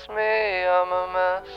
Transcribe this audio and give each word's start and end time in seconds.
just 0.00 0.10
me, 0.10 0.64
I'm 0.64 0.92
a 0.92 1.06
mess. 1.12 1.48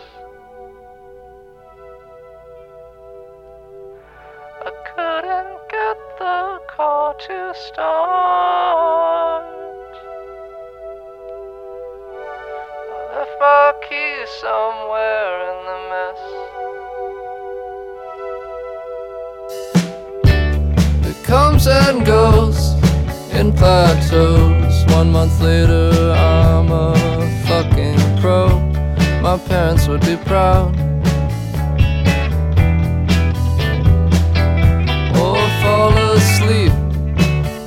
I 4.62 4.71
couldn't 4.96 5.58
get 5.69 5.97
the 6.19 6.59
car 6.76 7.13
to 7.13 7.53
start. 7.67 9.44
I 12.90 12.97
left 13.15 13.35
my 13.40 13.73
keys 13.87 14.29
somewhere 14.41 15.33
in 15.49 15.57
the 15.69 15.79
mess. 15.94 16.21
It 21.10 21.20
comes 21.26 21.68
and 21.68 22.05
goes 22.05 22.73
in 23.34 23.54
plateaus. 23.54 24.85
One 24.94 25.12
month 25.12 25.41
later, 25.41 25.93
My 29.23 29.38
parents 29.38 29.88
would 29.88 30.02
be 30.02 30.18
proud. 30.18 30.76
Or 35.16 35.40
fall 35.62 35.98
asleep 36.12 36.73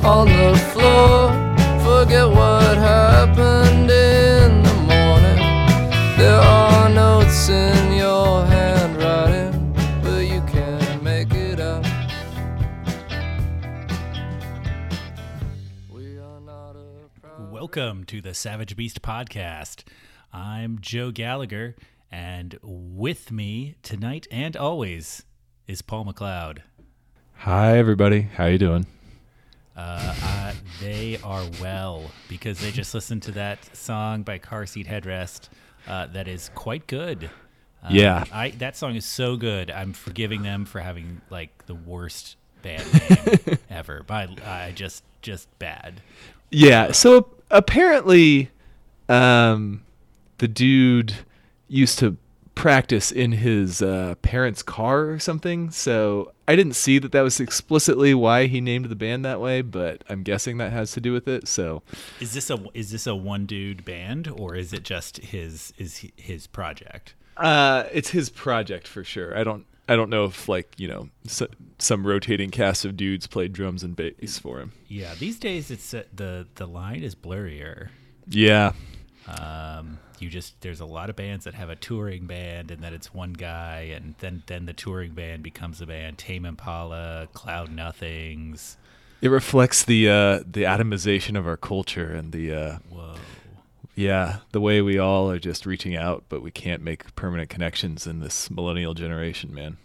on 0.05 0.29
the 0.29 0.55
floor. 0.71 1.33
Forget 1.81 2.29
what 2.29 2.77
happened 2.77 3.91
in 3.91 4.63
the 4.65 4.75
morning. 4.75 5.39
There 6.19 6.39
are 6.39 6.91
notes 6.91 7.49
in 7.49 7.95
your 7.95 8.45
handwriting, 8.45 9.75
but 10.03 10.27
you 10.27 10.43
can't 10.43 11.03
make 11.03 11.33
it 11.33 11.59
a 11.59 11.83
Welcome 17.51 18.05
to 18.05 18.21
the 18.21 18.35
Savage 18.35 18.77
Beast 18.77 19.01
podcast. 19.01 19.85
Joe 20.87 21.11
Gallagher, 21.11 21.75
and 22.13 22.61
with 22.63 23.33
me 23.33 23.75
tonight 23.83 24.29
and 24.31 24.57
always 24.57 25.25
is 25.67 25.83
Paul 25.83 26.05
McLeod. 26.05 26.59
Hi 27.39 27.77
everybody, 27.77 28.21
how 28.21 28.47
you 28.47 28.57
doing? 28.57 28.87
Uh, 29.77 30.15
uh, 30.23 30.53
they 30.81 31.19
are 31.25 31.43
well 31.61 32.09
because 32.29 32.61
they 32.61 32.71
just 32.71 32.95
listened 32.95 33.25
to 33.25 33.33
that 33.33 33.77
song 33.77 34.23
by 34.23 34.39
Car 34.39 34.65
Seat 34.65 34.87
Headrest 34.87 35.49
uh, 35.89 36.07
that 36.07 36.29
is 36.29 36.53
quite 36.55 36.87
good. 36.87 37.31
Uh, 37.83 37.89
Yeah. 37.91 38.25
I 38.31 38.51
that 38.51 38.77
song 38.77 38.95
is 38.95 39.05
so 39.05 39.37
good. 39.37 39.73
I'm 39.73 39.93
forgiving 39.93 40.45
them 40.45 40.65
for 40.65 40.79
having 40.79 41.21
like 41.31 41.67
the 41.67 41.75
worst 41.75 42.37
band 42.63 42.85
name 43.11 43.59
ever. 43.71 44.05
But 44.07 44.41
I 44.47 44.71
just 44.71 45.03
just 45.21 45.49
bad. 45.59 46.01
Yeah, 46.53 46.93
so 46.93 47.29
apparently 47.51 48.53
um 49.09 49.83
the 50.39 50.49
dude 50.49 51.15
used 51.69 51.99
to 52.01 52.17
practice 52.55 53.13
in 53.13 53.33
his 53.33 53.83
uh, 53.83 54.15
parents' 54.23 54.63
car 54.63 55.11
or 55.11 55.19
something. 55.19 55.71
So 55.71 56.33
I 56.49 56.57
didn't 56.57 56.73
see 56.75 56.99
that 56.99 57.13
that 57.13 57.21
was 57.21 57.39
explicitly 57.39 58.15
why 58.15 58.47
he 58.47 58.61
named 58.63 58.87
the 58.87 58.97
band 58.97 59.25
that 59.27 59.41
way, 59.41 59.61
but 59.61 60.03
I'm 60.09 60.23
guessing 60.23 60.57
that 60.59 60.73
has 60.73 60.93
to 60.93 61.01
do 61.01 61.13
with 61.13 61.29
it. 61.29 61.49
So 61.49 61.83
Is 62.19 62.33
this 62.33 62.49
a 62.49 62.59
is 62.73 62.91
this 62.91 63.07
a 63.07 63.15
one 63.15 63.45
dude 63.47 63.85
band 63.85 64.29
or 64.29 64.55
is 64.57 64.73
it 64.73 64.85
just 64.85 65.19
his 65.19 65.73
is 65.77 66.07
his 66.17 66.47
project? 66.47 67.15
uh 67.37 67.85
it's 67.93 68.11
his 68.11 68.31
project 68.31 68.89
for 68.89 69.05
sure. 69.05 69.37
I 69.39 69.45
don't 69.45 69.67
I 69.89 69.95
don't 69.95 70.09
know 70.11 70.25
if 70.25 70.49
like, 70.49 70.73
you 70.79 70.89
know, 70.89 71.11
s 71.27 71.43
some 71.79 72.07
rotating 72.07 72.51
cast 72.51 72.85
of 72.87 72.97
dudes 72.97 73.27
played 73.27 73.53
drums 73.53 73.83
and 73.83 73.95
bass 73.95 74.39
for 74.39 74.61
him. 74.61 74.73
Yeah, 74.89 75.15
these 75.15 75.39
days 75.39 75.71
it's 75.71 75.93
uh, 75.93 76.05
the 76.15 76.47
the 76.55 76.67
line 76.67 77.03
is 77.03 77.15
blurrier. 77.15 77.89
Yeah. 78.29 78.73
Um, 79.29 79.99
you 80.21 80.29
just 80.29 80.61
there's 80.61 80.81
a 80.81 80.87
lot 80.87 81.11
of 81.11 81.17
bands 81.17 81.45
that 81.45 81.55
have 81.55 81.71
a 81.71 81.77
touring 81.77 82.27
band 82.27 82.71
and 82.71 82.83
then 82.83 82.95
it's 82.95 83.13
one 83.13 83.33
guy 83.33 83.93
and 83.95 84.15
then 84.19 84.43
then 84.47 84.67
the 84.67 84.73
touring 84.73 85.13
band 85.13 85.43
becomes 85.43 85.81
a 85.81 85.87
band. 85.87 86.19
Tame 86.19 86.45
Impala, 86.45 87.29
Cloud 87.33 87.71
Nothings. 87.71 88.77
It 89.23 89.29
reflects 89.29 89.85
the 89.85 90.09
uh, 90.09 90.39
the 90.47 90.65
atomization 90.65 91.39
of 91.39 91.47
our 91.47 91.57
culture 91.57 92.13
and 92.13 92.33
the 92.33 92.53
uh, 92.53 92.79
Whoa. 92.91 93.15
yeah 93.95 94.39
the 94.53 94.61
way 94.61 94.83
we 94.83 94.99
all 94.99 95.31
are 95.31 95.39
just 95.39 95.67
reaching 95.67 95.97
out, 95.97 96.25
but 96.29 96.43
we 96.43 96.51
can't 96.51 96.83
make 96.83 97.15
permanent 97.17 97.49
connections 97.49 98.07
in 98.07 98.21
this 98.21 98.51
millennial 98.51 98.95
generation, 98.95 99.55
man. 99.55 99.79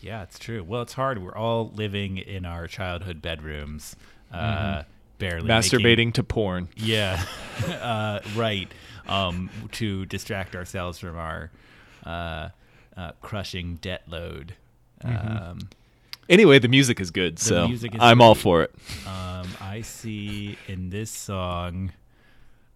Yeah, 0.00 0.22
it's 0.22 0.38
true. 0.38 0.62
Well, 0.62 0.82
it's 0.82 0.92
hard. 0.92 1.22
We're 1.22 1.34
all 1.34 1.70
living 1.74 2.18
in 2.18 2.44
our 2.44 2.68
childhood 2.68 3.20
bedrooms, 3.20 3.96
uh, 4.32 4.84
barely 5.18 5.48
Masturbating 5.48 5.82
making- 5.82 6.12
to 6.12 6.22
porn. 6.24 6.68
Yeah, 6.76 7.24
uh, 7.68 8.20
right. 8.34 8.70
Um, 9.08 9.50
to 9.72 10.04
distract 10.06 10.56
ourselves 10.56 10.98
from 10.98 11.16
our 11.16 11.50
uh, 12.04 12.48
uh, 12.96 13.12
crushing 13.22 13.76
debt 13.76 14.02
load. 14.08 14.54
Um, 15.02 15.58
Anyway, 16.28 16.58
the 16.58 16.66
music 16.66 16.98
is 17.00 17.12
good, 17.12 17.38
so 17.38 17.70
is 17.70 17.86
I'm 18.00 18.20
all 18.20 18.34
for 18.34 18.62
it. 18.64 18.74
um, 19.06 19.46
I 19.60 19.82
see 19.82 20.58
in 20.66 20.90
this 20.90 21.08
song, 21.08 21.92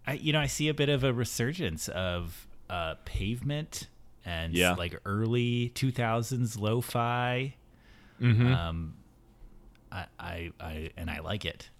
I 0.07 0.13
you 0.13 0.33
know 0.33 0.39
I 0.39 0.47
see 0.47 0.69
a 0.69 0.75
bit 0.75 0.89
of 0.89 1.03
a 1.03 1.13
resurgence 1.13 1.89
of 1.89 2.47
uh, 2.69 2.95
pavement 3.05 3.89
and 4.25 4.55
Yeah. 4.55 4.75
like 4.75 4.97
early 5.05 5.73
2000s 5.75 6.61
lo-fi. 6.61 7.57
Mhm. 8.23 8.55
Um, 8.57 8.95
I, 9.91 10.05
I 10.21 10.51
I 10.61 10.91
and 10.97 11.11
I 11.11 11.19
like 11.19 11.45
it. 11.45 11.71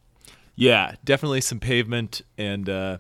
Yeah, 0.61 0.95
definitely 1.05 1.41
some 1.41 1.59
pavement 1.59 2.21
and 2.37 2.69
uh, 2.69 2.99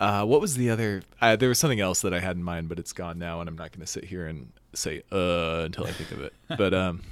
uh, 0.00 0.24
what 0.24 0.40
was 0.40 0.56
the 0.56 0.68
other? 0.70 1.02
Uh, 1.20 1.36
there 1.36 1.48
was 1.48 1.58
something 1.58 1.80
else 1.80 2.02
that 2.02 2.12
I 2.12 2.18
had 2.18 2.36
in 2.36 2.42
mind, 2.42 2.68
but 2.68 2.78
it's 2.78 2.92
gone 2.92 3.18
now, 3.18 3.40
and 3.40 3.48
I'm 3.48 3.56
not 3.56 3.70
going 3.72 3.80
to 3.80 3.86
sit 3.86 4.04
here 4.04 4.26
and 4.26 4.52
say 4.74 5.02
uh 5.10 5.62
until 5.64 5.86
I 5.86 5.92
think 5.92 6.10
of 6.10 6.20
it. 6.20 6.34
But 6.58 6.74
um, 6.74 7.02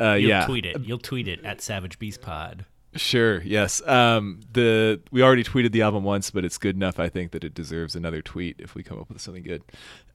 uh, 0.00 0.12
You'll 0.14 0.28
yeah, 0.30 0.46
tweet 0.46 0.66
it. 0.66 0.80
You'll 0.82 0.98
tweet 0.98 1.28
it 1.28 1.44
at 1.44 1.60
Savage 1.62 1.98
Beast 1.98 2.20
Pod. 2.20 2.64
Sure. 2.94 3.40
Yes. 3.42 3.80
Um, 3.86 4.40
the 4.52 5.00
we 5.10 5.22
already 5.22 5.44
tweeted 5.44 5.72
the 5.72 5.82
album 5.82 6.04
once, 6.04 6.30
but 6.30 6.44
it's 6.44 6.58
good 6.58 6.76
enough. 6.76 6.98
I 6.98 7.08
think 7.08 7.30
that 7.32 7.44
it 7.44 7.54
deserves 7.54 7.94
another 7.96 8.20
tweet 8.20 8.56
if 8.58 8.74
we 8.74 8.82
come 8.82 8.98
up 8.98 9.08
with 9.08 9.20
something 9.22 9.42
good. 9.44 9.62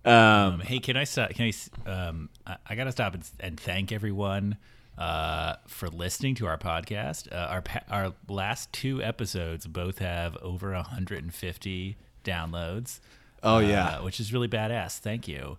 Um, 0.06 0.14
Um, 0.14 0.60
hey, 0.60 0.80
can 0.80 0.96
I 0.98 1.06
stop? 1.06 1.32
Can 1.32 1.52
I? 1.52 1.90
Um, 1.90 2.30
I, 2.46 2.58
I 2.68 2.76
got 2.76 2.84
to 2.84 2.92
stop 2.92 3.14
and, 3.16 3.24
and 3.40 3.60
thank 3.60 3.92
everyone 3.92 4.58
uh, 4.98 5.56
for 5.68 5.88
listening 5.90 6.36
to 6.36 6.48
our 6.48 6.58
podcast. 6.58 7.32
Uh, 7.32 7.36
our 7.36 7.62
pa- 7.62 7.84
our 7.90 8.14
last 8.28 8.72
two 8.74 9.02
episodes 9.04 9.68
both 9.68 10.00
have 10.00 10.36
over 10.38 10.72
150 10.74 11.98
downloads. 12.24 13.00
Oh, 13.44 13.58
uh, 13.58 13.60
yeah. 13.60 14.02
which 14.02 14.20
is 14.20 14.34
really 14.34 14.48
badass. 14.48 14.98
Thank 14.98 15.28
you. 15.28 15.58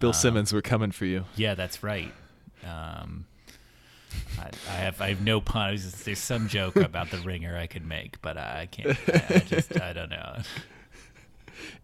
Bill 0.00 0.12
Simmons, 0.14 0.52
we're 0.52 0.62
coming 0.62 0.90
for 0.92 1.04
you. 1.04 1.24
Yeah, 1.36 1.54
that's 1.54 1.82
right. 1.82 2.12
Um, 2.64 3.26
I, 4.38 4.50
I 4.68 4.72
have 4.76 5.00
I 5.00 5.08
have 5.10 5.20
no 5.20 5.40
pun. 5.42 5.76
Just- 5.76 6.04
There's 6.06 6.18
some 6.18 6.48
joke 6.48 6.76
about 6.76 7.10
the 7.10 7.18
ringer 7.18 7.56
I 7.56 7.66
could 7.66 7.84
make, 7.86 8.20
but 8.22 8.38
I 8.38 8.66
can't. 8.70 8.96
I, 9.08 9.24
I 9.36 9.38
just 9.40 9.78
I 9.80 9.92
don't 9.92 10.10
know. 10.10 10.36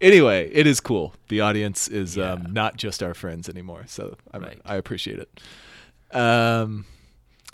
Anyway, 0.01 0.49
it 0.53 0.65
is 0.67 0.79
cool. 0.79 1.13
The 1.27 1.41
audience 1.41 1.87
is 1.87 2.17
Yeah. 2.17 2.31
um, 2.33 2.51
not 2.51 2.77
just 2.77 3.03
our 3.03 3.13
friends 3.13 3.47
anymore, 3.47 3.83
so 3.87 4.15
I, 4.33 4.37
Right. 4.39 4.61
I 4.65 4.75
appreciate 4.75 5.19
it. 5.19 5.39
Um, 6.11 6.85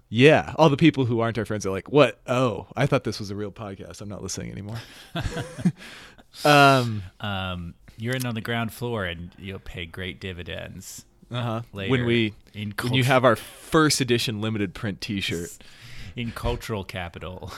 yeah, 0.10 0.54
all 0.58 0.70
the 0.70 0.78
people 0.78 1.06
who 1.06 1.20
aren't 1.22 1.38
our 1.38 1.46
friends 1.46 1.66
are 1.66 1.72
like, 1.72 1.92
"What? 1.92 2.20
Oh, 2.28 2.68
I 2.76 2.86
thought 2.86 3.04
this 3.04 3.20
was 3.20 3.32
a 3.32 3.36
real 3.36 3.52
podcast. 3.52 4.00
I'm 4.02 4.10
not 4.10 4.22
listening 4.22 4.52
anymore." 4.52 4.78
um, 6.46 7.04
Um, 7.20 7.74
you're 7.98 8.16
in 8.16 8.26
on 8.26 8.36
the 8.36 8.42
ground 8.42 8.74
floor, 8.74 9.06
and 9.06 9.32
you'll 9.38 9.60
pay 9.60 9.86
great 9.86 10.20
dividends. 10.20 11.06
uh-huh. 11.32 11.62
Later 11.74 11.92
When 11.92 12.06
we 12.06 12.34
in 12.54 12.74
when 12.82 12.94
you 12.94 13.04
have 13.04 13.26
our 13.26 13.36
first 13.36 14.02
edition 14.02 14.42
limited 14.42 14.74
print 14.74 15.02
T-shirt, 15.02 15.50
in 16.16 16.32
cultural 16.32 16.84
capital. 16.84 17.52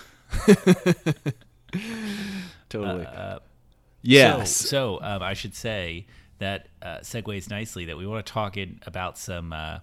totally. 2.69 3.05
Uh, 3.05 3.39
yes. 4.01 4.55
So, 4.55 4.99
so 4.99 4.99
um, 5.01 5.21
I 5.23 5.33
should 5.33 5.55
say 5.55 6.05
that 6.39 6.67
uh, 6.81 6.99
segues 6.99 7.49
nicely 7.49 7.85
that 7.85 7.97
we 7.97 8.05
want 8.05 8.25
to 8.25 8.31
talk 8.31 8.57
in 8.57 8.79
about 8.85 9.17
some 9.17 9.53
uh, 9.53 9.79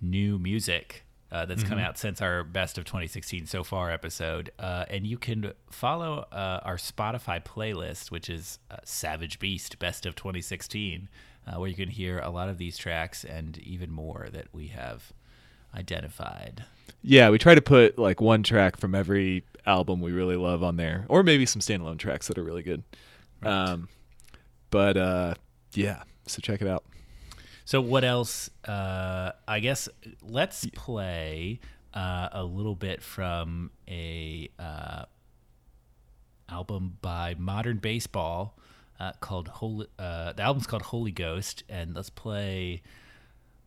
new 0.00 0.38
music 0.38 1.04
uh, 1.34 1.44
that's 1.46 1.64
come 1.64 1.80
out 1.80 1.98
since 1.98 2.22
our 2.22 2.44
best 2.44 2.78
of 2.78 2.84
2016 2.84 3.46
so 3.46 3.64
far 3.64 3.90
episode, 3.90 4.52
uh, 4.60 4.84
and 4.88 5.04
you 5.04 5.18
can 5.18 5.52
follow 5.68 6.26
uh, 6.30 6.60
our 6.62 6.76
Spotify 6.76 7.44
playlist, 7.44 8.12
which 8.12 8.30
is 8.30 8.60
uh, 8.70 8.76
Savage 8.84 9.40
Beast 9.40 9.80
Best 9.80 10.06
of 10.06 10.14
2016, 10.14 11.08
uh, 11.46 11.58
where 11.58 11.68
you 11.68 11.74
can 11.74 11.88
hear 11.88 12.20
a 12.20 12.30
lot 12.30 12.48
of 12.48 12.58
these 12.58 12.78
tracks 12.78 13.24
and 13.24 13.58
even 13.58 13.90
more 13.90 14.28
that 14.32 14.46
we 14.52 14.68
have 14.68 15.12
identified. 15.76 16.64
Yeah, 17.02 17.30
we 17.30 17.38
try 17.38 17.56
to 17.56 17.62
put 17.62 17.98
like 17.98 18.20
one 18.20 18.44
track 18.44 18.76
from 18.76 18.94
every 18.94 19.44
album 19.66 20.00
we 20.00 20.12
really 20.12 20.36
love 20.36 20.62
on 20.62 20.76
there, 20.76 21.04
or 21.08 21.24
maybe 21.24 21.46
some 21.46 21.60
standalone 21.60 21.98
tracks 21.98 22.28
that 22.28 22.38
are 22.38 22.44
really 22.44 22.62
good. 22.62 22.84
Um, 23.42 23.88
but 24.70 24.96
uh, 24.96 25.34
yeah, 25.72 26.04
so 26.26 26.40
check 26.40 26.62
it 26.62 26.68
out. 26.68 26.84
So 27.64 27.80
what 27.80 28.04
else? 28.04 28.50
Uh, 28.64 29.32
I 29.48 29.60
guess 29.60 29.88
let's 30.22 30.66
play 30.74 31.60
uh, 31.94 32.28
a 32.32 32.44
little 32.44 32.74
bit 32.74 33.02
from 33.02 33.70
a 33.88 34.50
uh, 34.58 35.04
album 36.48 36.98
by 37.00 37.34
Modern 37.38 37.78
Baseball, 37.78 38.58
uh, 39.00 39.12
called 39.20 39.48
Holy. 39.48 39.86
Uh, 39.98 40.34
the 40.34 40.42
album's 40.42 40.66
called 40.66 40.82
Holy 40.82 41.10
Ghost, 41.10 41.64
and 41.68 41.94
let's 41.94 42.10
play 42.10 42.82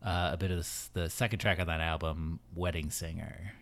uh, 0.04 0.30
a 0.32 0.36
bit 0.36 0.52
of 0.52 0.58
this, 0.58 0.90
the 0.92 1.10
second 1.10 1.40
track 1.40 1.58
on 1.58 1.66
that 1.66 1.80
album, 1.80 2.38
Wedding 2.54 2.90
Singer. 2.90 3.52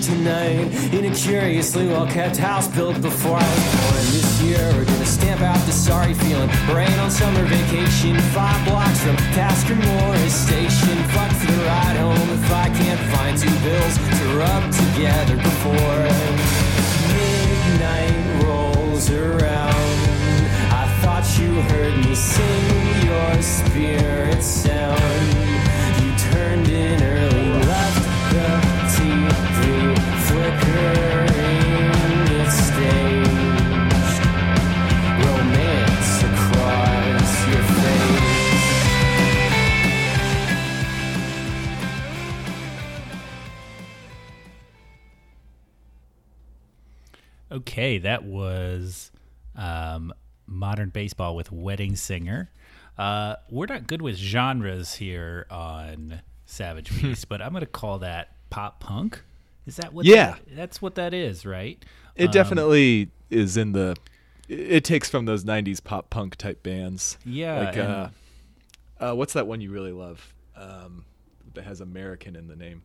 Tonight 0.00 0.94
in 0.94 1.04
a 1.04 1.14
curiously 1.14 1.86
well 1.86 2.06
kept 2.06 2.36
house 2.36 2.68
built 2.68 3.00
before 3.02 3.36
I 3.36 3.48
was 3.54 3.66
born. 3.76 4.04
This 4.16 4.42
year 4.42 4.72
we're 4.74 4.84
gonna 4.84 5.04
stamp 5.04 5.40
out 5.42 5.60
the 5.66 5.72
sorry 5.72 6.14
feeling. 6.14 6.48
Rain 6.74 6.98
on 6.98 7.10
summer 7.10 7.44
vacation, 7.44 8.16
five 8.32 8.64
blocks 8.66 9.00
from 9.02 9.16
Tasker 9.36 9.76
Morris 9.76 10.34
Station. 10.34 10.96
Fuck 11.14 11.32
for 11.32 11.52
the 11.52 11.64
ride 11.64 11.96
home 11.96 12.30
if 12.30 12.52
I 12.52 12.68
can't 12.80 13.00
find 13.14 13.36
two 13.36 13.56
bills 13.60 13.96
to 13.96 14.24
rub 14.38 14.62
together 14.72 15.36
before 15.36 16.50
midnight 17.14 18.44
rolls 18.44 19.10
around. 19.10 19.98
I 20.72 20.84
thought 21.02 21.26
you 21.38 21.60
heard 21.72 21.96
me 22.04 22.14
sing 22.14 23.04
your 23.04 23.42
spirit 23.42 24.42
sound. 24.42 25.00
You 26.02 26.10
turned 26.32 26.68
in 26.68 27.02
early, 27.02 27.29
Okay, 47.52 47.98
that 47.98 48.24
was 48.24 49.10
um, 49.56 50.14
modern 50.46 50.90
baseball 50.90 51.34
with 51.34 51.50
Wedding 51.50 51.96
Singer. 51.96 52.50
Uh, 52.96 53.36
we're 53.50 53.66
not 53.66 53.86
good 53.86 54.00
with 54.00 54.16
genres 54.16 54.94
here 54.94 55.46
on 55.50 56.22
Savage 56.46 57.00
Beast, 57.00 57.28
but 57.30 57.42
I'm 57.42 57.50
going 57.50 57.60
to 57.60 57.66
call 57.66 57.98
that 57.98 58.36
pop 58.50 58.80
punk. 58.80 59.24
Is 59.66 59.76
that 59.76 59.92
what? 59.92 60.06
Yeah. 60.06 60.32
that- 60.32 60.56
that's 60.56 60.82
what 60.82 60.94
that 60.96 61.12
is, 61.14 61.44
right? 61.46 61.82
It 62.16 62.26
Um, 62.26 62.30
definitely 62.32 63.10
is 63.30 63.56
in 63.56 63.72
the. 63.72 63.96
It 64.48 64.82
takes 64.84 65.08
from 65.08 65.26
those 65.26 65.44
'90s 65.44 65.82
pop 65.82 66.10
punk 66.10 66.36
type 66.36 66.62
bands. 66.62 67.16
Yeah, 67.24 67.58
Like, 67.60 67.76
uh, 67.76 68.08
uh, 68.98 69.14
what's 69.14 69.32
that 69.34 69.46
one 69.46 69.60
you 69.60 69.70
really 69.70 69.92
love? 69.92 70.34
Um, 70.56 71.04
that 71.54 71.64
has 71.64 71.80
American 71.80 72.34
in 72.36 72.48
the 72.48 72.56
name. 72.56 72.82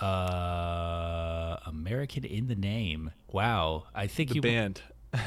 Uh, 0.00 1.56
American 1.66 2.24
in 2.24 2.48
the 2.48 2.54
name. 2.54 3.10
Wow, 3.32 3.84
I 3.94 4.06
think 4.06 4.30
The 4.30 4.34
you. 4.36 4.40
band. 4.42 4.80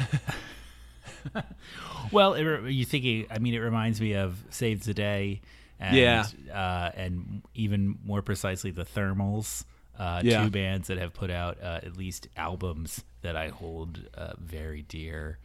Well, 2.12 2.34
it, 2.34 2.72
you 2.72 2.86
thinking? 2.86 3.26
I 3.30 3.40
mean, 3.40 3.54
it 3.54 3.60
reminds 3.60 4.00
me 4.02 4.14
of 4.14 4.44
Saves 4.50 4.86
the 4.86 4.94
Day. 4.94 5.42
And, 5.80 5.96
Yeah. 5.96 6.26
Uh, 6.52 6.92
and 6.96 7.42
even 7.54 8.00
more 8.04 8.22
precisely, 8.22 8.72
the 8.72 8.86
Thermals. 8.86 9.66
Uh, 10.00 10.22
Yeah. 10.24 10.46
Two 10.46 10.50
bands 10.50 10.88
that 10.88 10.98
have 10.98 11.14
put 11.14 11.30
out 11.30 11.62
uh, 11.62 11.82
at 11.84 11.98
least 11.98 12.30
albums 12.38 13.04
that 13.22 13.36
I 13.36 13.50
hold 13.50 14.08
uh, 14.16 14.34
very 14.40 14.82
dear 14.84 15.40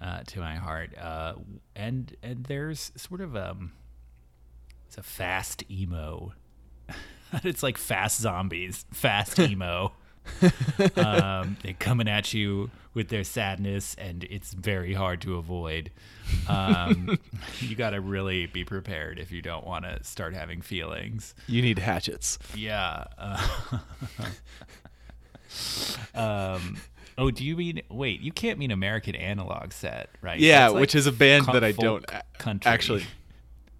uh, 0.00 0.20
to 0.28 0.38
my 0.40 0.54
heart. 0.54 0.96
Uh, 0.96 1.34
and 1.74 2.16
and 2.22 2.44
there's 2.44 2.92
sort 2.96 3.20
of 3.20 3.34
um, 3.36 3.72
it's 4.86 4.96
a 4.96 5.02
fast 5.02 5.64
emo. 5.70 6.32
it's 7.42 7.62
like 7.64 7.76
fast 7.78 8.20
zombies, 8.20 8.84
fast 8.92 9.38
emo. 9.40 9.92
um, 10.96 11.56
they're 11.62 11.72
coming 11.78 12.08
at 12.08 12.32
you 12.34 12.70
with 12.94 13.08
their 13.08 13.24
sadness, 13.24 13.94
and 13.98 14.24
it's 14.24 14.52
very 14.54 14.94
hard 14.94 15.20
to 15.22 15.36
avoid. 15.36 15.90
Um, 16.48 17.18
you 17.60 17.76
got 17.76 17.90
to 17.90 18.00
really 18.00 18.46
be 18.46 18.64
prepared 18.64 19.18
if 19.18 19.30
you 19.30 19.42
don't 19.42 19.66
want 19.66 19.84
to 19.84 20.02
start 20.02 20.34
having 20.34 20.62
feelings. 20.62 21.34
You 21.46 21.62
need 21.62 21.78
hatchets. 21.78 22.38
Yeah. 22.54 23.04
Uh, 23.18 23.78
um, 26.14 26.76
oh, 27.18 27.30
do 27.30 27.44
you 27.44 27.56
mean? 27.56 27.82
Wait, 27.90 28.20
you 28.20 28.32
can't 28.32 28.58
mean 28.58 28.70
American 28.70 29.14
Analog 29.14 29.72
Set, 29.72 30.10
right? 30.22 30.38
Yeah, 30.40 30.68
like 30.68 30.80
which 30.80 30.94
is 30.94 31.06
a 31.06 31.12
band 31.12 31.46
that 31.46 31.64
I 31.64 31.72
don't 31.72 32.04
country. 32.38 32.70
actually. 32.70 33.04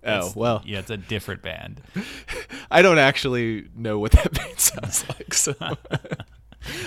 Oh 0.04 0.18
It's- 0.18 0.36
well, 0.36 0.62
yeah, 0.64 0.78
it's 0.80 0.90
a 0.90 0.96
different 0.96 1.42
band. 1.42 1.80
I 2.70 2.82
don't 2.82 2.98
actually 2.98 3.68
know 3.74 3.98
what 3.98 4.12
that 4.12 4.32
band 4.32 4.58
sounds 4.58 5.04
like, 5.08 5.34
so 5.34 5.54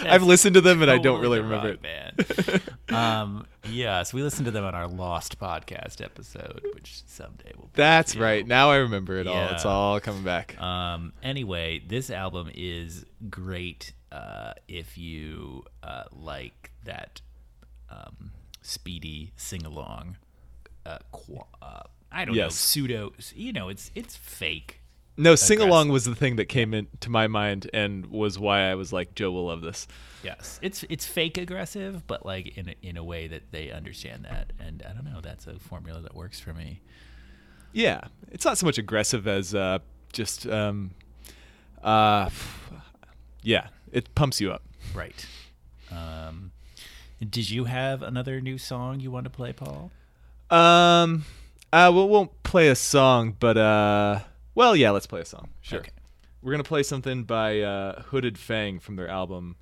I've 0.03 0.23
listened 0.23 0.55
to 0.55 0.61
them 0.61 0.81
and 0.81 0.89
I 0.89 0.97
don't 0.97 1.21
really 1.21 1.39
remember 1.39 1.69
rock 1.69 1.79
it. 2.17 2.41
Band. 2.49 2.61
um, 2.89 3.47
yeah, 3.69 4.03
so 4.03 4.17
we 4.17 4.23
listened 4.23 4.45
to 4.45 4.51
them 4.51 4.65
on 4.65 4.75
our 4.75 4.87
Lost 4.87 5.39
podcast 5.39 6.03
episode, 6.03 6.61
which 6.73 7.03
someday 7.07 7.51
will. 7.55 7.65
Be 7.65 7.71
That's 7.75 8.15
know. 8.15 8.21
right. 8.21 8.45
Now 8.45 8.71
I 8.71 8.77
remember 8.77 9.17
it 9.17 9.27
all. 9.27 9.49
It's 9.49 9.65
all 9.65 9.99
coming 9.99 10.23
back. 10.23 10.59
Um, 10.61 11.13
anyway, 11.21 11.83
this 11.87 12.09
album 12.09 12.49
is 12.53 13.05
great 13.29 13.93
uh, 14.11 14.53
if 14.67 14.97
you 14.97 15.65
uh, 15.83 16.03
like 16.11 16.71
that 16.85 17.21
um, 17.89 18.31
speedy 18.61 19.31
sing 19.35 19.65
along. 19.65 20.17
Uh, 20.85 20.97
qu- 21.11 21.43
uh, 21.61 21.83
I 22.11 22.25
don't 22.25 22.35
know 22.35 22.49
pseudo. 22.49 23.13
You 23.35 23.53
know, 23.53 23.69
it's 23.69 23.91
it's 23.95 24.15
fake. 24.15 24.78
No, 25.19 25.35
sing 25.35 25.59
along 25.59 25.89
was 25.89 26.05
the 26.05 26.15
thing 26.15 26.37
that 26.37 26.45
came 26.45 26.73
into 26.73 27.09
my 27.09 27.27
mind 27.27 27.69
and 27.73 28.05
was 28.05 28.39
why 28.39 28.71
I 28.71 28.75
was 28.75 28.93
like, 28.93 29.15
Joe 29.15 29.31
will 29.31 29.47
love 29.47 29.61
this. 29.61 29.85
Yes, 30.23 30.59
it's 30.61 30.83
it's 30.89 31.05
fake 31.05 31.37
aggressive, 31.37 32.07
but 32.07 32.25
like 32.25 32.57
in 32.57 32.69
a, 32.69 32.75
in 32.81 32.95
a 32.95 33.03
way 33.03 33.27
that 33.27 33.51
they 33.51 33.69
understand 33.69 34.25
that, 34.25 34.53
and 34.59 34.81
I 34.87 34.93
don't 34.93 35.03
know. 35.03 35.19
That's 35.21 35.45
a 35.45 35.59
formula 35.59 36.01
that 36.01 36.15
works 36.15 36.39
for 36.39 36.53
me. 36.53 36.81
Yeah, 37.73 38.01
it's 38.31 38.45
not 38.45 38.57
so 38.57 38.65
much 38.65 38.77
aggressive 38.77 39.27
as 39.27 39.53
uh, 39.53 39.79
just, 40.11 40.47
um, 40.47 40.91
uh, 41.83 42.29
yeah, 43.43 43.67
it 43.91 44.15
pumps 44.15 44.41
you 44.41 44.51
up. 44.51 44.63
Right. 44.93 45.25
Um, 45.91 46.51
did 47.19 47.49
you 47.49 47.65
have 47.65 48.01
another 48.01 48.41
new 48.41 48.57
song 48.57 49.01
you 49.01 49.11
want 49.11 49.25
to 49.25 49.29
play, 49.29 49.53
Paul? 49.53 49.91
Um, 50.49 51.25
uh, 51.71 51.91
we 51.93 52.03
won't 52.05 52.41
play 52.43 52.69
a 52.69 52.75
song, 52.75 53.35
but 53.39 53.57
uh, 53.57 54.19
well, 54.55 54.75
yeah, 54.75 54.91
let's 54.91 55.07
play 55.07 55.21
a 55.21 55.25
song. 55.25 55.49
Sure. 55.61 55.79
Okay. 55.79 55.91
We're 56.41 56.51
gonna 56.51 56.63
play 56.63 56.83
something 56.83 57.23
by 57.23 57.61
uh, 57.61 58.03
Hooded 58.03 58.37
Fang 58.37 58.79
from 58.79 58.95
their 58.95 59.09
album, 59.09 59.57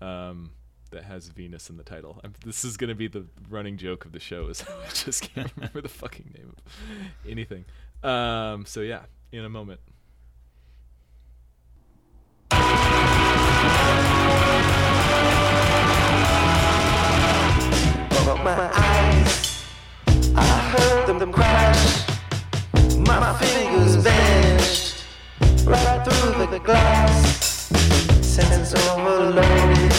um, 0.00 0.50
that 0.92 1.04
has 1.04 1.28
Venus 1.28 1.68
in 1.68 1.76
the 1.76 1.82
title. 1.82 2.20
I'm, 2.22 2.34
this 2.44 2.64
is 2.64 2.76
gonna 2.76 2.94
be 2.94 3.08
the 3.08 3.26
running 3.50 3.76
joke 3.76 4.04
of 4.04 4.12
the 4.12 4.20
show. 4.20 4.48
Is 4.48 4.62
I 4.86 4.88
just 4.92 5.22
can't 5.34 5.50
remember 5.56 5.80
the 5.80 5.88
fucking 5.88 6.32
name 6.36 6.54
of 6.56 7.28
anything. 7.28 7.64
Um, 8.02 8.64
so 8.64 8.80
yeah, 8.80 9.02
in 9.32 9.44
a 9.44 9.48
moment. 9.48 9.80
But 18.24 18.44
my 18.44 18.70
eyes, 18.74 19.64
I 20.36 20.44
heard 20.44 21.18
them 21.18 21.32
crash. 21.32 22.01
My 23.06 23.32
fingers 23.34 23.96
vanished 23.96 25.04
right 25.66 26.04
through 26.04 26.46
the 26.46 26.58
glass. 26.58 27.68
Senses 28.20 28.74
overloaded, 28.74 29.92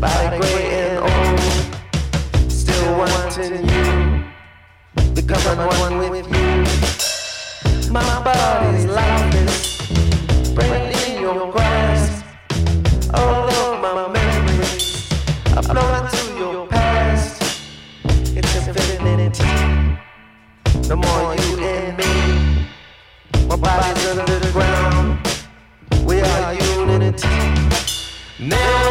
body 0.00 0.38
gray 0.38 0.66
and 0.80 0.98
old. 0.98 2.50
Still 2.50 2.98
wanting 2.98 3.68
you, 3.68 4.24
becoming 5.14 5.66
one 5.80 5.98
with 5.98 6.26
you. 6.26 7.92
My 7.92 8.22
body's 8.22 8.86
lifeless, 8.86 10.52
brain 10.54 10.92
in 11.08 11.20
your 11.20 11.50
grasp. 11.52 12.24
All 13.14 13.48
of 13.50 13.80
my 13.82 14.08
memories 14.12 15.10
are 15.56 15.62
blown 15.62 16.04
into 16.04 16.38
your 16.38 16.66
past. 16.68 17.42
It's 18.36 18.56
infinity. 18.56 19.44
No 20.88 20.96
more 20.96 21.34
you. 21.34 21.55
Body's 23.58 24.06
under 24.06 24.38
the 24.38 24.50
ground. 24.52 25.18
We 26.04 26.20
are 26.20 26.54
unity. 26.54 27.28
Never 28.38 28.85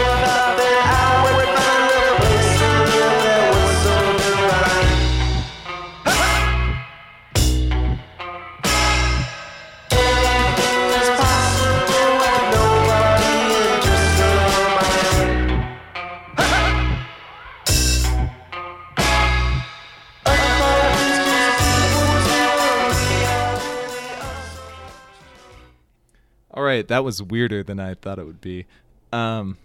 right, 26.85 26.95
that 26.95 27.03
was 27.03 27.21
weirder 27.21 27.63
than 27.63 27.79
I 27.79 27.95
thought 27.95 28.19
it 28.19 28.25
would 28.25 28.41
be. 28.41 28.65
Um, 29.11 29.57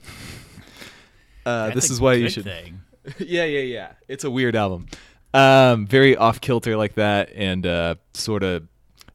uh, 1.46 1.70
this 1.70 1.90
is 1.90 2.00
why 2.00 2.14
you 2.14 2.28
should. 2.28 2.44
Thing. 2.44 2.82
yeah, 3.18 3.44
yeah, 3.44 3.60
yeah. 3.60 3.92
It's 4.08 4.24
a 4.24 4.30
weird 4.30 4.56
album. 4.56 4.86
Um, 5.32 5.86
very 5.86 6.16
off 6.16 6.40
kilter 6.40 6.76
like 6.76 6.94
that, 6.94 7.30
and 7.34 7.66
uh, 7.66 7.96
sort 8.14 8.42
of 8.42 8.66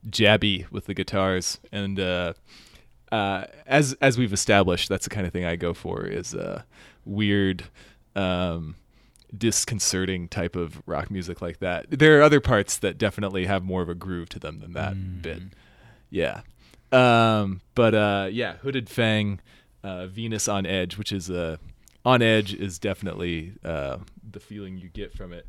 jabby 0.08 0.70
with 0.72 0.86
the 0.86 0.94
guitars. 0.94 1.60
And 1.72 2.00
uh, 2.00 2.34
uh, 3.12 3.46
as 3.66 3.94
as 4.02 4.18
we've 4.18 4.34
established, 4.34 4.90
that's 4.90 5.06
the 5.06 5.10
kind 5.10 5.28
of 5.28 5.34
thing 5.34 5.46
I 5.46 5.56
go 5.56 5.74
for 5.74 6.06
is 6.06 6.34
uh, 6.34 6.62
weird, 7.06 7.66
um, 8.16 8.76
disconcerting 9.36 10.30
type 10.30 10.56
of 10.56 10.82
rock 10.86 11.12
music 11.12 11.42
like 11.42 11.60
that. 11.60 11.88
There 11.90 12.20
are 12.20 12.22
other 12.22 12.40
parts 12.40 12.78
that 12.78 12.98
definitely 12.98 13.46
have 13.46 13.64
more 13.64 13.82
of 13.82 13.90
a 13.90 13.96
groove 13.96 14.30
to 14.30 14.40
them 14.40 14.60
than 14.60 14.74
that 14.74 15.22
bit. 15.22 15.42
Yeah. 16.10 16.42
Um, 16.96 17.62
but 17.76 17.94
uh, 17.94 18.30
yeah, 18.32 18.58
Hooded 18.58 18.90
Fang, 18.90 19.40
uh, 19.84 20.08
Venus 20.08 20.48
on 20.48 20.66
Edge, 20.66 20.98
which 20.98 21.12
is 21.12 21.30
uh, 21.30 21.58
on 22.06 22.22
Edge 22.22 22.54
is 22.54 22.80
definitely 22.80 23.54
uh, 23.64 23.98
the 24.32 24.40
feeling 24.40 24.78
you 24.78 24.90
get 24.90 25.14
from 25.14 25.34
it. 25.34 25.46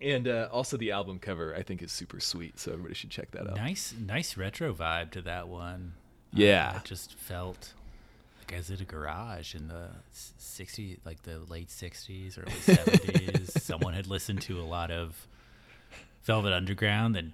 And 0.00 0.28
uh, 0.28 0.48
also 0.52 0.76
the 0.76 0.90
album 0.92 1.18
cover, 1.18 1.54
I 1.56 1.62
think, 1.62 1.82
is 1.82 1.90
super 1.92 2.20
sweet. 2.20 2.58
So 2.58 2.72
everybody 2.72 2.94
should 2.94 3.10
check 3.10 3.30
that 3.32 3.48
out. 3.48 3.56
Nice, 3.56 3.94
nice 3.98 4.36
retro 4.36 4.72
vibe 4.74 5.10
to 5.12 5.22
that 5.22 5.48
one. 5.48 5.94
Yeah. 6.32 6.72
Uh, 6.74 6.78
it 6.78 6.84
just 6.84 7.14
felt 7.14 7.72
like 8.38 8.52
I 8.52 8.56
was 8.58 8.70
in 8.70 8.80
a 8.80 8.84
garage 8.84 9.54
in 9.54 9.68
the 9.68 9.88
s- 10.12 10.34
60, 10.36 10.98
like 11.06 11.22
the 11.22 11.38
late 11.48 11.68
60s, 11.68 12.38
early 12.38 12.50
70s. 12.52 13.60
Someone 13.62 13.94
had 13.94 14.06
listened 14.06 14.42
to 14.42 14.60
a 14.60 14.64
lot 14.64 14.90
of 14.90 15.26
Velvet 16.24 16.52
Underground 16.52 17.16
and 17.16 17.32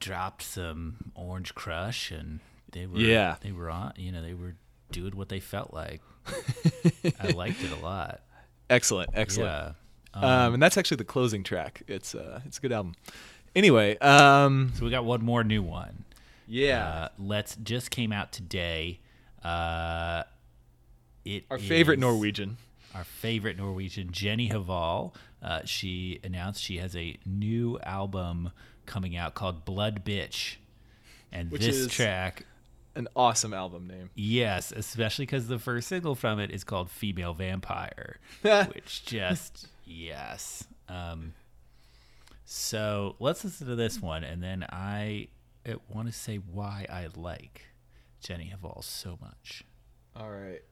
dropped 0.00 0.42
some 0.42 1.12
Orange 1.14 1.54
Crush, 1.54 2.10
and 2.10 2.40
they 2.72 2.86
were, 2.86 2.98
Yeah. 2.98 3.36
they 3.40 3.52
were 3.52 3.70
on, 3.70 3.92
you 3.96 4.10
know, 4.12 4.22
they 4.22 4.34
were 4.34 4.54
doing 4.90 5.16
what 5.16 5.28
they 5.28 5.40
felt 5.40 5.72
like. 5.72 6.00
I 7.20 7.28
liked 7.28 7.62
it 7.62 7.70
a 7.72 7.76
lot. 7.84 8.20
Excellent, 8.68 9.10
excellent. 9.14 9.74
Yeah. 10.14 10.20
Um, 10.44 10.54
and 10.54 10.62
that's 10.62 10.76
actually 10.76 10.96
the 10.98 11.04
closing 11.04 11.42
track. 11.44 11.82
It's 11.86 12.14
uh, 12.14 12.40
it's 12.44 12.58
a 12.58 12.60
good 12.60 12.72
album. 12.72 12.94
Anyway, 13.54 13.96
um, 13.98 14.72
So 14.76 14.84
we 14.84 14.90
got 14.90 15.04
one 15.04 15.24
more 15.24 15.42
new 15.44 15.62
one. 15.62 16.04
yeah, 16.48 16.86
Uh, 16.86 17.08
Let's 17.18 17.56
just 17.56 17.90
came 17.90 18.12
out 18.12 18.32
today. 18.32 19.00
Uh, 19.44 20.22
it 21.24 21.44
our 21.50 21.58
favorite 21.58 21.98
Norwegian. 21.98 22.56
Our 22.94 23.04
favorite 23.04 23.56
Norwegian, 23.56 24.10
Jenny 24.12 24.48
Hval. 24.50 25.14
Uh, 25.42 25.60
she 25.64 26.18
announced 26.24 26.60
she 26.62 26.78
has 26.78 26.94
a 26.96 27.16
new 27.24 27.78
album 27.80 28.50
coming 28.90 29.16
out 29.16 29.34
called 29.34 29.64
Blood 29.64 30.04
Bitch, 30.04 30.56
and 31.32 31.50
Which 31.50 31.62
this 31.62 31.76
is- 31.76 31.92
track, 31.92 32.44
An 32.96 33.06
awesome 33.14 33.54
album 33.54 33.86
name. 33.86 34.10
yes, 34.16 34.72
especially 34.72 35.24
because 35.26 35.46
the 35.46 35.58
first 35.60 35.86
single 35.88 36.14
from 36.16 36.40
it 36.40 36.50
is 36.50 36.64
called 36.64 36.90
"Female 36.90 37.32
Vampire," 37.34 38.18
which 38.42 39.04
just 39.06 39.68
yes. 39.84 40.66
Um, 40.88 41.34
so 42.44 43.14
let's 43.20 43.44
listen 43.44 43.68
to 43.68 43.76
this 43.76 44.00
one, 44.02 44.24
and 44.24 44.42
then 44.42 44.64
I 44.70 45.28
want 45.88 46.08
to 46.08 46.12
say 46.12 46.36
why 46.38 46.84
I 46.90 47.06
like 47.14 47.66
Jenny 48.20 48.52
Hval 48.60 48.82
so 48.82 49.16
much. 49.20 49.62
All 50.16 50.28
right. 50.30 50.62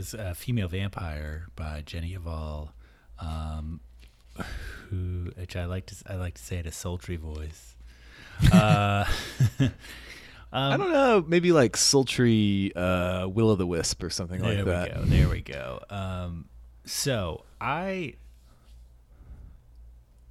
Was 0.00 0.14
uh, 0.14 0.32
"Female 0.34 0.66
Vampire" 0.68 1.48
by 1.56 1.82
Jenny 1.84 2.16
Hval, 2.16 2.70
um, 3.18 3.80
who, 4.88 5.30
which 5.36 5.56
I 5.56 5.66
like 5.66 5.84
to 5.88 5.94
I 6.06 6.14
like 6.14 6.36
to 6.36 6.42
say 6.42 6.56
in 6.56 6.66
a 6.66 6.72
sultry 6.72 7.16
voice. 7.16 7.76
Uh, 8.50 9.04
I 10.54 10.76
don't 10.78 10.90
know, 10.90 11.22
maybe 11.28 11.52
like 11.52 11.76
sultry 11.76 12.72
uh, 12.74 13.28
Will 13.28 13.50
o' 13.50 13.56
the 13.56 13.66
Wisp 13.66 14.02
or 14.02 14.08
something 14.08 14.40
there 14.40 14.64
like 14.64 14.64
we 14.64 14.70
that. 14.70 14.94
go. 14.94 15.02
There 15.04 15.28
we 15.28 15.42
go. 15.42 15.80
Um, 15.90 16.46
so 16.86 17.44
I 17.60 18.14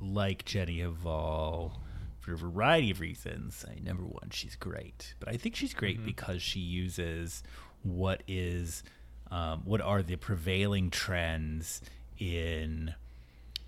like 0.01 0.45
Jenny 0.45 0.79
Hval 0.79 1.73
for 2.17 2.33
a 2.33 2.37
variety 2.37 2.89
of 2.89 3.01
reasons. 3.01 3.63
I, 3.69 3.79
number 3.83 4.03
one, 4.03 4.31
she's 4.31 4.55
great, 4.55 5.13
but 5.19 5.29
I 5.29 5.37
think 5.37 5.55
she's 5.55 5.75
great 5.75 6.03
because 6.03 6.41
she 6.41 6.59
uses 6.59 7.43
what 7.83 8.23
is 8.27 8.83
um, 9.31 9.61
what 9.65 9.81
are 9.81 10.01
the 10.01 10.15
prevailing 10.15 10.89
trends 10.89 11.81
in 12.17 12.93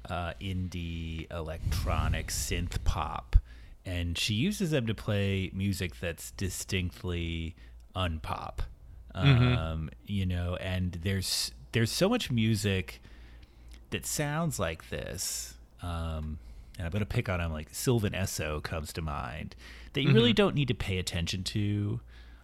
uh, 0.10 0.34
indie 0.42 1.32
electronic 1.32 2.28
synth 2.28 2.84
pop, 2.84 3.36
and 3.86 4.18
she 4.18 4.34
uses 4.34 4.72
them 4.72 4.88
to 4.88 4.94
play 4.96 5.52
music 5.54 6.00
that's 6.00 6.32
distinctly 6.32 7.56
unpop. 7.96 8.60
Um, 9.14 9.90
you 10.06 10.26
know, 10.26 10.56
and 10.62 10.94
there's 11.04 11.52
there's 11.74 11.92
so 11.92 12.08
much 12.10 12.32
music 12.32 13.02
that 13.90 14.06
sounds 14.06 14.60
like 14.60 14.90
this. 14.90 15.56
Um, 15.82 16.40
and 16.78 16.86
I'm 16.86 16.92
gonna 16.92 17.06
pick 17.06 17.28
on 17.28 17.42
him 17.42 17.52
like 17.52 17.68
Sylvan 17.74 18.14
Esso 18.14 18.64
comes 18.64 18.94
to 18.94 19.02
mind 19.02 19.56
that 19.94 20.02
you 20.02 20.14
really 20.14 20.32
don't 20.34 20.56
need 20.56 20.70
to 20.70 20.74
pay 20.74 20.98
attention 20.98 21.44
to. 21.44 22.00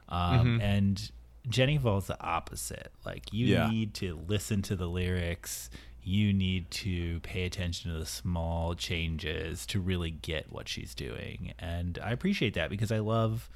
Um, 0.09 0.59
And 0.61 1.11
Jenny 1.49 1.77
Hval's 1.77 2.07
the 2.07 2.21
opposite. 2.21 2.91
Like 3.05 3.31
you 3.33 3.47
Yeah. 3.47 3.69
need 3.69 3.93
to 3.95 4.19
listen 4.27 4.61
to 4.63 4.75
the 4.75 4.87
lyrics. 4.87 5.69
You 6.03 6.31
need 6.33 6.71
to 6.71 7.19
pay 7.21 7.43
attention 7.45 7.91
to 7.91 7.99
the 7.99 8.05
small 8.05 8.75
changes 8.75 9.65
to 9.67 9.79
really 9.79 10.11
get 10.11 10.51
what 10.51 10.67
she's 10.69 10.95
doing. 10.95 11.53
And 11.59 11.99
I 12.01 12.11
appreciate 12.11 12.53
that 12.53 12.69
because 12.69 12.91
I 12.91 12.99
love 12.99 13.49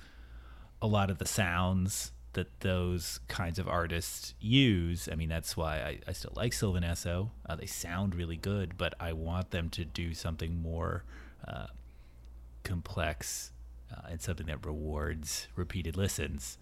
a 0.82 0.88
lot 0.88 1.10
of 1.10 1.18
the 1.18 1.26
sounds 1.28 2.12
that 2.34 2.62
those 2.62 3.20
kinds 3.28 3.60
of 3.60 3.68
artists 3.68 4.34
use. 4.40 5.08
I 5.12 5.16
mean, 5.16 5.30
that's 5.30 5.56
why 5.58 5.82
I, 5.82 6.00
I 6.08 6.12
still 6.14 6.34
like 6.36 6.54
Sylvan 6.54 6.84
Esso. 6.84 7.30
Uh, 7.46 7.56
they 7.56 7.66
sound 7.66 8.16
really 8.16 8.38
good, 8.38 8.78
but 8.78 8.94
I 9.00 9.14
want 9.14 9.52
them 9.52 9.70
to 9.72 9.84
do 9.86 10.14
something 10.14 10.62
more 10.62 11.04
uh, 11.48 11.68
complex 12.64 13.52
uh, 13.92 14.08
and 14.10 14.22
something 14.22 14.48
that 14.48 14.66
rewards 14.66 15.48
repeated 15.56 15.98
listens. 15.98 16.58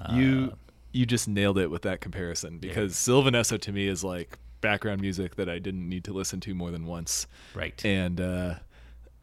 Uh, 0.00 0.14
You 0.14 0.52
you 0.92 1.04
just 1.06 1.28
nailed 1.28 1.58
it 1.58 1.70
with 1.70 1.82
that 1.82 2.00
comparison 2.00 2.58
because 2.58 2.96
Sylvan 2.96 3.34
Esso 3.34 3.60
to 3.60 3.72
me 3.72 3.88
is 3.88 4.02
like 4.02 4.38
background 4.60 5.00
music 5.00 5.36
that 5.36 5.48
I 5.48 5.58
didn't 5.58 5.88
need 5.88 6.04
to 6.04 6.12
listen 6.12 6.40
to 6.40 6.54
more 6.54 6.70
than 6.70 6.86
once. 6.86 7.26
Right. 7.54 7.84
And 7.84 8.20
uh, 8.20 8.54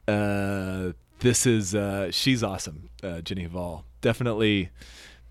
uh, 0.07 0.91
this 1.19 1.45
is 1.45 1.73
uh, 1.75 2.11
she's 2.11 2.43
awesome, 2.43 2.89
uh, 3.03 3.21
Jenny 3.21 3.47
Hval. 3.47 3.83
Definitely 4.01 4.69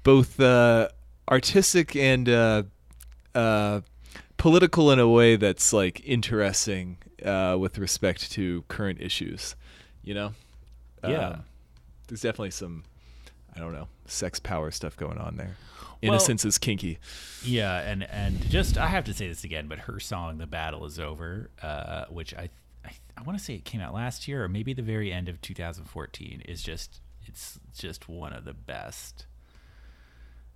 both 0.02 0.40
uh, 0.40 0.88
artistic 1.30 1.94
and 1.94 2.28
uh, 2.28 2.62
uh, 3.34 3.80
political 4.36 4.90
in 4.90 4.98
a 4.98 5.08
way 5.08 5.36
that's 5.36 5.72
like 5.72 6.02
interesting 6.04 6.98
uh, 7.24 7.56
with 7.58 7.78
respect 7.78 8.30
to 8.32 8.64
current 8.68 9.00
issues. 9.00 9.56
You 10.02 10.14
know, 10.14 10.34
Yeah. 11.02 11.38
There's 12.08 12.20
definitely 12.20 12.50
some 12.50 12.84
I 13.56 13.60
don't 13.60 13.72
know 13.72 13.88
sex 14.06 14.38
power 14.40 14.70
stuff 14.70 14.96
going 14.96 15.18
on 15.18 15.36
there. 15.36 15.56
Well- 16.02 16.12
Innocence 16.12 16.44
is 16.44 16.58
kinky. 16.58 16.98
Yeah, 17.42 17.78
and 17.80 18.02
and 18.10 18.40
just 18.50 18.76
I 18.76 18.88
have 18.88 19.04
to 19.04 19.14
say 19.14 19.28
this 19.28 19.44
again, 19.44 19.68
but 19.68 19.78
her 19.80 19.98
song 20.00 20.38
"The 20.38 20.46
Battle 20.46 20.84
Is 20.84 20.98
Over," 20.98 21.50
uh, 21.62 22.04
which 22.10 22.34
I 22.34 22.50
I, 22.84 22.90
I 23.16 23.22
want 23.22 23.38
to 23.38 23.44
say 23.44 23.54
it 23.54 23.64
came 23.64 23.80
out 23.80 23.94
last 23.94 24.28
year 24.28 24.44
or 24.44 24.48
maybe 24.48 24.72
the 24.74 24.82
very 24.82 25.10
end 25.12 25.28
of 25.30 25.40
2014, 25.40 26.42
is 26.46 26.62
just 26.62 27.00
it's 27.26 27.58
just 27.78 28.08
one 28.08 28.32
of 28.34 28.44
the 28.44 28.52
best. 28.52 29.26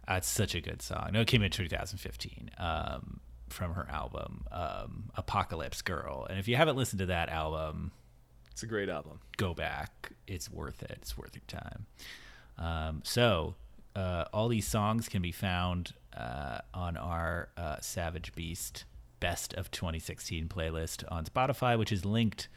Uh, 0.07 0.14
it's 0.14 0.28
such 0.28 0.55
a 0.55 0.61
good 0.61 0.81
song. 0.83 1.11
No, 1.12 1.21
it 1.21 1.26
came 1.28 1.43
in 1.43 1.50
2015 1.50 2.50
um, 2.59 3.21
from 3.49 3.73
her 3.75 3.87
album 3.90 4.45
um, 4.52 5.11
"Apocalypse 5.17 5.81
Girl," 5.83 6.26
and 6.28 6.38
if 6.38 6.47
you 6.49 6.57
haven't 6.57 6.76
listened 6.76 6.99
to 7.00 7.07
that 7.07 7.28
album, 7.31 7.93
It's 8.52 8.62
a 8.62 8.67
great 8.67 8.88
album. 8.90 9.21
go 9.38 9.55
back. 9.55 10.12
It's 10.26 10.50
worth 10.50 10.83
it. 10.83 10.99
It's 11.00 11.17
worth 11.17 11.35
your 11.35 11.45
time. 11.47 11.87
Um, 12.59 13.03
so, 13.05 13.55
uh, 13.95 14.25
all 14.33 14.49
these 14.49 14.67
songs 14.67 15.09
can 15.09 15.23
be 15.23 15.33
found 15.33 15.93
uh, 16.17 16.59
on 16.75 16.97
our 16.97 17.49
uh, 17.57 17.77
Savage 17.81 18.35
Beast 18.35 18.85
Best 19.21 19.53
of 19.55 19.71
2016 19.71 20.49
playlist 20.49 21.05
on 21.11 21.25
Spotify, 21.25 21.79
which 21.79 21.91
is 21.93 22.05
linked 22.05 22.49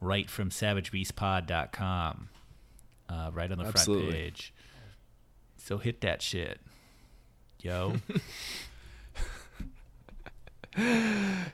right 0.00 0.28
from 0.30 0.50
savagebeastpod.com, 0.50 2.28
uh, 3.08 3.30
right 3.32 3.50
on 3.50 3.58
the 3.58 3.64
Absolutely. 3.64 4.06
front 4.10 4.16
page. 4.16 4.54
So 5.56 5.78
hit 5.78 6.00
that 6.02 6.22
shit, 6.22 6.60
yo. 7.60 7.96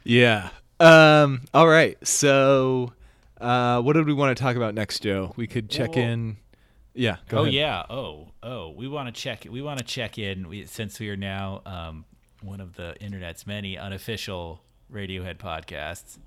Yeah. 0.04 0.50
Um. 0.80 1.42
All 1.54 1.68
right. 1.68 1.96
So, 2.06 2.92
uh, 3.40 3.80
what 3.80 3.92
did 3.92 4.06
we 4.06 4.12
want 4.12 4.36
to 4.36 4.42
talk 4.42 4.56
about 4.56 4.74
next, 4.74 5.00
Joe? 5.00 5.32
We 5.36 5.46
could 5.46 5.70
check 5.70 5.94
Well- 5.94 6.04
in. 6.04 6.36
Yeah. 6.94 7.16
Go 7.28 7.38
oh 7.38 7.42
ahead. 7.42 7.54
yeah. 7.54 7.84
Oh 7.88 8.28
oh. 8.42 8.70
We 8.70 8.86
want 8.88 9.14
to 9.14 9.18
check. 9.20 9.46
We 9.48 9.62
want 9.62 9.78
to 9.78 9.84
check 9.84 10.18
in 10.18 10.48
we, 10.48 10.66
since 10.66 11.00
we 11.00 11.08
are 11.10 11.16
now 11.16 11.62
um, 11.64 12.04
one 12.42 12.60
of 12.60 12.74
the 12.76 12.94
internet's 13.02 13.46
many 13.46 13.78
unofficial 13.78 14.60
Radiohead 14.92 15.38
podcasts. 15.38 16.18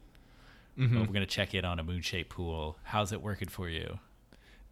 Mm-hmm. 0.78 1.00
We're 1.00 1.06
gonna 1.06 1.26
check 1.26 1.54
in 1.54 1.64
on 1.66 1.80
a 1.80 1.84
moon 1.84 2.02
shaped 2.02 2.30
pool. 2.30 2.78
How's 2.84 3.12
it 3.12 3.22
working 3.22 3.48
for 3.48 3.70
you? 3.70 4.00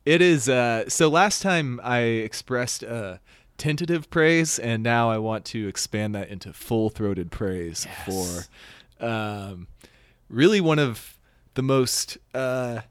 It 0.05 0.21
is. 0.21 0.49
Uh. 0.49 0.89
So 0.89 1.09
last 1.09 1.41
time 1.41 1.79
I 1.83 1.99
expressed 1.99 2.83
uh 2.83 3.17
tentative 3.57 4.09
praise, 4.09 4.57
and 4.57 4.81
now 4.81 5.11
I 5.11 5.19
want 5.19 5.45
to 5.45 5.67
expand 5.67 6.15
that 6.15 6.27
into 6.29 6.51
full-throated 6.53 7.29
praise 7.31 7.85
Yes. 7.85 8.49
for, 8.99 9.05
um, 9.05 9.67
really 10.27 10.59
one 10.59 10.79
of 10.79 11.17
the 11.53 11.61
most 11.61 12.17
uh. 12.33 12.81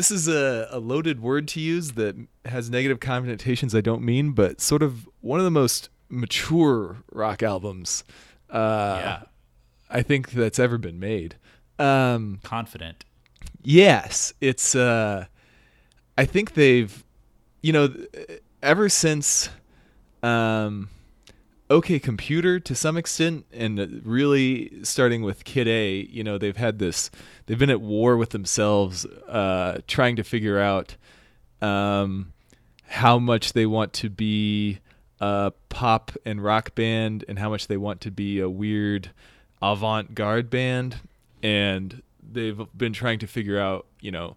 This 0.00 0.10
is 0.10 0.28
a, 0.28 0.66
a 0.70 0.78
loaded 0.78 1.20
word 1.20 1.46
to 1.48 1.60
use 1.60 1.90
that 1.90 2.16
has 2.46 2.70
negative 2.70 3.00
connotations 3.00 3.74
I 3.74 3.82
don't 3.82 4.00
mean, 4.00 4.32
but 4.32 4.58
sort 4.58 4.82
of 4.82 5.06
one 5.20 5.38
of 5.38 5.44
the 5.44 5.50
most 5.50 5.90
mature 6.08 7.02
rock 7.12 7.42
albums 7.42 8.02
uh, 8.48 8.98
yeah. 9.04 9.22
I 9.90 10.00
think 10.00 10.30
that's 10.30 10.58
ever 10.58 10.78
been 10.78 10.98
made. 11.00 11.36
Um, 11.78 12.40
Confident. 12.42 13.04
yes, 13.62 14.32
it's. 14.40 14.74
Uh, 14.74 15.26
I 16.16 16.24
think 16.24 16.54
they've, 16.54 17.04
you 17.60 17.74
know, 17.74 17.94
ever 18.62 18.88
since, 18.88 19.50
um, 20.22 20.88
OK 21.70 22.00
Computer 22.00 22.58
to 22.58 22.74
some 22.74 22.96
extent, 22.96 23.46
and 23.52 24.02
really 24.04 24.82
starting 24.82 25.22
with 25.22 25.44
Kid 25.44 25.68
A, 25.68 26.06
you 26.10 26.24
know, 26.24 26.36
they've 26.36 26.56
had 26.56 26.80
this. 26.80 27.10
They've 27.46 27.58
been 27.58 27.70
at 27.70 27.80
war 27.80 28.16
with 28.16 28.30
themselves, 28.30 29.06
uh, 29.06 29.78
trying 29.86 30.16
to 30.16 30.24
figure 30.24 30.58
out 30.58 30.96
um, 31.62 32.32
how 32.86 33.20
much 33.20 33.52
they 33.52 33.66
want 33.66 33.92
to 33.94 34.10
be 34.10 34.80
a 35.20 35.52
pop 35.68 36.12
and 36.24 36.42
rock 36.42 36.74
band 36.74 37.24
and 37.28 37.38
how 37.38 37.50
much 37.50 37.68
they 37.68 37.76
want 37.76 38.00
to 38.00 38.10
be 38.10 38.40
a 38.40 38.48
weird 38.48 39.10
avant-garde 39.62 40.48
band 40.48 40.96
and 41.42 42.02
they've 42.32 42.66
been 42.76 42.94
trying 42.94 43.18
to 43.18 43.26
figure 43.26 43.60
out 43.60 43.86
you 44.00 44.10
know 44.10 44.36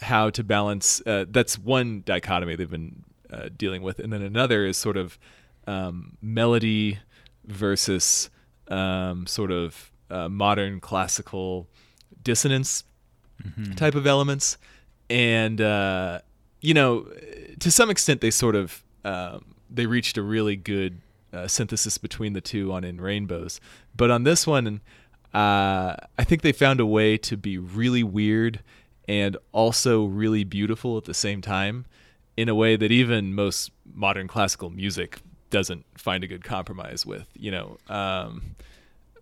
how 0.00 0.30
to 0.30 0.44
balance 0.44 1.02
uh, 1.06 1.24
that's 1.28 1.58
one 1.58 2.02
dichotomy 2.06 2.54
they've 2.54 2.70
been 2.70 3.02
uh, 3.32 3.48
dealing 3.56 3.82
with 3.82 3.98
and 3.98 4.12
then 4.12 4.22
another 4.22 4.64
is 4.64 4.76
sort 4.76 4.96
of 4.96 5.18
um, 5.66 6.16
melody 6.20 6.98
versus 7.44 8.30
um, 8.68 9.26
sort 9.26 9.50
of 9.50 9.90
uh, 10.10 10.28
modern 10.28 10.80
classical 10.80 11.68
dissonance 12.22 12.84
type 13.76 13.94
of 13.94 14.06
elements. 14.06 14.56
And 15.10 15.60
uh, 15.60 16.20
you 16.60 16.74
know 16.74 17.06
to 17.58 17.70
some 17.70 17.90
extent 17.90 18.20
they 18.20 18.30
sort 18.30 18.54
of 18.54 18.82
um, 19.04 19.54
they 19.68 19.86
reached 19.86 20.16
a 20.16 20.22
really 20.22 20.56
good 20.56 21.00
uh, 21.32 21.48
synthesis 21.48 21.98
between 21.98 22.34
the 22.34 22.40
two 22.40 22.72
on 22.72 22.84
in 22.84 23.00
rainbows. 23.00 23.60
But 23.96 24.10
on 24.10 24.24
this 24.24 24.46
one 24.46 24.80
uh, 25.34 25.96
i 26.18 26.24
think 26.24 26.42
they 26.42 26.52
found 26.52 26.80
a 26.80 26.86
way 26.86 27.16
to 27.16 27.36
be 27.36 27.56
really 27.58 28.02
weird 28.02 28.60
and 29.08 29.36
also 29.52 30.04
really 30.04 30.44
beautiful 30.44 30.96
at 30.96 31.04
the 31.04 31.14
same 31.14 31.40
time 31.40 31.86
in 32.36 32.48
a 32.48 32.54
way 32.54 32.76
that 32.76 32.90
even 32.90 33.34
most 33.34 33.70
modern 33.94 34.28
classical 34.28 34.70
music 34.70 35.18
doesn't 35.52 35.84
find 35.96 36.24
a 36.24 36.26
good 36.26 36.42
compromise 36.42 37.06
with 37.06 37.28
you 37.34 37.52
know 37.52 37.78
um, 37.88 38.56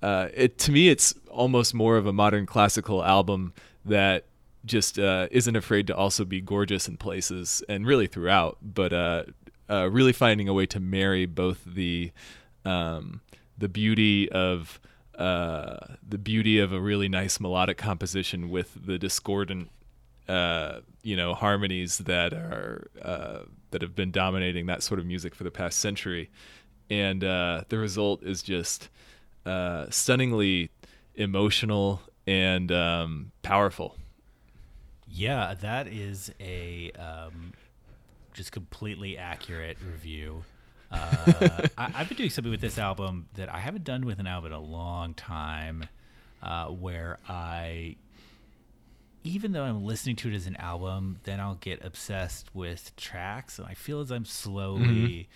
uh, 0.02 0.28
it 0.32 0.56
to 0.56 0.72
me 0.72 0.88
it's 0.88 1.14
almost 1.28 1.74
more 1.74 1.98
of 1.98 2.06
a 2.06 2.12
modern 2.12 2.46
classical 2.46 3.04
album 3.04 3.52
that 3.84 4.24
just 4.64 4.98
uh, 4.98 5.28
isn't 5.30 5.56
afraid 5.56 5.86
to 5.86 5.96
also 5.96 6.24
be 6.24 6.40
gorgeous 6.40 6.88
in 6.88 6.96
places 6.96 7.62
and 7.68 7.86
really 7.86 8.06
throughout, 8.06 8.58
but 8.62 8.92
uh, 8.92 9.24
uh, 9.68 9.88
really 9.90 10.12
finding 10.12 10.48
a 10.48 10.52
way 10.52 10.66
to 10.66 10.80
marry 10.80 11.26
both 11.26 11.64
the 11.64 12.12
um, 12.64 13.20
the 13.56 13.68
beauty 13.68 14.30
of 14.30 14.80
uh, 15.16 15.76
the 16.06 16.18
beauty 16.18 16.58
of 16.58 16.72
a 16.72 16.80
really 16.80 17.08
nice 17.08 17.40
melodic 17.40 17.78
composition 17.78 18.50
with 18.50 18.76
the 18.86 18.98
discordant 18.98 19.70
uh, 20.28 20.80
you 21.02 21.16
know 21.16 21.34
harmonies 21.34 21.98
that 21.98 22.32
are 22.32 22.90
that 23.70 23.82
have 23.82 23.94
been 23.94 24.10
dominating 24.10 24.66
that 24.66 24.82
sort 24.82 25.00
of 25.00 25.06
music 25.06 25.34
for 25.34 25.44
the 25.44 25.50
past 25.50 25.78
century, 25.78 26.30
and 26.88 27.22
uh, 27.24 27.64
the 27.68 27.78
result 27.78 28.22
is 28.22 28.42
just 28.42 28.88
uh, 29.46 29.86
stunningly 29.90 30.70
emotional 31.14 32.00
and 32.26 32.70
um, 32.72 33.32
powerful. 33.42 33.96
Yeah, 35.08 35.54
that 35.60 35.88
is 35.88 36.32
a 36.40 36.92
um, 36.92 37.52
just 38.32 38.52
completely 38.52 39.18
accurate 39.18 39.76
review. 39.84 40.44
Uh, 40.90 41.66
I, 41.78 41.92
I've 41.94 42.08
been 42.08 42.16
doing 42.16 42.30
something 42.30 42.50
with 42.50 42.60
this 42.60 42.78
album 42.78 43.26
that 43.34 43.48
I 43.52 43.58
haven't 43.58 43.84
done 43.84 44.06
with 44.06 44.18
an 44.18 44.26
album 44.26 44.52
in 44.52 44.58
a 44.58 44.60
long 44.60 45.14
time, 45.14 45.84
uh, 46.42 46.66
where 46.66 47.18
I, 47.28 47.96
even 49.22 49.52
though 49.52 49.64
I'm 49.64 49.84
listening 49.84 50.16
to 50.16 50.28
it 50.30 50.34
as 50.34 50.46
an 50.46 50.56
album, 50.56 51.18
then 51.24 51.40
I'll 51.40 51.56
get 51.56 51.84
obsessed 51.84 52.54
with 52.54 52.94
tracks, 52.96 53.58
and 53.58 53.66
I 53.68 53.74
feel 53.74 54.00
as 54.00 54.10
I'm 54.10 54.24
slowly 54.24 55.28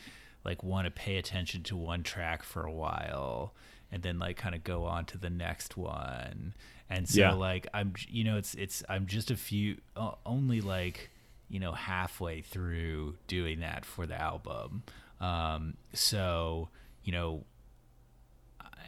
like 0.44 0.62
want 0.62 0.87
to 0.87 0.90
pay 0.90 1.16
attention 1.16 1.62
to 1.64 1.77
one 1.77 2.03
track 2.03 2.42
for 2.42 2.64
a 2.66 2.73
while, 2.73 3.55
and 3.90 4.03
then 4.03 4.18
like 4.18 4.37
kind 4.37 4.55
of 4.55 4.64
go 4.64 4.85
on 4.85 5.05
to 5.07 5.18
the 5.18 5.31
next 5.31 5.77
one. 5.77 6.55
And 6.90 7.09
so 7.09 7.20
Yeah. 7.20 7.33
like 7.33 7.66
I'm 7.73 7.94
you 8.09 8.25
know 8.25 8.37
it's 8.37 8.55
it's 8.55 8.83
I'm 8.88 9.07
just 9.07 9.31
a 9.31 9.37
few 9.37 9.79
uh, 9.97 10.12
only 10.27 10.61
like 10.61 11.11
you 11.49 11.61
know 11.61 11.73
halfway 11.73 12.40
through 12.42 13.16
doing 13.27 13.61
that 13.61 13.85
for 13.85 14.07
the 14.07 14.20
album. 14.20 14.83
Um 15.20 15.75
so 15.94 16.68
you 17.05 17.12
know 17.12 17.44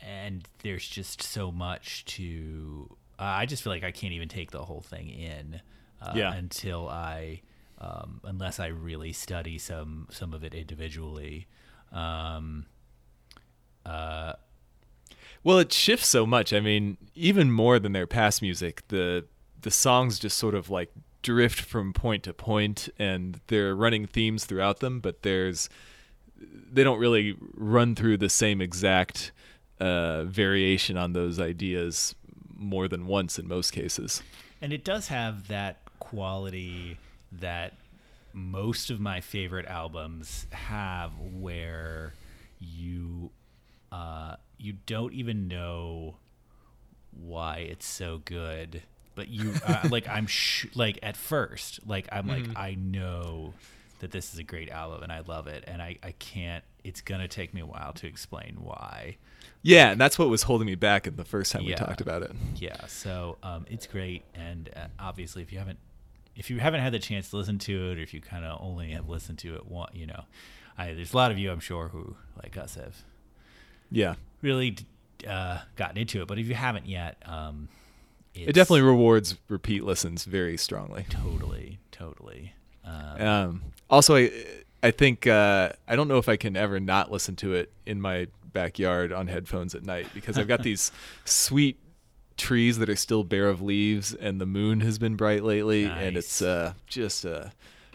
and 0.02 0.46
there's 0.62 0.86
just 0.86 1.22
so 1.22 1.50
much 1.50 2.04
to 2.04 2.96
uh, 3.18 3.22
I 3.22 3.46
just 3.46 3.62
feel 3.62 3.72
like 3.72 3.84
I 3.84 3.90
can't 3.90 4.12
even 4.12 4.28
take 4.28 4.50
the 4.50 4.64
whole 4.64 4.80
thing 4.80 5.08
in 5.08 5.60
uh, 6.02 6.12
Yeah. 6.14 6.32
until 6.34 6.88
I 6.88 7.42
um, 7.78 8.20
unless 8.24 8.58
I 8.58 8.68
really 8.68 9.12
study 9.12 9.58
some 9.58 10.08
some 10.10 10.32
of 10.32 10.42
it 10.44 10.54
individually. 10.54 11.46
Um, 11.92 12.66
uh, 13.84 14.34
Well, 15.44 15.58
it 15.58 15.72
shifts 15.72 16.08
so 16.08 16.26
much. 16.26 16.52
I 16.52 16.60
mean, 16.60 16.96
even 17.14 17.50
more 17.52 17.78
than 17.78 17.92
their 17.92 18.06
past 18.06 18.42
music, 18.42 18.82
the 18.88 19.26
the 19.60 19.70
songs 19.70 20.18
just 20.18 20.36
sort 20.38 20.54
of 20.54 20.70
like 20.70 20.90
drift 21.22 21.60
from 21.60 21.92
point 21.92 22.22
to 22.24 22.32
point, 22.34 22.88
and 22.98 23.40
they're 23.48 23.74
running 23.74 24.06
themes 24.06 24.44
throughout 24.44 24.80
them. 24.80 25.00
But 25.00 25.22
there's 25.22 25.68
they 26.72 26.84
don't 26.84 26.98
really 26.98 27.36
run 27.54 27.94
through 27.94 28.18
the 28.18 28.28
same 28.28 28.60
exact 28.60 29.32
uh, 29.80 30.24
variation 30.24 30.96
on 30.96 31.12
those 31.12 31.38
ideas 31.40 32.14
more 32.56 32.88
than 32.88 33.06
once 33.06 33.38
in 33.38 33.46
most 33.46 33.72
cases. 33.72 34.22
And 34.60 34.72
it 34.72 34.84
does 34.84 35.08
have 35.08 35.48
that 35.48 35.78
quality 35.98 36.98
that 37.32 37.74
most 38.32 38.90
of 38.90 39.00
my 39.00 39.20
favorite 39.20 39.66
albums 39.66 40.46
have 40.50 41.12
where 41.18 42.14
you 42.58 43.30
uh, 43.92 44.36
you 44.58 44.74
don't 44.86 45.12
even 45.14 45.48
know 45.48 46.16
why 47.18 47.58
it's 47.58 47.86
so 47.86 48.20
good 48.24 48.82
but 49.14 49.28
you 49.28 49.54
uh, 49.66 49.88
like 49.90 50.06
i'm 50.06 50.26
sh- 50.26 50.66
like 50.74 50.98
at 51.02 51.16
first 51.16 51.80
like 51.86 52.06
i'm 52.12 52.28
like 52.28 52.44
i 52.56 52.74
know 52.74 53.54
that 54.00 54.10
this 54.10 54.32
is 54.32 54.38
a 54.38 54.42
great 54.42 54.68
album 54.70 55.02
and 55.02 55.10
i 55.12 55.20
love 55.20 55.46
it 55.46 55.64
and 55.66 55.80
i 55.82 55.96
i 56.02 56.12
can't 56.12 56.64
it's 56.84 57.00
gonna 57.00 57.28
take 57.28 57.52
me 57.54 57.60
a 57.60 57.66
while 57.66 57.92
to 57.92 58.06
explain 58.06 58.56
why 58.60 59.16
Yeah, 59.62 59.90
and 59.92 60.00
that's 60.00 60.18
what 60.18 60.28
was 60.28 60.42
holding 60.44 60.66
me 60.66 60.74
back 60.76 61.06
in 61.06 61.16
the 61.16 61.24
first 61.24 61.50
time 61.52 61.64
we 61.64 61.74
talked 61.74 62.00
about 62.00 62.22
it. 62.22 62.30
yeah 62.56 62.86
so 62.86 63.38
um, 63.42 63.66
it's 63.68 63.86
great 63.86 64.22
and 64.34 64.70
uh, 64.76 64.86
obviously 64.98 65.42
if 65.42 65.52
you 65.52 65.58
haven't 65.58 65.78
if 66.36 66.50
you 66.50 66.58
haven't 66.60 66.80
had 66.80 66.92
the 66.92 66.98
chance 66.98 67.30
to 67.30 67.36
listen 67.38 67.58
to 67.58 67.90
it 67.90 67.98
or 67.98 68.02
if 68.02 68.12
you 68.14 68.20
kind 68.20 68.44
of 68.44 68.60
only 68.62 68.90
have 68.90 69.08
listened 69.08 69.38
to 69.38 69.54
it 69.56 69.66
one 69.66 69.88
you 69.94 70.06
know 70.06 70.24
I, 70.78 70.92
there's 70.92 71.12
a 71.12 71.16
lot 71.16 71.30
of 71.32 71.38
you 71.38 71.50
i'm 71.50 71.60
sure 71.60 71.88
who 71.88 72.16
like 72.42 72.56
us 72.56 72.74
have 72.76 72.94
Yeah. 73.90 74.14
really 74.42 74.76
uh, 75.26 75.60
gotten 75.76 75.96
into 75.96 76.20
it 76.22 76.28
but 76.28 76.38
if 76.38 76.46
you 76.46 76.54
haven't 76.54 76.86
yet 76.86 77.16
um 77.26 77.68
It 78.34 78.52
definitely 78.52 78.82
rewards 78.82 79.36
repeat 79.48 79.82
listens 79.82 80.24
very 80.24 80.56
strongly. 80.58 81.06
totally 81.08 81.78
totally 81.90 82.52
um, 82.84 83.20
Um, 83.20 83.62
also, 83.90 84.16
I 84.16 84.30
I 84.82 84.90
think 84.90 85.26
uh, 85.26 85.70
I 85.88 85.96
don't 85.96 86.08
know 86.08 86.18
if 86.18 86.28
I 86.28 86.36
can 86.36 86.56
ever 86.56 86.78
not 86.80 87.10
listen 87.10 87.36
to 87.36 87.54
it 87.54 87.72
in 87.84 88.00
my 88.00 88.28
backyard 88.52 89.12
on 89.12 89.26
headphones 89.26 89.74
at 89.74 89.84
night 89.84 90.06
because 90.14 90.38
I've 90.38 90.48
got 90.48 90.62
these 90.70 90.92
sweet 91.24 91.78
trees 92.36 92.78
that 92.78 92.88
are 92.88 92.96
still 92.96 93.24
bare 93.24 93.48
of 93.48 93.62
leaves, 93.62 94.14
and 94.14 94.40
the 94.40 94.46
moon 94.46 94.80
has 94.80 94.98
been 94.98 95.16
bright 95.16 95.42
lately, 95.42 95.84
and 95.86 96.16
it's 96.16 96.42
uh, 96.42 96.74
just 96.86 97.24
a 97.24 97.52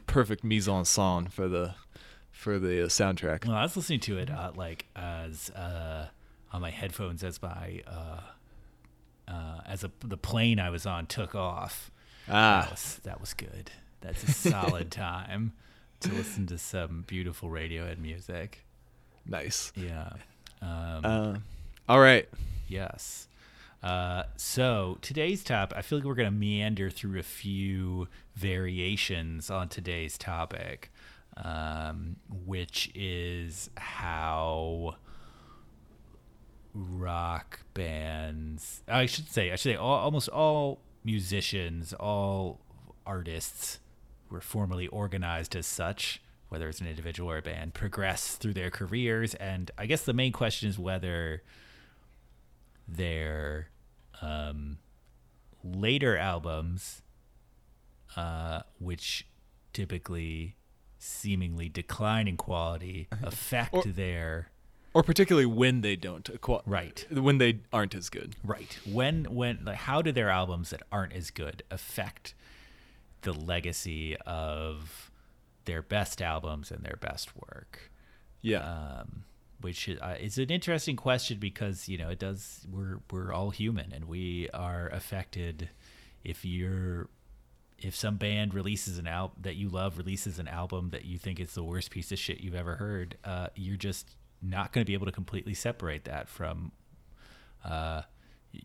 perfect 0.08 0.44
mise 0.44 0.68
en 0.68 0.84
scène 0.84 1.32
for 1.32 1.48
the 1.48 1.76
for 2.32 2.58
the 2.60 2.84
uh, 2.84 2.88
soundtrack. 2.88 3.46
Well, 3.46 3.56
I 3.56 3.64
was 3.64 3.78
listening 3.78 4.00
to 4.02 4.18
it 4.18 4.30
uh, 4.30 4.52
like 4.56 4.88
as 4.96 5.50
uh, 5.52 6.08
on 6.52 6.62
my 6.62 6.72
headphones 6.72 7.24
as 7.24 7.42
my 7.42 7.82
uh, 7.88 8.22
uh, 9.28 9.62
as 9.66 9.84
a, 9.84 9.92
the 10.00 10.18
plane 10.18 10.60
I 10.60 10.70
was 10.70 10.86
on 10.86 11.06
took 11.06 11.36
off. 11.36 11.92
That 12.28 12.36
Ah, 12.36 12.68
was 12.72 13.00
that 13.04 13.20
was 13.22 13.34
good. 13.34 13.72
That's 14.02 14.24
a 14.24 14.32
solid 14.32 14.92
time 15.08 15.54
to 16.02 16.12
listen 16.14 16.48
to 16.48 16.58
some 16.58 17.04
beautiful 17.08 17.50
Radiohead 17.50 17.98
music. 17.98 18.66
nice. 19.26 19.72
Yeah. 19.76 20.14
Um, 20.62 21.06
Uh, 21.06 21.38
all 21.88 22.00
right. 22.00 22.28
Yes. 22.68 23.28
Uh, 23.84 24.24
so 24.36 24.98
today's 25.02 25.44
top, 25.44 25.74
I 25.76 25.82
feel 25.82 25.98
like 26.00 26.06
we're 26.06 26.14
going 26.16 26.32
to 26.32 26.36
meander 26.38 26.90
through 26.90 27.20
a 27.20 27.24
few 27.24 28.08
variations 28.36 29.50
on 29.50 29.70
today's 29.70 30.18
topic, 30.18 30.92
um, 31.38 32.18
which 32.46 32.92
is 32.94 33.70
how 33.78 34.96
rock 36.74 37.62
bands, 37.74 38.84
I 38.88 39.06
should 39.08 39.30
say, 39.30 39.52
I 39.52 39.56
should 39.56 39.74
say, 39.74 39.76
all, 39.76 39.98
almost 40.00 40.30
all 40.30 40.80
musicians, 41.04 41.94
all 41.94 42.62
artists 43.06 43.80
were 44.32 44.42
formally 44.42 44.88
organized 44.88 45.56
as 45.56 45.66
such, 45.68 46.22
whether 46.50 46.70
it's 46.70 46.80
an 46.82 46.88
individual 46.88 47.30
or 47.30 47.38
a 47.38 47.42
band, 47.42 47.74
progress 47.74 48.36
through 48.36 48.54
their 48.54 48.70
careers. 48.70 49.34
And 49.36 49.70
I 49.78 49.86
guess 49.86 50.04
the 50.04 50.14
main 50.14 50.32
question 50.32 50.70
is 50.70 50.80
whether 50.80 51.44
their 52.88 53.70
um, 54.22 54.78
later 55.64 56.18
albums, 56.18 57.02
uh, 58.16 58.62
which 58.80 59.28
typically 59.74 60.56
seemingly 60.98 61.70
decline 61.70 62.28
in 62.28 62.38
quality, 62.38 63.08
affect 63.24 63.74
Or- 63.74 63.84
their 63.86 64.50
Or 64.94 65.04
particularly 65.04 65.46
when 65.46 65.82
they 65.82 65.96
don't 65.96 66.26
acqui- 66.26 66.62
Right. 66.66 67.06
when 67.10 67.38
they 67.38 67.60
aren't 67.72 67.96
as 67.96 68.10
good. 68.10 68.36
right 68.44 68.78
when 68.86 69.24
when 69.34 69.64
like 69.64 69.78
how 69.78 70.02
do 70.02 70.12
their 70.12 70.30
albums 70.30 70.70
that 70.72 70.84
aren't 70.92 71.14
as 71.14 71.32
good 71.32 71.64
affect 71.72 72.34
the 73.22 73.34
legacy 73.34 74.18
of 74.26 75.12
their 75.66 75.82
best 75.82 76.22
albums 76.22 76.72
and 76.72 76.84
their 76.84 76.98
best 77.00 77.32
work. 77.36 77.92
Yeah. 78.42 78.60
um, 79.02 79.24
which 79.60 79.88
is, 79.88 80.00
uh, 80.02 80.18
an 80.20 80.50
interesting 80.50 80.96
question 80.96 81.38
because 81.38 81.88
you 81.88 81.96
know 81.96 82.10
it 82.10 82.18
does 82.18 82.66
we're 82.72 82.98
we're 83.12 83.32
all 83.32 83.52
human 83.52 83.92
and 83.94 84.06
we 84.06 84.50
are 84.56 84.90
affected 84.90 85.70
if 86.24 86.44
you're 86.44 87.08
if 87.78 87.96
some 87.96 88.16
band 88.16 88.56
releases 88.56 88.98
an 88.98 89.06
album 89.06 89.38
that 89.44 89.56
you 89.56 89.70
love 89.70 90.00
releases 90.00 90.40
an 90.40 90.48
album 90.48 90.90
that 90.90 91.06
you 91.06 91.20
think 91.20 91.40
is 91.40 91.54
the 91.54 91.64
worst 91.64 91.92
piece 91.92 92.12
of 92.12 92.18
shit 92.18 92.40
you've 92.40 92.56
ever 92.56 92.78
heard 92.78 93.16
uh, 93.24 93.50
you're 93.56 93.78
just 93.78 94.16
not 94.42 94.72
going 94.72 94.84
to 94.84 94.88
be 94.88 94.96
able 94.96 95.06
to 95.06 95.12
completely 95.12 95.54
separate 95.54 96.06
that 96.06 96.28
from 96.28 96.72
uh, 97.64 98.02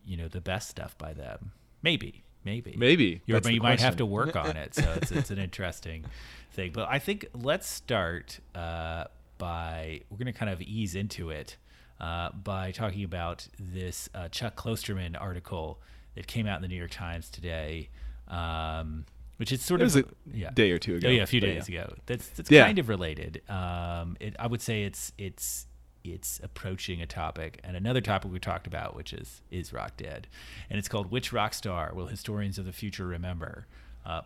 you 0.04 0.16
know 0.16 0.28
the 0.28 0.40
best 0.40 0.68
stuff 0.68 0.96
by 0.98 1.12
them. 1.12 1.52
Maybe 1.82 2.24
maybe 2.46 2.74
Maybe. 2.78 3.20
You 3.26 3.60
might 3.60 3.80
have 3.80 3.96
to 3.96 4.06
work 4.06 4.34
on 4.46 4.56
it 4.56 4.74
so 4.74 4.90
it's, 4.96 5.10
it's 5.12 5.30
an 5.30 5.38
interesting 5.38 6.04
thing 6.52 6.70
but 6.72 6.88
i 6.88 6.98
think 6.98 7.26
let's 7.34 7.66
start 7.66 8.40
uh, 8.54 9.04
by 9.36 10.00
we're 10.08 10.16
going 10.16 10.32
to 10.32 10.38
kind 10.38 10.50
of 10.50 10.62
ease 10.62 10.94
into 10.94 11.28
it 11.28 11.56
uh, 12.00 12.30
by 12.32 12.70
talking 12.70 13.04
about 13.04 13.48
this 13.58 14.08
uh, 14.14 14.28
chuck 14.28 14.54
klosterman 14.56 15.20
article 15.20 15.78
that 16.14 16.26
came 16.26 16.46
out 16.46 16.56
in 16.56 16.62
the 16.62 16.68
new 16.68 16.76
york 16.76 16.90
times 16.90 17.28
today 17.28 17.88
um, 18.28 19.04
which 19.36 19.52
is 19.52 19.62
sort 19.62 19.82
It 19.82 19.94
of 19.94 19.96
a 19.96 20.04
yeah. 20.32 20.50
day 20.50 20.70
or 20.70 20.78
two 20.78 20.96
ago. 20.96 21.08
Oh 21.08 21.10
yeah, 21.10 21.22
a 21.22 21.26
few 21.26 21.40
days 21.40 21.68
ago. 21.68 21.92
That's 22.06 22.26
that's 22.30 22.50
Yeah. 22.50 22.64
kind 22.64 22.78
of 22.78 22.88
related. 22.88 23.42
Um, 23.50 24.16
it, 24.18 24.34
I 24.38 24.46
would 24.46 24.62
say 24.62 24.84
it's 24.84 25.12
it's 25.18 25.66
it's 26.12 26.40
approaching 26.42 27.00
a 27.02 27.06
topic 27.06 27.60
and 27.64 27.76
another 27.76 28.00
topic 28.00 28.30
we 28.32 28.38
talked 28.38 28.66
about, 28.66 28.94
which 28.94 29.12
is 29.12 29.42
is 29.50 29.72
rock 29.72 29.96
dead, 29.96 30.26
and 30.70 30.78
it's 30.78 30.88
called 30.88 31.10
"Which 31.10 31.32
Rock 31.32 31.54
Star 31.54 31.92
Will 31.94 32.06
Historians 32.06 32.58
of 32.58 32.64
the 32.64 32.72
Future 32.72 33.06
Remember?" 33.06 33.66
Uh, 34.04 34.22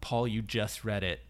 Paul, 0.00 0.26
you 0.26 0.42
just 0.42 0.84
read 0.84 1.04
it, 1.04 1.20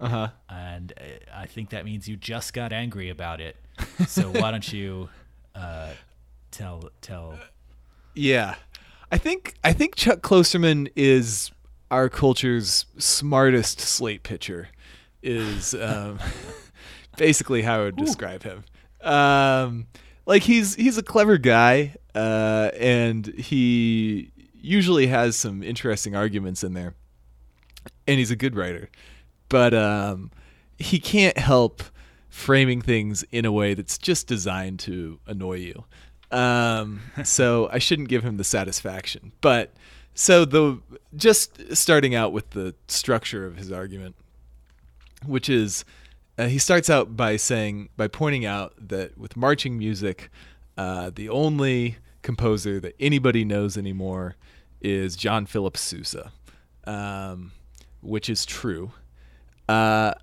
Uh 0.00 0.08
huh. 0.08 0.28
and 0.48 0.92
uh, 1.00 1.02
I 1.34 1.46
think 1.46 1.70
that 1.70 1.84
means 1.84 2.08
you 2.08 2.16
just 2.16 2.52
got 2.52 2.72
angry 2.72 3.08
about 3.10 3.40
it. 3.40 3.56
So 4.06 4.30
why 4.30 4.50
don't 4.50 4.72
you 4.72 5.08
uh, 5.54 5.90
tell 6.50 6.90
tell? 7.00 7.38
Yeah. 8.14 8.56
I 9.12 9.18
think 9.18 9.54
I 9.64 9.72
think 9.72 9.94
Chuck 9.96 10.20
Klosterman 10.20 10.90
is 10.96 11.50
our 11.90 12.08
culture's 12.08 12.86
smartest 12.98 13.80
slate 13.80 14.22
pitcher. 14.22 14.68
Is 15.22 15.74
um, 15.80 16.18
basically 17.16 17.62
how 17.62 17.80
I 17.80 17.84
would 17.84 17.96
describe 17.96 18.42
him. 18.42 18.64
Um, 19.02 19.86
like 20.26 20.42
he's 20.42 20.74
he's 20.74 20.98
a 20.98 21.02
clever 21.02 21.38
guy, 21.38 21.96
uh, 22.14 22.70
and 22.78 23.26
he 23.26 24.32
usually 24.60 25.06
has 25.06 25.36
some 25.36 25.62
interesting 25.62 26.14
arguments 26.14 26.62
in 26.62 26.74
there, 26.74 26.94
and 28.06 28.18
he's 28.18 28.30
a 28.30 28.36
good 28.36 28.54
writer. 28.54 28.90
But 29.48 29.74
um, 29.74 30.30
he 30.78 30.98
can't 31.00 31.36
help 31.36 31.82
framing 32.28 32.80
things 32.80 33.24
in 33.32 33.44
a 33.44 33.52
way 33.52 33.74
that's 33.74 33.98
just 33.98 34.26
designed 34.26 34.78
to 34.80 35.18
annoy 35.26 35.54
you. 35.54 35.84
Um, 36.30 37.00
so 37.24 37.68
I 37.72 37.78
shouldn't 37.78 38.08
give 38.08 38.22
him 38.22 38.36
the 38.36 38.44
satisfaction. 38.44 39.32
But 39.40 39.72
so 40.14 40.44
the 40.44 40.80
just 41.16 41.76
starting 41.76 42.14
out 42.14 42.32
with 42.32 42.50
the 42.50 42.74
structure 42.88 43.46
of 43.46 43.56
his 43.56 43.72
argument, 43.72 44.14
which 45.26 45.48
is 45.48 45.84
uh, 46.40 46.46
he 46.46 46.58
starts 46.58 46.88
out 46.88 47.16
by 47.16 47.36
saying 47.36 47.90
by 47.98 48.08
pointing 48.08 48.46
out 48.46 48.72
that 48.88 49.18
with 49.18 49.36
marching 49.36 49.76
music, 49.76 50.30
uh, 50.78 51.10
the 51.14 51.28
only 51.28 51.96
composer 52.22 52.80
that 52.80 52.94
anybody 52.98 53.44
knows 53.44 53.76
anymore 53.76 54.36
is 54.80 55.16
John 55.16 55.44
Philip 55.44 55.76
Sousa, 55.76 56.32
um, 56.84 57.52
which 58.00 58.30
is 58.30 58.46
true. 58.46 58.92
Uh, 59.68 60.14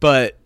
but 0.00 0.38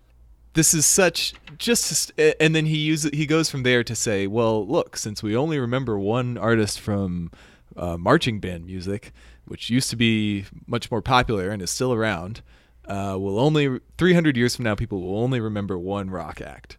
this 0.54 0.72
is 0.72 0.86
such 0.86 1.34
just 1.56 2.12
and 2.18 2.54
then 2.54 2.66
he 2.66 2.76
uses 2.76 3.10
he 3.12 3.26
goes 3.26 3.50
from 3.50 3.64
there 3.64 3.82
to 3.84 3.94
say 3.96 4.26
well 4.26 4.66
look 4.66 4.96
since 4.96 5.22
we 5.22 5.36
only 5.36 5.58
remember 5.58 5.98
one 5.98 6.38
artist 6.38 6.80
from 6.80 7.30
uh, 7.76 7.96
marching 7.96 8.40
band 8.40 8.64
music 8.66 9.12
which 9.46 9.70
used 9.70 9.90
to 9.90 9.96
be 9.96 10.44
much 10.66 10.90
more 10.90 11.02
popular 11.02 11.50
and 11.50 11.62
is 11.62 11.70
still 11.70 11.92
around 11.92 12.42
uh, 12.88 13.16
will 13.18 13.38
only 13.38 13.80
300 13.98 14.36
years 14.36 14.56
from 14.56 14.64
now 14.64 14.74
people 14.74 15.00
will 15.02 15.18
only 15.22 15.40
remember 15.40 15.78
one 15.78 16.10
rock 16.10 16.40
act 16.40 16.76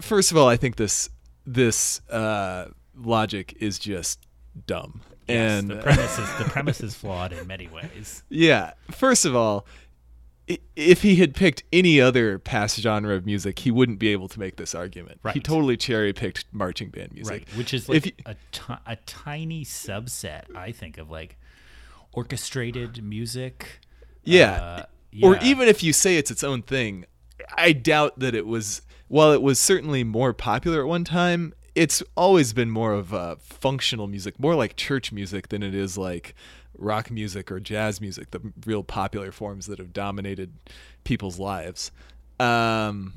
first 0.00 0.30
of 0.30 0.36
all 0.36 0.48
i 0.48 0.56
think 0.56 0.76
this 0.76 1.08
this 1.46 2.00
uh, 2.10 2.66
logic 2.96 3.56
is 3.60 3.78
just 3.78 4.20
dumb 4.66 5.00
Yes, 5.26 5.62
and 5.62 5.70
the 5.70 5.76
premise 5.76 6.18
is 6.18 6.28
the 6.38 6.44
premise 6.44 6.80
is 6.82 6.94
flawed 6.94 7.32
in 7.32 7.46
many 7.46 7.66
ways. 7.66 8.22
yeah. 8.28 8.74
First 8.90 9.24
of 9.24 9.34
all, 9.34 9.64
if 10.76 11.00
he 11.00 11.16
had 11.16 11.34
picked 11.34 11.62
any 11.72 11.98
other 11.98 12.38
past 12.38 12.78
genre 12.78 13.14
of 13.14 13.24
music, 13.24 13.60
he 13.60 13.70
wouldn't 13.70 13.98
be 13.98 14.08
able 14.08 14.28
to 14.28 14.38
make 14.38 14.56
this 14.56 14.74
argument. 14.74 15.20
Right. 15.22 15.32
He 15.34 15.40
totally 15.40 15.78
cherry 15.78 16.12
picked 16.12 16.44
marching 16.52 16.90
band 16.90 17.14
music, 17.14 17.30
right 17.32 17.56
which 17.56 17.72
is 17.72 17.88
If 17.88 18.04
like 18.04 18.06
you- 18.06 18.12
a 18.26 18.36
ti- 18.52 19.00
tiny 19.06 19.64
subset 19.64 20.54
i 20.54 20.70
think 20.72 20.98
of 20.98 21.08
like 21.10 21.38
orchestrated 22.12 23.02
music 23.02 23.80
Yeah. 24.24 24.52
Uh, 24.62 24.84
Or 25.22 25.38
even 25.38 25.68
if 25.68 25.82
you 25.82 25.92
say 25.92 26.16
it's 26.16 26.30
its 26.30 26.42
own 26.42 26.62
thing, 26.62 27.04
I 27.56 27.72
doubt 27.72 28.18
that 28.18 28.34
it 28.34 28.46
was. 28.46 28.82
While 29.08 29.32
it 29.32 29.42
was 29.42 29.58
certainly 29.58 30.02
more 30.02 30.32
popular 30.32 30.80
at 30.80 30.88
one 30.88 31.04
time, 31.04 31.52
it's 31.74 32.02
always 32.16 32.52
been 32.52 32.70
more 32.70 32.92
of 32.92 33.12
uh, 33.12 33.36
functional 33.38 34.06
music, 34.06 34.40
more 34.40 34.54
like 34.54 34.76
church 34.76 35.12
music 35.12 35.48
than 35.48 35.62
it 35.62 35.74
is 35.74 35.98
like 35.98 36.34
rock 36.76 37.10
music 37.10 37.52
or 37.52 37.60
jazz 37.60 38.00
music, 38.00 38.30
the 38.30 38.40
real 38.66 38.82
popular 38.82 39.30
forms 39.30 39.66
that 39.66 39.78
have 39.78 39.92
dominated 39.92 40.52
people's 41.04 41.38
lives. 41.38 41.92
Um, 42.40 43.14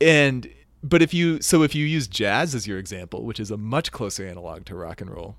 and 0.00 0.48
but 0.82 1.02
if 1.02 1.14
you 1.14 1.40
so 1.40 1.62
if 1.62 1.74
you 1.74 1.86
use 1.86 2.06
jazz 2.06 2.54
as 2.54 2.66
your 2.66 2.78
example, 2.78 3.24
which 3.24 3.40
is 3.40 3.50
a 3.50 3.56
much 3.56 3.90
closer 3.90 4.26
analog 4.26 4.64
to 4.66 4.74
rock 4.74 5.00
and 5.00 5.10
roll, 5.10 5.36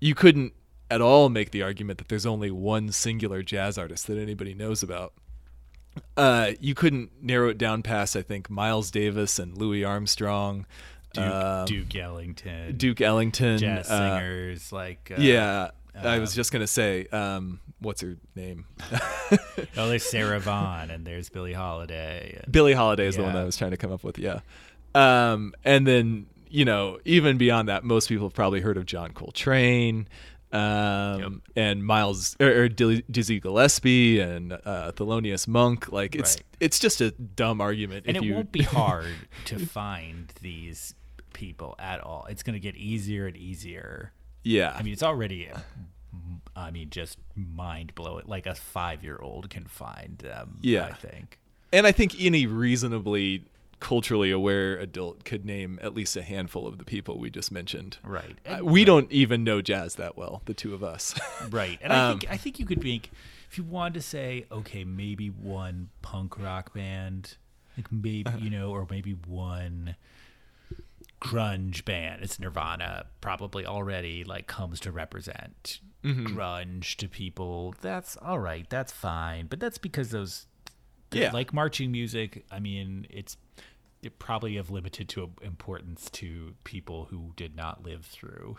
you 0.00 0.14
couldn't 0.14 0.52
at 0.90 1.00
all 1.00 1.28
make 1.28 1.50
the 1.50 1.62
argument 1.62 1.98
that 1.98 2.08
there's 2.08 2.26
only 2.26 2.50
one 2.50 2.92
singular 2.92 3.42
jazz 3.42 3.78
artist 3.78 4.06
that 4.06 4.18
anybody 4.18 4.54
knows 4.54 4.82
about. 4.82 5.12
Uh, 6.16 6.52
you 6.60 6.74
couldn't 6.74 7.10
narrow 7.20 7.48
it 7.48 7.58
down 7.58 7.82
past 7.82 8.16
I 8.16 8.22
think 8.22 8.48
Miles 8.48 8.90
Davis 8.90 9.38
and 9.38 9.56
Louis 9.56 9.84
Armstrong, 9.84 10.66
duke, 11.12 11.24
um, 11.24 11.64
duke 11.66 11.96
ellington 11.96 12.76
Duke 12.76 13.00
Ellington, 13.00 13.58
jazz 13.58 13.90
uh, 13.90 14.18
singers 14.18 14.72
like 14.72 15.12
uh, 15.16 15.20
yeah, 15.20 15.70
I 16.00 16.18
was 16.18 16.34
just 16.34 16.52
gonna 16.52 16.68
say, 16.68 17.06
um, 17.06 17.60
what's 17.80 18.00
her 18.02 18.16
name? 18.36 18.66
oh 19.76 19.88
there's 19.88 20.08
sarah 20.08 20.38
vaughan 20.38 20.90
and 20.90 21.04
there's 21.04 21.28
billie 21.30 21.52
holiday 21.52 22.38
and, 22.42 22.52
Billie 22.52 22.74
Holiday 22.74 23.06
is 23.06 23.16
the 23.16 23.22
one 23.22 23.36
I 23.36 23.44
was 23.44 23.56
trying 23.56 23.72
to 23.72 23.76
come 23.76 23.92
up 23.92 24.04
with. 24.04 24.18
Yeah, 24.18 24.40
um, 24.94 25.54
and 25.64 25.86
then 25.86 26.26
you 26.48 26.64
know 26.64 26.98
even 27.04 27.38
beyond 27.38 27.68
that, 27.68 27.84
most 27.84 28.08
people 28.08 28.26
have 28.26 28.34
probably 28.34 28.60
heard 28.60 28.76
of 28.76 28.86
John 28.86 29.12
Coltrane. 29.12 30.08
Um, 30.50 31.42
and 31.54 31.84
Miles 31.84 32.36
or, 32.40 32.48
or 32.48 32.68
Dizzy 32.68 33.38
Gillespie 33.40 34.20
and 34.20 34.52
uh, 34.52 34.92
Thelonious 34.96 35.46
Monk, 35.46 35.92
like 35.92 36.14
it's 36.14 36.36
Right. 36.36 36.44
it's 36.60 36.78
just 36.78 37.00
a 37.00 37.10
dumb 37.10 37.60
argument. 37.60 38.06
and 38.06 38.16
it 38.16 38.22
you, 38.22 38.34
won't 38.34 38.50
be 38.52 38.62
hard 38.80 39.14
to 39.46 39.58
find 39.58 40.32
these 40.40 40.94
people 41.34 41.76
at 41.78 42.00
all 42.00 42.26
it's 42.28 42.42
going 42.42 42.54
to 42.54 42.60
get 42.60 42.74
easier 42.74 43.26
and 43.26 43.36
easier 43.36 44.12
yeah, 44.44 44.74
I 44.74 44.82
mean, 44.82 44.92
it's 44.92 45.02
already, 45.02 45.50
I 46.56 46.70
mean, 46.70 46.90
just 46.90 47.18
mind 47.34 47.94
blowing. 47.94 48.24
Like 48.26 48.46
a 48.46 48.54
five 48.54 49.02
year 49.04 49.18
old 49.20 49.50
can 49.50 49.66
find 49.66 50.16
them. 50.18 50.58
Yeah. 50.62 50.86
I 50.86 50.92
think. 50.92 51.38
And 51.72 51.86
I 51.86 51.92
think 51.92 52.14
any 52.18 52.46
reasonably 52.46 53.44
culturally 53.80 54.30
aware 54.30 54.76
adult 54.76 55.24
could 55.24 55.44
name 55.44 55.78
at 55.82 55.94
least 55.94 56.16
a 56.16 56.22
handful 56.22 56.66
of 56.66 56.78
the 56.78 56.84
people 56.84 57.18
we 57.18 57.30
just 57.30 57.52
mentioned. 57.52 57.98
Right. 58.02 58.36
Uh, 58.46 58.64
we 58.64 58.84
don't 58.84 59.10
even 59.12 59.44
know 59.44 59.60
jazz 59.62 59.94
that 59.96 60.16
well, 60.16 60.42
the 60.46 60.54
two 60.54 60.74
of 60.74 60.82
us. 60.82 61.14
Right. 61.50 61.78
And 61.80 61.92
I 61.92 62.10
Um, 62.10 62.18
think 62.18 62.32
I 62.32 62.36
think 62.36 62.58
you 62.58 62.66
could 62.66 62.82
make 62.82 63.10
if 63.50 63.56
you 63.56 63.64
wanted 63.64 63.94
to 63.94 64.02
say, 64.02 64.44
okay, 64.52 64.84
maybe 64.84 65.28
one 65.28 65.88
punk 66.02 66.38
rock 66.38 66.74
band, 66.74 67.36
like 67.76 67.90
maybe 67.92 68.24
Uh-huh. 68.26 68.38
you 68.40 68.50
know, 68.50 68.70
or 68.70 68.86
maybe 68.90 69.12
one 69.12 69.94
grunge 71.20 71.84
band. 71.84 72.22
It's 72.22 72.38
Nirvana 72.38 73.06
probably 73.20 73.66
already 73.66 74.24
like 74.24 74.46
comes 74.46 74.80
to 74.80 74.92
represent 74.92 75.80
Mm-hmm. 76.04 76.26
grunge 76.38 76.94
to 76.96 77.08
people. 77.08 77.74
That's 77.80 78.16
all 78.18 78.38
right. 78.38 78.64
That's 78.70 78.92
fine. 78.92 79.46
But 79.48 79.58
that's 79.58 79.78
because 79.78 80.10
those 80.10 80.46
Yeah. 81.10 81.32
like 81.32 81.52
marching 81.52 81.90
music, 81.90 82.44
I 82.52 82.60
mean, 82.60 83.04
it's 83.10 83.36
it 83.56 83.62
probably 84.18 84.56
of 84.56 84.70
limited 84.70 85.08
to 85.10 85.30
importance 85.42 86.08
to 86.10 86.54
people 86.64 87.06
who 87.10 87.32
did 87.36 87.54
not 87.56 87.82
live 87.84 88.04
through. 88.06 88.58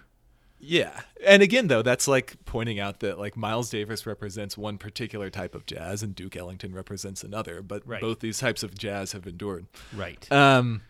yeah. 0.60 1.02
And 1.26 1.42
again 1.42 1.68
though, 1.68 1.82
that's 1.82 2.08
like 2.08 2.36
pointing 2.46 2.80
out 2.80 3.00
that 3.00 3.18
like 3.18 3.38
Miles 3.38 3.70
Davis 3.70 4.06
represents 4.06 4.58
one 4.58 4.78
particular 4.78 5.30
type 5.30 5.56
of 5.56 5.66
jazz 5.66 6.04
and 6.04 6.14
Duke 6.14 6.36
Ellington 6.36 6.74
represents 6.74 7.24
another, 7.24 7.62
but 7.62 7.82
Right. 7.88 8.02
both 8.02 8.20
these 8.20 8.40
types 8.40 8.62
of 8.64 8.78
jazz 8.78 9.14
have 9.14 9.26
endured. 9.26 9.68
Right. 9.96 10.30
Um, 10.32 10.82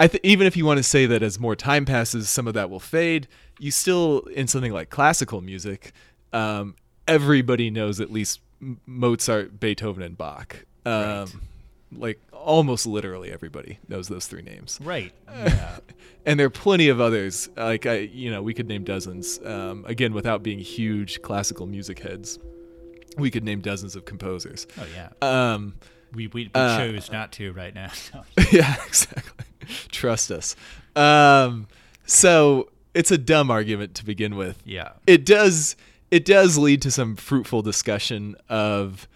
I 0.00 0.08
th- 0.08 0.20
even 0.24 0.48
if 0.48 0.56
you 0.56 0.66
want 0.66 0.78
to 0.78 0.82
say 0.82 1.06
that 1.06 1.22
as 1.22 1.38
more 1.38 1.54
time 1.54 1.84
passes, 1.84 2.28
some 2.28 2.48
of 2.48 2.54
that 2.54 2.68
will 2.68 2.80
fade. 2.80 3.28
You 3.60 3.70
still, 3.70 4.20
in 4.34 4.48
something 4.48 4.72
like 4.72 4.90
classical 4.90 5.40
music, 5.40 5.92
um, 6.32 6.74
everybody 7.06 7.70
knows 7.70 8.00
at 8.00 8.10
least 8.10 8.40
Mozart, 8.86 9.60
Beethoven, 9.60 10.02
and 10.02 10.18
Bach. 10.18 10.64
Um, 10.84 10.92
Right. 10.92 11.28
Like 11.98 12.20
almost 12.32 12.86
literally 12.86 13.30
everybody 13.32 13.78
knows 13.88 14.08
those 14.08 14.26
three 14.26 14.42
names, 14.42 14.78
right. 14.82 15.12
Yeah. 15.34 15.78
and 16.26 16.38
there 16.38 16.46
are 16.46 16.50
plenty 16.50 16.88
of 16.88 17.00
others. 17.00 17.48
Like 17.56 17.86
I, 17.86 17.98
you 17.98 18.30
know, 18.30 18.42
we 18.42 18.54
could 18.54 18.68
name 18.68 18.84
dozens. 18.84 19.38
Um, 19.44 19.84
again, 19.86 20.12
without 20.12 20.42
being 20.42 20.58
huge 20.58 21.22
classical 21.22 21.66
music 21.66 22.00
heads, 22.00 22.38
we 23.16 23.30
could 23.30 23.44
name 23.44 23.60
dozens 23.60 23.96
of 23.96 24.04
composers. 24.04 24.66
Oh 24.78 24.86
yeah. 24.94 25.08
Um, 25.22 25.74
We 26.14 26.26
we, 26.28 26.44
we 26.44 26.50
Uh, 26.54 26.78
chose 26.78 27.10
not 27.10 27.32
to 27.32 27.52
right 27.52 27.74
now. 27.74 27.90
yeah, 28.52 28.74
exactly. 28.86 29.44
Trust 29.90 30.30
us. 30.30 30.54
Um, 30.94 31.66
so 32.06 32.70
it's 32.94 33.10
a 33.10 33.18
dumb 33.18 33.50
argument 33.50 33.94
to 33.96 34.04
begin 34.04 34.36
with. 34.36 34.62
yeah. 34.64 34.90
It 35.06 35.24
does. 35.24 35.76
It 36.10 36.24
does 36.24 36.56
lead 36.58 36.82
to 36.82 36.90
some 36.92 37.16
fruitful 37.16 37.62
discussion 37.62 38.36
of 38.48 39.08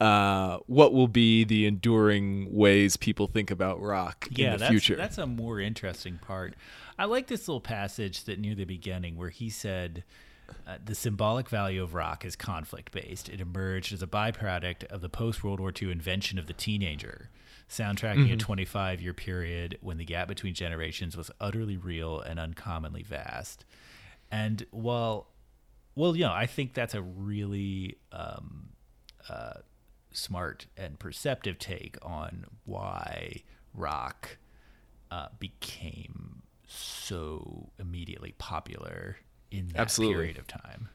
uh, 0.00 0.58
what 0.66 0.92
will 0.92 1.08
be 1.08 1.44
the 1.44 1.66
enduring 1.66 2.52
ways 2.54 2.96
people 2.96 3.26
think 3.26 3.50
about 3.50 3.80
rock 3.80 4.28
Yeah, 4.30 4.46
in 4.46 4.52
the 4.52 4.58
that's 4.58 4.70
future. 4.70 4.96
that's 4.96 5.18
a 5.18 5.26
more 5.26 5.60
interesting 5.60 6.18
part. 6.18 6.54
I 6.98 7.04
like 7.06 7.26
this 7.28 7.46
little 7.48 7.60
passage 7.60 8.24
that 8.24 8.38
near 8.38 8.54
the 8.54 8.64
beginning 8.64 9.16
where 9.16 9.30
he 9.30 9.48
said 9.50 10.04
uh, 10.66 10.76
the 10.84 10.94
symbolic 10.94 11.48
value 11.48 11.82
of 11.82 11.94
rock 11.94 12.24
is 12.24 12.36
conflict 12.36 12.92
based. 12.92 13.28
It 13.28 13.40
emerged 13.40 13.92
as 13.92 14.02
a 14.02 14.06
byproduct 14.06 14.84
of 14.84 15.00
the 15.00 15.08
post 15.08 15.42
World 15.42 15.58
War 15.60 15.72
II 15.80 15.90
invention 15.90 16.38
of 16.38 16.46
the 16.46 16.52
teenager, 16.52 17.30
soundtracking 17.68 18.24
Mm-hmm. 18.26 18.34
a 18.34 18.36
25 18.36 19.00
year 19.00 19.14
period 19.14 19.78
when 19.80 19.96
the 19.96 20.04
gap 20.04 20.28
between 20.28 20.54
generations 20.54 21.16
was 21.16 21.30
utterly 21.40 21.76
real 21.76 22.20
and 22.20 22.38
uncommonly 22.38 23.02
vast. 23.02 23.64
And 24.30 24.66
while, 24.70 25.28
well, 25.94 26.14
you 26.16 26.24
know, 26.24 26.32
I 26.32 26.46
think 26.46 26.74
that's 26.74 26.94
a 26.94 27.02
really 27.02 27.96
um, 28.12 28.70
uh, 29.28 29.54
smart 30.14 30.66
and 30.76 30.98
perceptive 30.98 31.58
take 31.58 31.96
on 32.02 32.46
why 32.64 33.42
rock 33.74 34.38
uh, 35.10 35.28
became 35.38 36.42
so 36.66 37.70
immediately 37.78 38.34
popular 38.38 39.16
in 39.50 39.68
that 39.68 39.78
Absolutely. 39.78 40.14
period 40.14 40.38
of 40.38 40.46
time. 40.46 40.88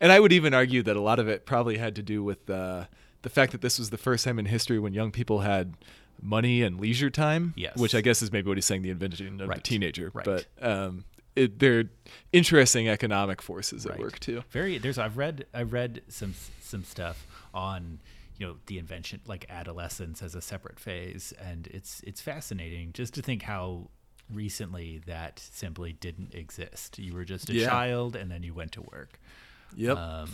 And 0.00 0.12
I 0.12 0.20
would 0.20 0.32
even 0.32 0.54
argue 0.54 0.82
that 0.82 0.96
a 0.96 1.00
lot 1.00 1.18
of 1.18 1.28
it 1.28 1.44
probably 1.46 1.76
had 1.78 1.94
to 1.96 2.02
do 2.02 2.22
with 2.22 2.48
uh, 2.48 2.84
the 3.22 3.28
fact 3.28 3.52
that 3.52 3.60
this 3.60 3.78
was 3.78 3.90
the 3.90 3.98
first 3.98 4.24
time 4.24 4.38
in 4.38 4.46
history 4.46 4.78
when 4.78 4.94
young 4.94 5.10
people 5.10 5.40
had 5.40 5.74
money 6.22 6.62
and 6.62 6.80
leisure 6.80 7.10
time. 7.10 7.52
Yes. 7.56 7.76
Which 7.76 7.94
I 7.94 8.00
guess 8.00 8.22
is 8.22 8.32
maybe 8.32 8.48
what 8.48 8.56
he's 8.56 8.66
saying 8.66 8.82
the 8.82 8.90
invention 8.90 9.40
of 9.40 9.48
the 9.48 9.60
teenager. 9.60 10.10
Right. 10.14 10.24
But 10.24 10.46
um, 10.62 11.04
it, 11.36 11.58
they're 11.58 11.84
interesting 12.32 12.88
economic 12.88 13.42
forces 13.42 13.84
at 13.84 13.92
Right. 13.92 14.00
work 14.00 14.18
too. 14.20 14.42
Very 14.50 14.78
there's 14.78 14.98
I've 14.98 15.16
read 15.16 15.46
I've 15.52 15.72
read 15.72 16.02
some 16.08 16.34
some 16.60 16.84
stuff 16.84 17.26
on 17.52 18.00
you 18.40 18.46
know 18.46 18.56
the 18.66 18.78
invention 18.78 19.20
like 19.26 19.44
adolescence 19.50 20.22
as 20.22 20.34
a 20.34 20.40
separate 20.40 20.80
phase 20.80 21.32
and 21.40 21.66
it's 21.68 22.00
it's 22.06 22.20
fascinating 22.22 22.90
just 22.94 23.12
to 23.14 23.20
think 23.22 23.42
how 23.42 23.90
recently 24.32 25.00
that 25.06 25.38
simply 25.52 25.92
didn't 25.92 26.34
exist. 26.34 26.98
You 26.98 27.12
were 27.14 27.24
just 27.24 27.50
a 27.50 27.52
Yeah. 27.52 27.66
child 27.68 28.16
and 28.16 28.30
then 28.30 28.42
you 28.42 28.54
went 28.54 28.72
to 28.72 28.82
work. 28.82 29.20
Yep. 29.76 29.96
Um, 29.98 30.30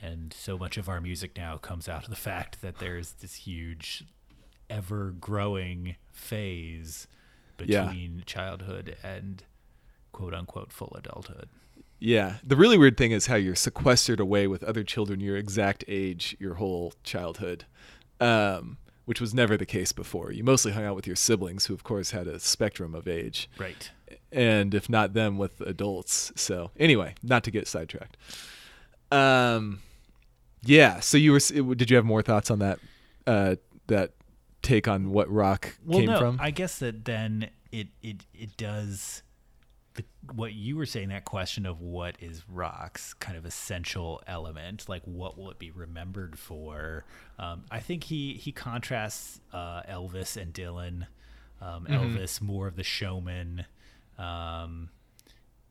and 0.00 0.32
so 0.32 0.56
much 0.56 0.76
of 0.78 0.88
our 0.88 1.00
music 1.00 1.36
now 1.36 1.56
comes 1.58 1.88
out 1.88 2.04
of 2.04 2.10
the 2.10 2.16
fact 2.16 2.62
that 2.62 2.78
there's 2.78 3.12
this 3.14 3.34
huge, 3.34 4.04
ever 4.70 5.10
growing 5.10 5.96
phase 6.12 7.08
Yeah. 7.58 7.86
between 7.86 8.22
childhood 8.26 8.96
and 9.02 9.42
quote 10.12 10.32
unquote 10.32 10.72
full 10.72 10.94
adulthood. 10.96 11.48
Yeah. 11.98 12.34
The 12.44 12.56
really 12.56 12.76
weird 12.78 12.96
thing 12.96 13.10
is 13.12 13.26
how 13.26 13.36
you're 13.36 13.54
sequestered 13.54 14.20
away 14.20 14.46
with 14.46 14.62
other 14.64 14.84
children 14.84 15.20
your 15.20 15.36
exact 15.36 15.84
age 15.88 16.36
your 16.38 16.54
whole 16.54 16.92
childhood, 17.04 17.64
um, 18.20 18.78
which 19.06 19.20
was 19.20 19.32
never 19.32 19.56
the 19.56 19.66
case 19.66 19.92
before. 19.92 20.32
You 20.32 20.44
mostly 20.44 20.72
hung 20.72 20.84
out 20.84 20.96
with 20.96 21.06
your 21.06 21.16
siblings, 21.16 21.66
who, 21.66 21.74
of 21.74 21.84
course, 21.84 22.10
had 22.10 22.26
a 22.26 22.38
spectrum 22.40 22.94
of 22.94 23.06
age, 23.08 23.48
Right. 23.58 23.90
and 24.32 24.74
if 24.74 24.88
not 24.90 25.14
them, 25.14 25.38
with 25.38 25.60
adults. 25.62 26.32
So, 26.36 26.70
anyway, 26.76 27.14
not 27.22 27.44
to 27.44 27.50
get 27.50 27.66
sidetracked. 27.66 28.16
Um, 29.10 29.80
yeah. 30.62 31.00
So 31.00 31.16
you 31.16 31.32
were? 31.32 31.74
Did 31.74 31.90
you 31.90 31.96
have 31.96 32.04
more 32.04 32.22
thoughts 32.22 32.50
on 32.50 32.58
that? 32.58 32.78
Uh, 33.26 33.56
that 33.86 34.12
take 34.62 34.88
on 34.88 35.10
what 35.10 35.30
rock 35.30 35.76
Well, 35.84 36.00
came 36.00 36.10
no, 36.10 36.18
from? 36.18 36.38
I 36.40 36.50
guess 36.50 36.78
that 36.80 37.04
then 37.04 37.50
it 37.70 37.88
it 38.02 38.26
it 38.34 38.56
does 38.56 39.22
the, 39.96 40.04
what 40.32 40.52
you 40.52 40.76
were 40.76 40.86
saying, 40.86 41.08
that 41.08 41.24
question 41.24 41.66
of 41.66 41.80
what 41.80 42.16
is 42.20 42.44
rock's 42.48 43.14
kind 43.14 43.36
of 43.36 43.44
essential 43.44 44.22
element, 44.26 44.88
like 44.88 45.02
what 45.04 45.36
will 45.36 45.50
it 45.50 45.58
be 45.58 45.70
remembered 45.70 46.38
for? 46.38 47.04
Um, 47.38 47.64
I 47.70 47.80
think 47.80 48.04
he 48.04 48.34
he 48.34 48.52
contrasts 48.52 49.40
uh, 49.52 49.82
Elvis 49.82 50.40
and 50.40 50.52
Dylan. 50.54 51.06
Um, 51.60 51.86
Elvis 51.86 52.40
more 52.42 52.66
of 52.66 52.76
the 52.76 52.84
showman, 52.84 53.64
um, 54.18 54.90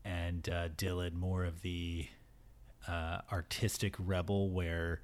and 0.04 0.48
uh, 0.48 0.68
Dylan 0.70 1.14
more 1.14 1.44
of 1.44 1.62
the 1.62 2.08
uh, 2.88 3.18
artistic 3.30 3.94
rebel, 3.98 4.50
where 4.50 5.00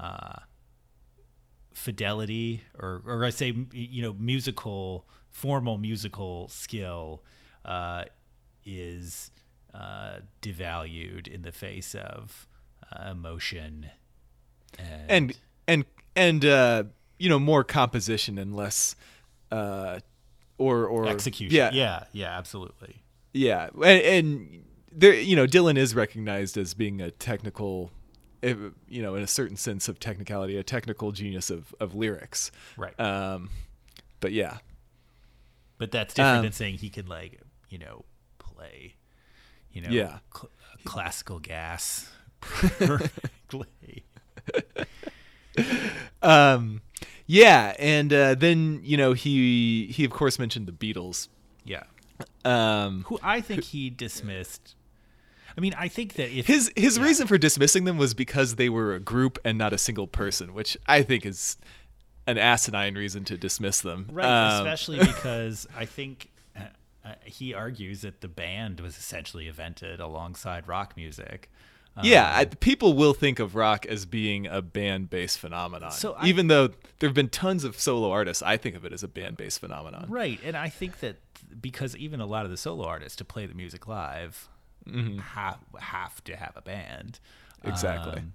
uh, 0.00 0.40
fidelity 1.72 2.62
or 2.78 3.02
or 3.06 3.24
I 3.24 3.30
say 3.30 3.54
you 3.72 4.02
know 4.02 4.14
musical 4.14 5.06
formal 5.30 5.78
musical 5.78 6.48
skill 6.48 7.22
uh, 7.66 8.04
is 8.66 9.30
uh, 9.72 10.16
devalued 10.42 11.28
in 11.28 11.42
the 11.42 11.52
face 11.52 11.94
of 11.94 12.46
uh, 12.92 13.10
emotion 13.10 13.86
and, 14.78 15.10
and 15.10 15.36
and 15.68 15.84
and 16.14 16.44
uh, 16.44 16.84
you 17.18 17.28
know 17.28 17.38
more 17.38 17.64
composition 17.64 18.36
and 18.38 18.54
less 18.54 18.96
uh, 19.50 20.00
or 20.58 20.86
or 20.86 21.06
execution. 21.08 21.56
Yeah, 21.56 21.70
yeah, 21.72 22.04
yeah, 22.12 22.36
absolutely. 22.36 23.02
yeah, 23.32 23.68
and, 23.74 23.84
and 24.02 24.64
there 24.92 25.14
you 25.14 25.36
know 25.36 25.46
Dylan 25.46 25.76
is 25.78 25.94
recognized 25.94 26.56
as 26.58 26.74
being 26.74 27.00
a 27.00 27.10
technical. 27.10 27.90
if- 28.42 28.58
You 28.88 29.02
know, 29.02 29.14
in 29.14 29.22
a 29.22 29.26
certain 29.26 29.56
sense 29.56 29.88
of 29.88 29.98
technicality, 29.98 30.56
a 30.56 30.62
technical 30.62 31.12
genius 31.12 31.50
of, 31.50 31.74
of 31.80 31.94
lyrics. 31.94 32.50
Right. 32.76 32.98
Um, 33.00 33.50
but 34.20 34.32
yeah, 34.32 34.58
But 35.78 35.90
that's 35.90 36.14
different 36.14 36.38
Um, 36.38 36.42
than 36.44 36.52
saying 36.52 36.78
he 36.78 36.88
can 36.90 37.06
like 37.06 37.40
you 37.68 37.78
know 37.78 38.04
play, 38.56 38.94
you 39.72 39.80
know, 39.82 39.90
Yeah. 39.90 40.18
cl- 40.34 40.50
classical 40.84 41.38
gas 41.38 42.08
perfectly. 42.40 44.04
um, 46.22 46.80
yeah, 47.26 47.74
and 47.78 48.12
uh, 48.12 48.34
then 48.34 48.80
you 48.84 48.96
know 48.96 49.12
he 49.12 49.86
he 49.86 50.04
of 50.04 50.10
course 50.10 50.38
mentioned 50.38 50.66
the 50.66 50.72
Beatles. 50.72 51.28
Yeah, 51.64 51.82
Um, 52.44 53.04
who 53.08 53.18
I 53.22 53.40
think 53.40 53.64
he 53.64 53.90
dismissed. 53.90 54.74
I 55.56 55.60
mean, 55.60 55.74
I 55.76 55.88
think 55.88 56.14
that 56.14 56.30
if 56.30 56.46
his 56.46 56.70
his 56.76 56.98
yeah. 56.98 57.04
reason 57.04 57.26
for 57.26 57.38
dismissing 57.38 57.84
them 57.84 57.98
was 57.98 58.14
because 58.14 58.56
they 58.56 58.68
were 58.68 58.94
a 58.94 59.00
group 59.00 59.38
and 59.44 59.56
not 59.58 59.72
a 59.72 59.78
single 59.78 60.06
person, 60.06 60.54
which 60.54 60.76
I 60.86 61.02
think 61.02 61.26
is 61.26 61.56
an 62.28 62.38
asinine 62.38 62.94
reason 62.94 63.24
to 63.24 63.36
dismiss 63.38 63.80
them. 63.80 64.08
Right, 64.12 64.26
Um, 64.26 64.66
especially 64.66 64.98
because 64.98 65.66
I 65.76 65.84
think 65.86 66.30
uh, 67.06 67.14
he 67.24 67.54
argues 67.54 68.00
that 68.02 68.20
the 68.20 68.28
band 68.28 68.80
was 68.80 68.96
essentially 68.98 69.46
invented 69.48 70.00
alongside 70.00 70.66
rock 70.66 70.96
music. 70.96 71.50
yeah, 72.02 72.30
I, 72.34 72.44
people 72.44 72.92
will 72.94 73.14
think 73.14 73.38
of 73.38 73.54
rock 73.54 73.86
as 73.86 74.04
being 74.04 74.46
a 74.46 74.60
band-based 74.60 75.38
phenomenon. 75.38 75.92
So 75.92 76.12
I- 76.14 76.26
even 76.26 76.48
though 76.48 76.68
there 76.98 77.08
have 77.08 77.14
been 77.14 77.28
tons 77.30 77.64
of 77.64 77.78
solo 77.80 78.10
artists, 78.10 78.42
I 78.42 78.56
think 78.58 78.76
of 78.76 78.84
it 78.84 78.92
as 78.92 79.02
a 79.02 79.08
band-based 79.08 79.60
phenomenon. 79.60 80.06
Right, 80.08 80.38
and 80.44 80.56
I 80.56 80.68
think 80.68 81.00
that 81.00 81.16
because 81.60 81.96
even 81.96 82.20
a 82.20 82.26
lot 82.26 82.44
of 82.44 82.50
the 82.50 82.56
solo 82.58 82.84
artists 82.86 83.16
to 83.16 83.24
play 83.24 83.46
the 83.46 83.54
music 83.54 83.86
live 83.86 84.48
have 85.34 85.58
have 85.80 86.22
to 86.24 86.36
have 86.36 86.52
a 86.56 86.62
band. 86.62 87.18
Exactly. 87.64 88.20
Um, 88.20 88.34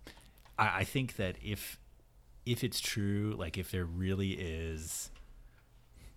I, 0.58 0.80
I 0.80 0.84
think 0.84 1.16
that 1.18 1.36
if 1.44 1.80
if 2.46 2.64
it's 2.64 2.80
true, 2.80 3.36
like 3.38 3.58
if 3.58 3.70
there 3.72 3.86
really 3.86 4.32
is 4.32 5.12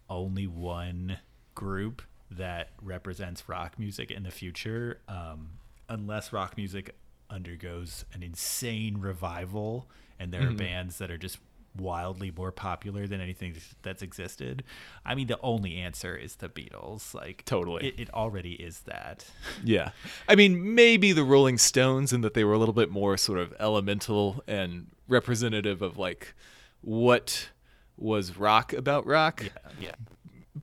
only 0.08 0.46
one 0.46 1.18
group 1.54 2.02
that 2.36 2.70
represents 2.82 3.48
rock 3.48 3.78
music 3.78 4.10
in 4.10 4.22
the 4.22 4.30
future, 4.30 5.00
um, 5.08 5.50
unless 5.88 6.32
rock 6.32 6.56
music 6.56 6.94
undergoes 7.30 8.04
an 8.12 8.22
insane 8.22 8.98
revival 8.98 9.88
and 10.18 10.32
there 10.32 10.48
are 10.48 10.52
bands 10.52 10.98
that 10.98 11.10
are 11.10 11.18
just 11.18 11.38
wildly 11.76 12.32
more 12.36 12.52
popular 12.52 13.06
than 13.06 13.20
anything 13.20 13.56
that's 13.82 14.02
existed. 14.02 14.62
I 15.04 15.14
mean, 15.14 15.26
the 15.26 15.40
only 15.40 15.76
answer 15.76 16.16
is 16.16 16.36
the 16.36 16.48
Beatles. 16.48 17.14
Like, 17.14 17.44
Totally. 17.44 17.88
it, 17.88 18.00
it 18.00 18.14
already 18.14 18.52
is 18.52 18.80
that. 18.80 19.26
Yeah. 19.64 19.90
I 20.28 20.34
mean, 20.34 20.74
maybe 20.74 21.12
the 21.12 21.24
Rolling 21.24 21.58
Stones 21.58 22.12
in 22.12 22.20
that 22.20 22.34
they 22.34 22.44
were 22.44 22.52
a 22.52 22.58
little 22.58 22.74
bit 22.74 22.90
more 22.90 23.16
sort 23.16 23.38
of 23.38 23.54
elemental 23.58 24.42
and 24.46 24.88
representative 25.08 25.80
of 25.82 25.96
like 25.96 26.34
what 26.80 27.48
was 27.96 28.36
rock 28.36 28.72
about 28.72 29.06
rock. 29.06 29.42
Yeah, 29.42 29.70
yeah. 29.80 29.94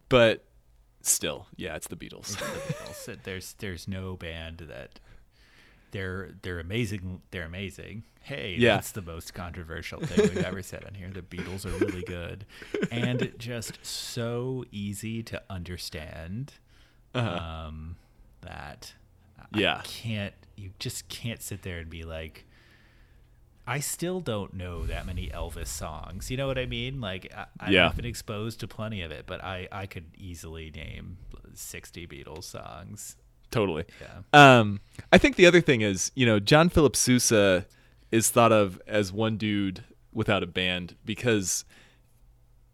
But 0.08 0.46
still, 1.10 1.48
yeah, 1.56 1.76
it's 1.76 1.88
the 1.88 1.96
Beatles. 1.96 2.38
the 2.38 2.46
Beatles. 2.46 3.24
There's 3.24 3.54
there's 3.60 3.88
no 3.88 4.16
band 4.16 4.60
that 4.70 5.00
they're 5.92 6.32
they're 6.42 6.60
amazing. 6.60 7.22
They're 7.32 7.46
amazing. 7.46 8.04
Hey, 8.22 8.56
Yeah. 8.58 8.76
that's 8.76 8.92
the 8.92 9.02
most 9.02 9.34
controversial 9.34 10.00
thing 10.00 10.30
we've 10.30 10.46
ever 10.46 10.62
said 10.62 10.86
on 10.86 10.94
here. 10.94 11.10
The 11.10 11.22
Beatles 11.24 11.66
are 11.66 11.76
really 11.86 12.04
good, 12.04 12.46
and 12.92 13.34
just 13.40 13.80
so 13.84 14.64
easy 14.72 15.24
to 15.24 15.42
understand. 15.50 16.54
Um, 17.14 17.98
that 18.42 18.94
I 19.38 19.42
Uh-huh. 19.42 19.60
Yeah. 19.60 19.82
can't 19.84 20.34
you 20.56 20.72
just 20.80 21.08
can't 21.10 21.42
sit 21.42 21.62
there 21.64 21.80
and 21.80 21.90
be 21.90 22.04
like. 22.04 22.46
I 23.72 23.80
still 23.80 24.20
don't 24.20 24.54
know 24.54 24.86
that 24.88 25.06
many 25.06 25.28
Elvis 25.30 25.68
songs. 25.68 26.30
You 26.30 26.38
know 26.38 26.48
what 26.48 26.58
I 26.58 26.66
mean? 26.66 27.00
Like, 27.00 27.32
I, 27.36 27.46
I've 27.60 27.72
Yeah. 27.72 27.92
been 27.96 28.06
exposed 28.06 28.60
to 28.62 28.68
plenty 28.68 29.02
of 29.02 29.12
it, 29.12 29.26
but 29.28 29.44
I, 29.44 29.68
I 29.72 29.86
could 29.86 30.06
easily 30.18 30.72
name 30.72 31.18
60 31.54 32.06
Beatles 32.08 32.44
songs. 32.46 33.16
totally. 33.52 33.86
Yeah. 34.02 34.60
Um, 34.60 34.80
I 35.12 35.18
think 35.18 35.36
the 35.36 35.46
other 35.46 35.62
thing 35.62 35.82
is, 35.82 36.12
you 36.16 36.26
know, 36.26 36.40
John 36.40 36.70
Philip 36.70 36.96
Sousa 36.96 37.66
is 38.12 38.30
thought 38.30 38.52
of 38.52 38.82
as 38.88 39.12
one 39.14 39.38
dude 39.38 39.84
without 40.14 40.42
a 40.44 40.48
band 40.48 40.96
because 41.06 41.64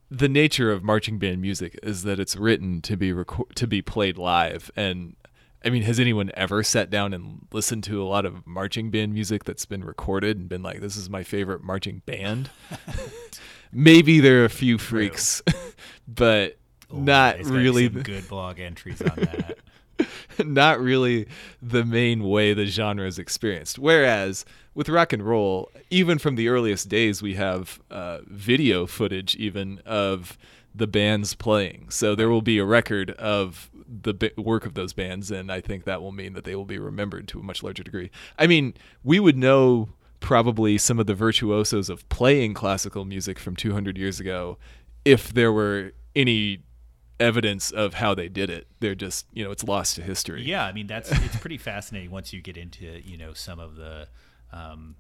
the 0.10 0.30
nature 0.30 0.72
of 0.72 0.84
marching 0.84 1.20
band 1.20 1.42
music 1.42 1.78
is 1.84 2.04
that 2.04 2.18
it's 2.20 2.36
written 2.38 2.82
to 2.82 2.96
be 2.96 3.12
reco- 3.12 3.52
to 3.56 3.68
be 3.68 3.82
played 3.82 4.18
live 4.18 4.72
and 4.76 5.16
I 5.66 5.70
mean, 5.70 5.84
has 5.84 6.00
anyone 6.00 6.32
ever 6.36 6.64
sat 6.64 6.90
down 6.90 7.14
and 7.14 7.48
listened 7.52 7.84
to 7.86 8.02
a 8.02 8.06
lot 8.06 8.26
of 8.26 8.46
marching 8.46 8.92
band 8.92 9.14
music 9.14 9.44
that's 9.44 9.66
been 9.66 9.84
recorded 9.84 10.38
and 10.38 10.48
been 10.48 10.64
like, 10.64 10.82
"This 10.82 10.96
is 10.96 11.10
my 11.10 11.24
favorite 11.24 11.64
marching 11.64 12.02
band"? 12.06 12.50
Maybe 13.72 14.20
there 14.20 14.42
are 14.42 14.46
a 14.46 14.50
few 14.50 14.78
freaks, 14.78 15.42
but 16.08 16.58
not 16.92 17.40
really. 17.44 17.92
some 17.92 18.04
good 18.04 18.28
blog 18.28 18.60
entries 18.60 19.02
on 19.02 19.16
that. 19.16 19.58
not 20.46 20.80
really 20.80 21.28
the 21.62 21.84
main 21.84 22.24
way 22.24 22.54
the 22.54 22.66
genre 22.66 23.06
is 23.06 23.20
experienced. 23.20 23.80
Whereas 23.80 24.46
with 24.74 24.90
rock 24.90 25.12
and 25.12 25.24
roll, 25.24 25.72
even 25.90 26.20
from 26.20 26.36
the 26.36 26.50
earliest 26.50 26.88
days, 26.88 27.22
we 27.22 27.34
have 27.34 27.82
uh, 27.90 28.20
video 28.28 28.86
footage 28.86 29.36
even 29.36 29.82
of 29.86 30.38
the 30.74 30.88
bands 30.88 31.34
playing. 31.34 31.88
So 31.90 32.16
there 32.16 32.30
will 32.30 32.44
be 32.44 32.60
a 32.60 32.66
record 32.66 33.12
of 33.12 33.70
the 33.88 34.32
work 34.38 34.66
of 34.66 34.74
those 34.74 34.94
bands, 34.94 35.32
and 35.32 35.52
I 35.52 35.62
think 35.62 35.86
that 35.86 36.02
will 36.02 36.12
mean 36.12 36.34
that 36.34 36.44
they 36.44 36.56
will 36.56 36.66
be 36.66 36.78
remembered 36.78 37.28
to 37.30 37.40
a 37.40 37.44
much 37.44 37.64
larger 37.64 37.84
degree. 37.84 38.12
I 38.38 38.48
mean, 38.48 38.74
we 39.04 39.20
would 39.20 39.38
know 39.38 39.90
probably 40.20 40.78
some 40.78 41.00
of 41.00 41.06
the 41.06 41.14
virtuosos 41.14 41.90
of 41.90 42.08
playing 42.10 42.54
classical 42.54 43.06
music 43.06 43.40
from 43.40 43.56
200 43.56 43.98
years 43.98 44.20
ago 44.20 44.58
if 45.06 45.32
there 45.32 45.54
were 45.54 45.94
any 46.16 46.60
evidence 47.20 47.72
of 47.72 47.96
how 47.96 48.14
they 48.14 48.28
did 48.28 48.50
it. 48.50 48.68
They're 48.80 48.96
just, 48.96 49.26
you 49.34 49.44
know, 49.44 49.52
it's 49.52 49.64
lost 49.64 49.96
to 49.96 50.02
history. 50.02 50.44
yeah, 50.44 50.66
I 50.66 50.74
mean 50.74 50.88
that's 50.88 51.12
it's 51.12 51.38
pretty 51.38 51.58
fascinating 51.58 52.12
once 52.12 52.34
you 52.34 52.42
get 52.42 52.58
into 52.58 53.02
you 53.06 53.18
know 53.18 53.34
some 53.34 53.60
of 53.60 53.76
the, 53.76 54.08
um, 54.52 54.96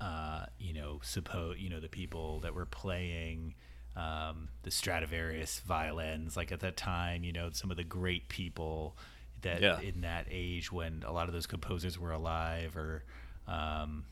uh, 0.00 0.46
you 0.58 0.72
know, 0.72 1.00
suppose 1.02 1.58
you 1.58 1.68
know 1.68 1.80
the 1.80 1.88
people 1.88 2.40
that 2.40 2.54
were 2.54 2.66
playing. 2.66 3.54
Um, 3.96 4.48
the 4.62 4.70
Stradivarius 4.70 5.60
violins, 5.60 6.36
like 6.36 6.52
at 6.52 6.60
that 6.60 6.76
time, 6.76 7.24
you 7.24 7.32
know, 7.32 7.50
some 7.52 7.70
of 7.70 7.76
the 7.76 7.84
great 7.84 8.28
people 8.28 8.96
that 9.42 9.60
Yeah. 9.60 9.80
in 9.80 10.02
that 10.02 10.26
age 10.30 10.70
when 10.70 11.02
a 11.06 11.12
lot 11.12 11.26
of 11.28 11.32
those 11.34 11.46
composers 11.46 11.98
were 11.98 12.12
alive 12.12 12.76
or 12.76 13.04
um, 13.48 14.04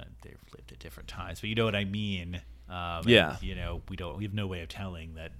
uh, 0.00 0.04
they've 0.22 0.38
lived 0.56 0.72
at 0.72 0.78
different 0.80 1.08
times, 1.08 1.40
but 1.40 1.48
you 1.48 1.54
know 1.54 1.64
what 1.64 1.76
I 1.76 1.84
mean. 1.84 2.40
Um, 2.68 3.00
and, 3.02 3.08
Yeah. 3.08 3.36
you 3.40 3.54
know, 3.54 3.82
we 3.88 3.96
don't, 3.96 4.16
we 4.16 4.24
have 4.24 4.34
no 4.34 4.46
way 4.48 4.62
of 4.62 4.68
telling 4.68 5.14
that 5.14 5.32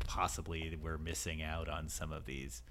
possibly 0.00 0.76
we're 0.82 0.98
missing 0.98 1.42
out 1.42 1.68
on 1.68 1.88
some 1.88 2.12
of 2.12 2.24
these 2.26 2.62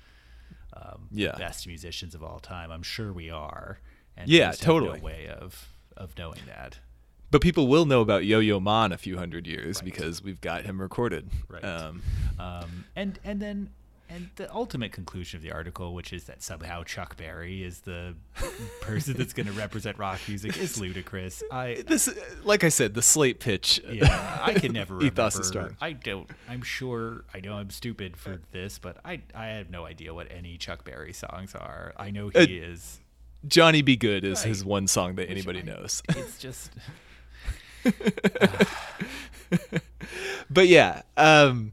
um, 0.74 1.07
Yeah. 1.11 1.36
best 1.38 1.65
musicians 1.68 2.13
of 2.13 2.24
all 2.24 2.39
time. 2.39 2.72
I'm 2.72 2.84
sure 2.84 3.13
we 3.13 3.30
are. 3.30 3.80
And 4.18 4.30
Yeah, 4.30 4.47
have 4.47 4.59
no 4.61 4.65
totally. 4.65 4.99
way 4.99 5.28
of 5.28 5.70
of 5.95 6.15
knowing 6.18 6.41
that. 6.45 6.78
But 7.30 7.41
people 7.41 7.67
will 7.67 7.86
know 7.86 8.01
about 8.01 8.25
Yo-Yo 8.25 8.59
Ma 8.59 8.86
in 8.86 8.91
a 8.93 8.97
few 8.97 9.17
hundred 9.17 9.47
years 9.47 9.82
because 9.82 10.23
we've 10.23 10.39
got 10.41 10.63
him 10.63 10.80
recorded. 10.82 11.30
Right. 11.49 11.63
Um, 11.63 12.01
Um, 12.39 12.86
and 12.95 13.19
and 13.23 13.41
then 13.41 13.69
And 14.09 14.30
the 14.38 14.49
ultimate 14.53 14.93
conclusion 14.93 15.36
of 15.36 15.43
the 15.43 15.51
article, 15.51 15.93
which 15.93 16.13
is 16.13 16.23
that 16.25 16.41
somehow 16.41 16.84
Chuck 16.86 17.17
Berry 17.17 17.61
is 17.65 17.82
the 17.82 18.15
person 18.80 19.15
that's 19.17 19.34
going 19.34 19.47
to 19.47 19.51
represent 19.51 19.97
rock 19.97 20.21
music, 20.30 20.55
is 20.57 20.80
ludicrous. 20.86 21.43
I 21.51 21.84
This, 21.86 22.07
like 22.45 22.63
I 22.63 22.69
said, 22.69 22.93
the 22.93 23.01
slate 23.01 23.41
pitch. 23.41 23.82
yeah, 23.89 24.39
I 24.41 24.53
can 24.53 24.71
never 24.82 24.93
remember. 24.95 25.13
Ethos 25.21 25.38
is 25.38 25.47
strong. 25.47 25.75
I 25.82 25.91
don't. 25.91 26.30
I'm 26.47 26.61
sure. 26.61 27.25
I 27.34 27.41
know 27.41 27.55
I'm 27.55 27.69
stupid 27.69 28.15
for 28.15 28.39
this, 28.53 28.80
but 28.80 28.95
I 29.03 29.19
I 29.36 29.47
have 29.47 29.69
no 29.69 29.86
idea 29.86 30.13
what 30.13 30.32
any 30.32 30.57
Chuck 30.57 30.86
Berry 30.86 31.11
songs 31.11 31.53
are. 31.55 31.93
I 31.97 32.09
know 32.11 32.30
he 32.30 32.38
Uh, 32.39 32.71
is. 32.71 33.01
Johnny 33.45 33.82
B. 33.82 33.97
Goode 33.97 34.23
is 34.23 34.43
his 34.43 34.63
one 34.63 34.88
song 34.88 35.15
that 35.15 35.30
anybody 35.30 35.59
I- 35.59 35.63
knows. 35.63 36.01
It's 36.09 36.38
just 36.39 36.71
but 40.49 40.67
yeah, 40.67 41.03
um, 41.15 41.71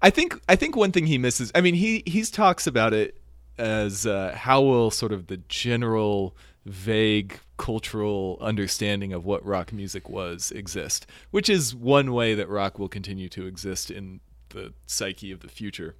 I 0.00 0.10
think 0.10 0.40
I 0.48 0.56
think 0.56 0.76
one 0.76 0.92
thing 0.92 1.06
he 1.06 1.18
misses. 1.18 1.52
I 1.54 1.60
mean, 1.60 1.74
he 1.74 2.02
he 2.06 2.24
talks 2.24 2.66
about 2.66 2.92
it 2.92 3.20
as 3.58 4.06
uh, 4.06 4.34
how 4.36 4.62
will 4.62 4.90
sort 4.90 5.12
of 5.12 5.28
the 5.28 5.36
general 5.48 6.36
vague 6.64 7.38
cultural 7.56 8.38
understanding 8.40 9.12
of 9.12 9.24
what 9.24 9.44
rock 9.44 9.72
music 9.72 10.08
was 10.08 10.50
exist, 10.52 11.06
which 11.30 11.48
is 11.48 11.74
one 11.74 12.12
way 12.12 12.34
that 12.34 12.48
rock 12.48 12.78
will 12.78 12.88
continue 12.88 13.28
to 13.28 13.46
exist 13.46 13.90
in 13.90 14.20
the 14.50 14.72
psyche 14.86 15.32
of 15.32 15.40
the 15.40 15.48
future. 15.48 15.96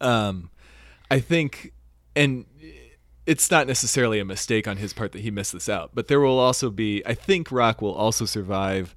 Um, 0.00 0.50
I 1.10 1.20
think, 1.20 1.72
and 2.16 2.46
it's 3.26 3.50
not 3.50 3.66
necessarily 3.66 4.18
a 4.20 4.24
mistake 4.24 4.68
on 4.68 4.76
his 4.76 4.92
part 4.92 5.12
that 5.12 5.22
he 5.22 5.30
missed 5.30 5.52
this 5.52 5.68
out, 5.68 5.90
but 5.94 6.08
there 6.08 6.20
will 6.20 6.38
also 6.38 6.70
be, 6.70 7.02
I 7.06 7.14
think 7.14 7.50
rock 7.50 7.80
will 7.80 7.94
also 7.94 8.26
survive 8.26 8.94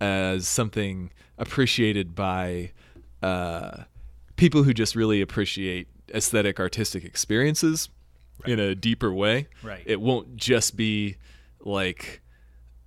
as 0.00 0.46
something 0.46 1.10
appreciated 1.38 2.14
by 2.14 2.72
uh, 3.22 3.84
people 4.36 4.64
who 4.64 4.74
just 4.74 4.94
really 4.94 5.20
appreciate 5.20 5.88
aesthetic 6.12 6.60
artistic 6.60 7.04
experiences 7.04 7.88
in 8.44 8.60
a 8.60 8.74
deeper 8.74 9.12
way. 9.12 9.48
Right. 9.62 9.82
It 9.86 10.00
won't 10.00 10.36
just 10.36 10.76
be 10.76 11.16
like, 11.60 12.20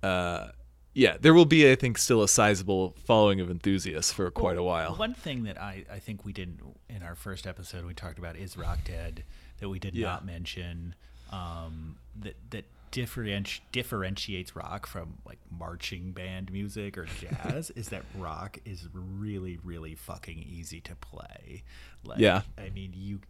uh, 0.02 0.48
yeah, 0.94 1.16
there 1.20 1.34
will 1.34 1.44
be, 1.44 1.70
I 1.70 1.74
think, 1.74 1.98
still 1.98 2.22
a 2.22 2.28
sizable 2.28 2.94
following 3.04 3.40
of 3.40 3.50
enthusiasts 3.50 4.12
for 4.12 4.30
quite 4.30 4.56
a 4.56 4.62
while. 4.62 4.94
One 4.94 5.14
thing 5.14 5.44
that 5.44 5.60
I, 5.60 5.84
I 5.92 5.98
think 5.98 6.24
we 6.24 6.32
didn't 6.32 6.60
in 6.88 7.02
our 7.02 7.14
first 7.14 7.46
episode 7.46 7.84
we 7.84 7.94
talked 7.94 8.18
about 8.18 8.36
is 8.36 8.56
Rock 8.56 8.78
Dead 8.84 9.24
that 9.60 9.68
we 9.68 9.78
did 9.78 9.94
Yeah. 9.94 10.06
not 10.08 10.24
mention 10.26 10.94
um, 11.32 11.96
that 12.20 12.36
that 12.50 12.64
differenti- 12.90 13.60
differentiates 13.70 14.56
rock 14.56 14.86
from 14.86 15.18
like 15.26 15.38
marching 15.50 16.12
band 16.12 16.50
music 16.50 16.96
or 16.96 17.04
jazz 17.20 17.70
is 17.76 17.90
that 17.90 18.02
rock 18.16 18.58
is 18.64 18.88
really 18.94 19.58
really 19.62 19.94
fucking 19.94 20.38
easy 20.38 20.80
to 20.80 20.94
play. 20.96 21.62
Like, 22.04 22.18
Yeah. 22.18 22.42
I 22.56 22.70
mean 22.70 22.92
you. 22.94 23.20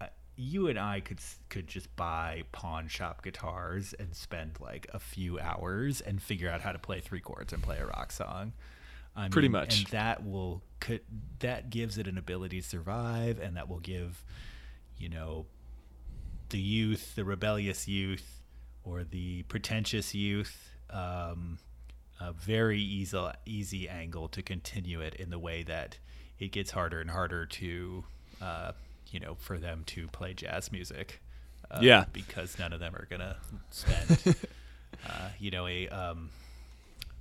uh, 0.00 0.06
You 0.36 0.66
and 0.68 0.78
I 0.80 0.98
could 1.00 1.20
could 1.48 1.68
just 1.68 1.94
buy 1.94 2.42
pawn 2.50 2.88
shop 2.88 3.22
guitars 3.22 3.94
and 3.94 4.14
spend 4.16 4.58
like 4.60 4.88
a 4.92 4.98
few 4.98 5.38
hours 5.38 6.00
and 6.00 6.20
figure 6.20 6.50
out 6.50 6.60
how 6.62 6.72
to 6.72 6.78
play 6.78 7.00
three 7.00 7.20
chords 7.20 7.52
and 7.52 7.62
play 7.62 7.78
a 7.78 7.86
rock 7.86 8.10
song. 8.10 8.52
I 9.14 9.28
Pretty 9.28 9.48
mean, 9.48 9.60
much. 9.60 9.78
and 9.78 9.86
that 9.88 10.24
will 10.26 10.62
could 10.80 11.00
that 11.38 11.70
gives 11.70 11.98
it 11.98 12.08
an 12.08 12.18
ability 12.18 12.60
to 12.60 12.66
survive 12.68 13.38
and 13.40 13.56
that 13.56 13.68
will 13.68 13.80
give 13.80 14.24
you 14.96 15.08
know 15.08 15.46
the 16.50 16.58
youth 16.58 17.14
the 17.14 17.24
rebellious 17.24 17.86
youth 17.88 18.42
or 18.84 19.04
the 19.04 19.42
pretentious 19.44 20.14
youth 20.14 20.70
um, 20.90 21.58
a 22.20 22.32
very 22.32 22.80
easy 22.80 23.18
easy 23.46 23.88
angle 23.88 24.28
to 24.28 24.42
continue 24.42 25.00
it 25.00 25.14
in 25.14 25.30
the 25.30 25.38
way 25.38 25.62
that 25.62 25.98
it 26.38 26.52
gets 26.52 26.70
harder 26.70 27.00
and 27.00 27.10
harder 27.10 27.44
to 27.46 28.04
uh, 28.40 28.72
you 29.10 29.20
know 29.20 29.34
for 29.34 29.58
them 29.58 29.82
to 29.86 30.08
play 30.08 30.32
jazz 30.34 30.70
music 30.72 31.20
uh, 31.70 31.80
Yeah. 31.82 32.04
because 32.12 32.58
none 32.58 32.72
of 32.72 32.80
them 32.80 32.94
are 32.96 33.06
gonna 33.10 33.36
spend 33.70 34.36
uh, 35.06 35.28
you 35.38 35.50
know 35.50 35.66
a 35.66 35.88
um, 35.88 36.30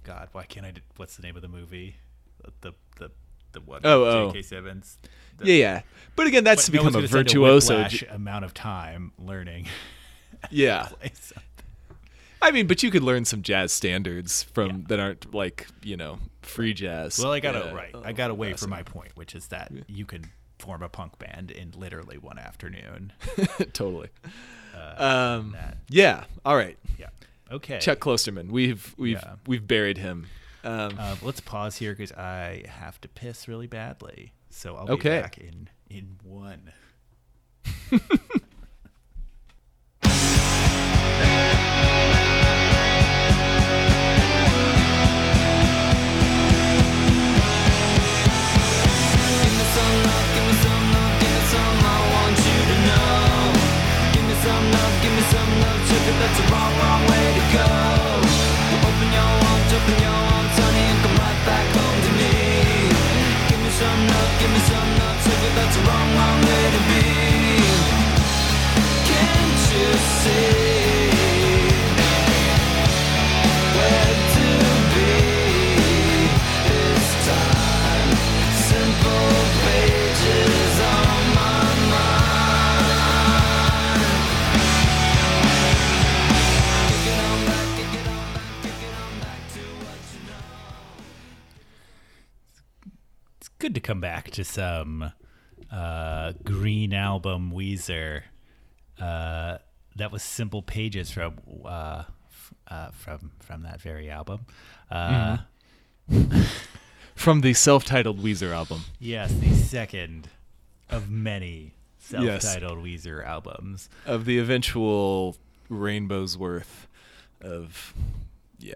God, 0.03 0.30
why 0.32 0.45
can't 0.45 0.65
I? 0.65 0.71
What's 0.95 1.17
the 1.17 1.21
name 1.23 1.36
of 1.36 1.41
the 1.41 1.49
movie? 1.49 1.97
The 2.61 2.71
the 2.97 3.11
the 3.52 3.62
one. 3.62 3.82
Oh, 3.84 4.04
oh. 4.06 4.28
J.K. 4.32 4.41
Simmons. 4.43 4.98
The- 5.38 5.48
Yeah, 5.48 5.54
yeah. 5.56 5.82
But 6.16 6.28
again, 6.28 6.43
that's 6.43 6.66
to 6.66 6.72
no 6.72 6.84
become 6.84 7.04
a 7.04 7.08
virtuoso. 7.08 7.76
whiplash 7.76 8.04
amount 8.10 8.43
of 8.45 8.54
time 8.54 9.12
learning. 9.20 9.68
yeah. 10.50 10.89
I 12.41 12.52
mean, 12.52 12.68
but 12.68 12.84
you 12.84 12.91
could 12.91 13.04
learn 13.04 13.26
some 13.26 13.41
jazz 13.41 13.72
standards 13.72 14.43
from 14.43 14.68
Yeah. 14.70 14.78
that 14.89 15.00
aren't 15.00 15.34
like 15.34 15.68
you 15.84 15.98
know 15.98 16.20
free 16.41 16.74
jazz. 16.74 17.20
Well, 17.20 17.32
I 17.32 17.39
got 17.39 17.56
Uh, 17.56 17.72
right. 17.76 17.95
I 18.04 18.14
got 18.14 18.30
away 18.32 18.54
from 18.54 18.70
my 18.70 18.84
point, 18.84 19.12
which 19.16 19.36
is 19.36 19.48
that 19.48 19.72
you 19.88 20.06
can 20.06 20.26
form 20.60 20.82
a 20.82 20.89
punk 20.89 21.18
band 21.20 21.52
in 21.52 21.72
literally 21.76 22.18
one 22.18 22.39
afternoon. 22.39 23.14
totally. 23.74 24.10
Uh, 24.76 25.04
Um, 25.39 25.58
yeah. 25.89 26.24
All 26.45 26.56
right. 26.56 26.78
yeah. 27.00 27.08
Okay. 27.52 27.80
Chuck 27.80 28.00
Klosterman. 28.00 28.50
We've 28.52 28.93
we've 28.98 29.20
Yeah. 29.22 29.36
we've 29.48 29.68
buried 29.68 29.98
him. 29.98 30.28
Um, 30.64 30.95
Uh, 30.99 31.16
let's 31.22 31.39
pause 31.39 31.78
here 31.78 31.93
because 31.93 32.12
I 32.12 32.64
have 32.68 32.99
to 33.01 33.08
piss 33.08 33.47
really 33.47 33.68
badly. 33.68 34.34
So 34.49 34.76
I'll 34.76 34.91
Okay. 34.91 35.18
be 35.18 35.22
back 35.22 35.38
in 35.38 35.70
in 35.89 36.18
one. 36.24 36.72
Give 49.34 49.53
me 49.58 49.64
some 49.76 50.03
love, 50.03 50.28
give 50.34 50.45
me 50.45 50.53
some 50.64 50.91
love, 50.93 51.20
give 51.22 51.32
me 51.32 51.41
some. 51.51 51.78
I 56.49 56.76
back 94.28 94.34
to 94.34 94.43
some 94.43 95.13
uh, 95.71 96.34
Green 96.43 96.93
Album 96.93 97.49
Weezer. 97.53 98.23
Uh, 98.99 99.57
that 99.95 100.11
was 100.11 100.21
Simple 100.21 100.61
Pages 100.61 101.09
from 101.11 101.36
uh, 101.63 102.03
f- 102.30 102.53
uh, 102.67 102.89
from 102.91 103.32
from 103.39 103.63
that 103.63 103.80
very 103.82 104.09
album. 104.09 104.41
Uh, 104.91 105.38
from 107.15 107.39
the 107.41 107.53
self-titled 107.53 108.21
Weezer 108.21 108.51
album. 108.51 108.82
Yes, 108.99 109.32
the 109.34 109.53
second 109.55 110.28
of 110.89 111.09
many 111.09 111.73
self-titled 111.99 112.80
Weezer 112.80 113.25
albums. 113.25 113.89
of 114.05 114.25
the 114.25 114.39
eventual 114.39 115.38
rainbow's 115.69 116.38
worth 116.38 116.88
of 117.39 117.93
yeah. 118.59 118.73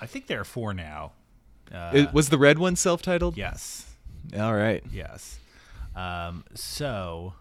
I 0.00 0.06
think 0.06 0.26
there 0.26 0.40
are 0.40 0.44
four 0.44 0.72
now. 0.72 1.12
Uh, 1.72 1.90
It- 1.92 2.12
was 2.14 2.30
the 2.30 2.38
red 2.38 2.58
one 2.58 2.76
self-titled? 2.76 3.36
yes, 3.36 3.87
All 4.38 4.54
right. 4.54 4.82
yes. 4.92 5.38
Um, 5.96 6.44
so, 6.54 7.34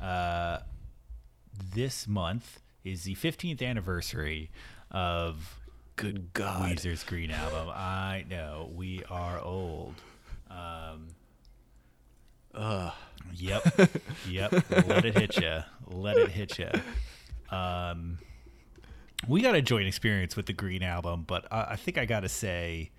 uh, 0.00 0.58
this 1.74 2.06
month 2.06 2.60
is 2.84 3.04
the 3.04 3.14
15th 3.14 3.62
anniversary 3.62 4.50
of 4.90 5.58
Good 5.96 6.32
God. 6.34 6.76
Weezer's 6.76 7.02
Green 7.04 7.30
Album. 7.30 7.68
I 7.70 8.24
know 8.28 8.70
we 8.74 9.02
are 9.10 9.40
old. 9.40 9.94
Um, 10.50 11.08
Yep. 13.34 13.90
yep. 14.28 14.52
Let 14.86 15.04
it 15.04 15.16
hit 15.16 15.36
you. 15.36 15.62
Let 15.88 16.16
it 16.16 16.30
hit 16.30 16.58
you. 16.58 16.70
Um, 17.50 18.18
we 19.28 19.40
got 19.40 19.54
a 19.54 19.62
joint 19.62 19.86
experience 19.88 20.36
with 20.36 20.46
the 20.46 20.52
Green 20.52 20.82
Album, 20.82 21.24
but 21.26 21.50
I, 21.52 21.72
I 21.72 21.76
think 21.76 21.98
I 21.98 22.04
got 22.04 22.20
to 22.20 22.28
say, 22.28 22.90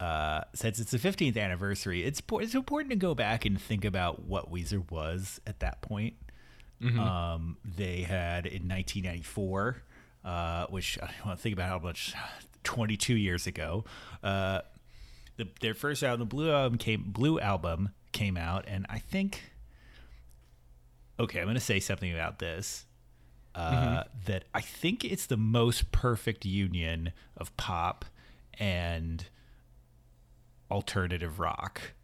uh, 0.00 0.42
since 0.54 0.78
it's 0.78 0.90
the 0.90 0.98
15th 0.98 1.38
anniversary, 1.38 2.04
it's 2.04 2.20
it's 2.32 2.54
important 2.54 2.90
to 2.90 2.96
go 2.96 3.14
back 3.14 3.44
and 3.44 3.60
think 3.60 3.84
about 3.84 4.24
what 4.24 4.52
Weezer 4.52 4.90
was 4.90 5.40
at 5.46 5.60
that 5.60 5.80
point. 5.82 6.14
Um, 7.00 7.56
they 7.64 8.02
had 8.02 8.44
in 8.46 8.68
1994, 8.68 9.82
uh, 10.24 10.66
which 10.66 10.98
I 11.02 11.10
want 11.24 11.38
to 11.38 11.42
think 11.42 11.54
about 11.54 11.68
how 11.70 11.78
much 11.78 12.14
22 12.64 13.14
years 13.16 13.46
ago. 13.46 13.84
Uh, 14.22 14.60
the, 15.38 15.48
their 15.60 15.72
first 15.74 16.02
album, 16.02 16.20
the 16.20 16.26
Blue 16.34 16.50
album 16.50 16.76
came 16.78 17.04
Blue 17.08 17.40
album 17.40 17.90
came 18.12 18.36
out, 18.36 18.64
and 18.68 18.84
I 18.90 18.98
think. 18.98 19.52
Okay, 21.18 21.38
I'm 21.38 21.46
going 21.46 21.54
to 21.54 21.60
say 21.60 21.80
something 21.80 22.12
about 22.12 22.38
this. 22.40 22.84
Uh, 23.54 24.02
That 24.26 24.44
I 24.52 24.60
think 24.60 25.02
it's 25.02 25.24
the 25.24 25.38
most 25.38 25.90
perfect 25.92 26.44
union 26.44 27.12
of 27.38 27.56
pop 27.56 28.04
and 28.58 29.26
alternative 30.70 31.38
rock 31.38 31.94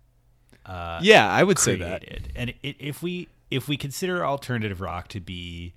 uh, 0.65 1.01
yeah, 1.03 1.31
I 1.31 1.43
would 1.43 1.59
say 1.59 1.77
that. 1.77 2.05
And 2.37 2.51
i 2.51 2.75
if 2.79 3.03
we 3.03 3.29
if 3.51 3.69
we 3.69 3.77
consider 3.77 4.25
alternative 4.25 4.81
rock 4.81 5.09
to 5.09 5.21
be, 5.21 5.75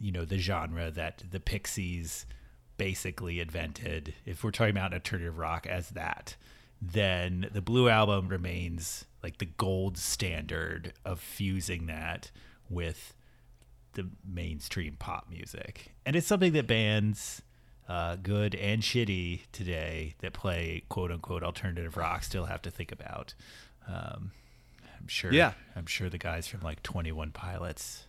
you 0.00 0.10
know, 0.10 0.24
the 0.24 0.38
genre 0.38 0.90
that 0.90 1.22
the 1.30 1.40
Pixies 1.40 2.26
basically 2.76 3.40
invented, 3.40 4.14
if 4.26 4.42
we're 4.42 4.50
talking 4.50 4.76
about 4.76 4.92
alternative 4.92 5.38
rock 5.38 5.66
as 5.66 5.90
that, 5.90 6.36
then 6.82 7.48
the 7.52 7.60
Blue 7.60 7.88
Album 7.88 8.28
remains 8.28 9.04
like 9.22 9.38
the 9.38 9.46
gold 9.46 9.96
standard 9.96 10.92
of 11.04 11.20
fusing 11.20 11.86
that 11.86 12.30
with 12.68 13.14
the 13.92 14.08
mainstream 14.26 14.96
pop 14.98 15.28
music. 15.30 15.94
And 16.04 16.16
it's 16.16 16.26
something 16.26 16.52
that 16.54 16.66
bands, 16.66 17.42
uh, 17.88 18.16
good 18.16 18.54
and 18.54 18.82
shitty 18.82 19.42
today, 19.52 20.14
that 20.20 20.32
play 20.32 20.82
quote 20.88 21.10
unquote 21.10 21.42
alternative 21.42 21.96
rock 21.96 22.22
still 22.24 22.46
have 22.46 22.62
to 22.62 22.70
think 22.70 22.90
about. 22.92 23.34
Um, 23.86 24.32
I'm 24.98 25.08
sure. 25.08 25.32
Yeah. 25.32 25.52
I'm 25.76 25.86
sure 25.86 26.08
the 26.08 26.18
guys 26.18 26.46
from 26.46 26.60
like 26.62 26.82
21 26.82 27.32
Pilots 27.32 28.04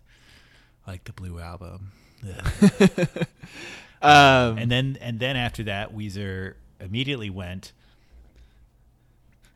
like 0.88 1.04
the 1.06 1.14
Blue 1.14 1.40
Album. 1.40 1.92
Um, 4.02 4.58
and 4.60 4.70
then 4.70 4.98
and 5.02 5.20
then 5.20 5.36
after 5.36 5.64
that, 5.64 5.96
Weezer 5.96 6.56
immediately 6.80 7.32
went 7.32 7.72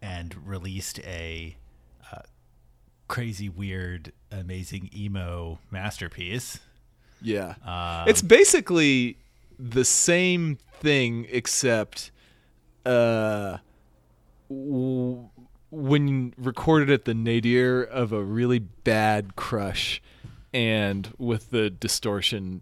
and 0.01 0.35
released 0.47 0.99
a 1.01 1.55
uh, 2.11 2.21
crazy, 3.07 3.47
weird, 3.47 4.11
amazing 4.31 4.89
emo 4.95 5.59
masterpiece. 5.69 6.59
yeah, 7.21 7.55
Um, 7.63 8.07
it's 8.09 8.21
basically 8.23 9.17
the 9.59 9.83
same 9.83 10.57
thing 10.79 11.27
except 11.29 12.11
uh, 12.85 13.57
w- 14.49 15.29
when 15.69 16.33
recorded 16.37 16.89
at 16.89 17.05
the 17.05 17.13
nadir 17.13 17.83
of 17.83 18.13
a 18.13 18.23
really 18.23 18.59
bad 18.59 19.35
crush, 19.35 20.01
and 20.53 21.13
with 21.17 21.51
the 21.51 21.69
distortion 21.69 22.61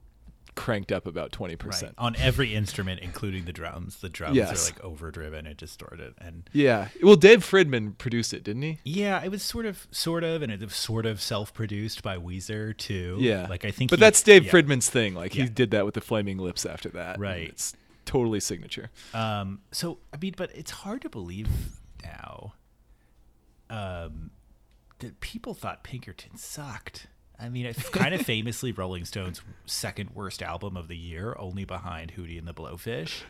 cranked 0.57 0.91
up 0.91 1.07
about 1.07 1.31
twenty 1.31 1.53
Right. 1.53 1.59
percent. 1.59 1.93
On 1.97 2.15
every 2.17 2.53
instrument, 2.53 2.99
including 2.99 3.45
the 3.45 3.53
drums. 3.53 4.01
The 4.01 4.09
drums 4.09 4.35
Yes. 4.35 4.61
are 4.69 4.73
like 4.73 4.83
overdriven 4.83 5.47
and 5.47 5.55
distorted. 5.55 6.13
And 6.17 6.49
Yeah, 6.51 6.89
well, 7.01 7.15
Dave 7.15 7.45
Fridmann 7.49 7.97
produced 7.97 8.33
it, 8.33 8.43
didn't 8.43 8.63
he? 8.63 8.79
yeah, 8.83 9.23
it 9.23 9.29
was 9.31 9.41
sort 9.43 9.65
of, 9.65 9.87
sort 9.91 10.25
of, 10.25 10.41
and 10.41 10.51
it 10.51 10.59
was 10.59 10.75
sort 10.75 11.05
of 11.05 11.21
self-produced 11.21 12.03
by 12.03 12.17
Weezer 12.17 12.75
too. 12.75 13.17
Yeah, 13.21 13.47
like 13.47 13.63
I 13.63 13.71
think. 13.71 13.89
but 13.89 13.99
he- 13.99 14.01
that's 14.01 14.21
Dave 14.21 14.45
yeah. 14.45 14.51
Fridmann's 14.51 14.89
thing. 14.89 15.13
Like 15.13 15.31
he 15.33 15.47
did 15.47 15.71
that 15.71 15.85
with 15.85 15.93
the 15.93 16.01
Flaming 16.01 16.37
Lips 16.39 16.65
after 16.65 16.89
that. 16.89 17.17
Right. 17.19 17.47
It's 17.49 17.73
totally 18.03 18.39
signature. 18.41 18.89
Um, 19.13 19.61
so 19.71 19.99
I 20.11 20.17
mean, 20.17 20.33
but 20.35 20.49
it's 20.53 20.71
hard 20.71 21.01
to 21.03 21.09
believe 21.09 21.47
now. 22.03 22.53
Um, 23.69 24.31
that 24.99 25.19
people 25.19 25.53
thought 25.53 25.83
Pinkerton 25.83 26.37
sucked. 26.37 27.07
I 27.39 27.49
mean, 27.49 27.65
it's 27.65 27.89
kind 27.89 28.13
of 28.15 28.21
famously 28.21 28.71
Rolling 28.71 29.05
Stones' 29.05 29.41
second 29.65 30.11
worst 30.15 30.41
album 30.41 30.75
of 30.75 30.87
the 30.87 30.97
year, 30.97 31.35
only 31.37 31.65
behind 31.65 32.13
Hootie 32.15 32.37
and 32.39 32.47
the 32.47 32.53
Blowfish. 32.53 33.21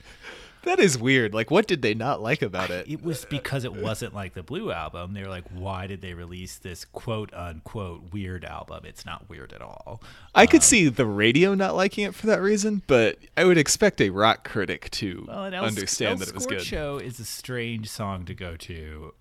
That 0.63 0.79
is 0.79 0.97
weird. 0.97 1.33
Like, 1.33 1.51
what 1.51 1.67
did 1.67 1.81
they 1.81 1.93
not 1.93 2.21
like 2.21 2.41
about 2.41 2.69
it? 2.69 2.89
It 2.89 3.03
was 3.03 3.25
because 3.25 3.63
it 3.63 3.73
wasn't 3.73 4.13
like 4.13 4.33
the 4.33 4.43
Blue 4.43 4.71
album. 4.71 5.13
They 5.13 5.21
were 5.21 5.29
like, 5.29 5.45
why 5.53 5.87
did 5.87 6.01
they 6.01 6.13
release 6.13 6.57
this 6.57 6.83
quote 6.83 7.33
unquote 7.33 8.11
weird 8.11 8.43
album? 8.43 8.83
It's 8.85 9.05
not 9.05 9.29
weird 9.29 9.53
at 9.53 9.61
all. 9.61 10.01
I 10.35 10.45
could 10.45 10.61
um, 10.61 10.63
see 10.63 10.89
the 10.89 11.05
radio 11.05 11.53
not 11.53 11.75
liking 11.75 12.05
it 12.05 12.15
for 12.15 12.27
that 12.27 12.41
reason, 12.41 12.81
but 12.87 13.17
I 13.37 13.45
would 13.45 13.57
expect 13.57 14.01
a 14.01 14.09
rock 14.09 14.47
critic 14.47 14.89
to 14.91 15.25
Well, 15.27 15.45
El, 15.45 15.65
understand 15.65 16.11
El 16.11 16.17
that 16.17 16.29
it 16.29 16.33
was 16.33 16.43
Scorch 16.43 16.57
good. 16.59 16.65
Show 16.65 16.97
is 16.97 17.19
a 17.19 17.25
strange 17.25 17.89
song 17.89 18.25
to 18.25 18.33
go 18.33 18.57
to 18.57 19.13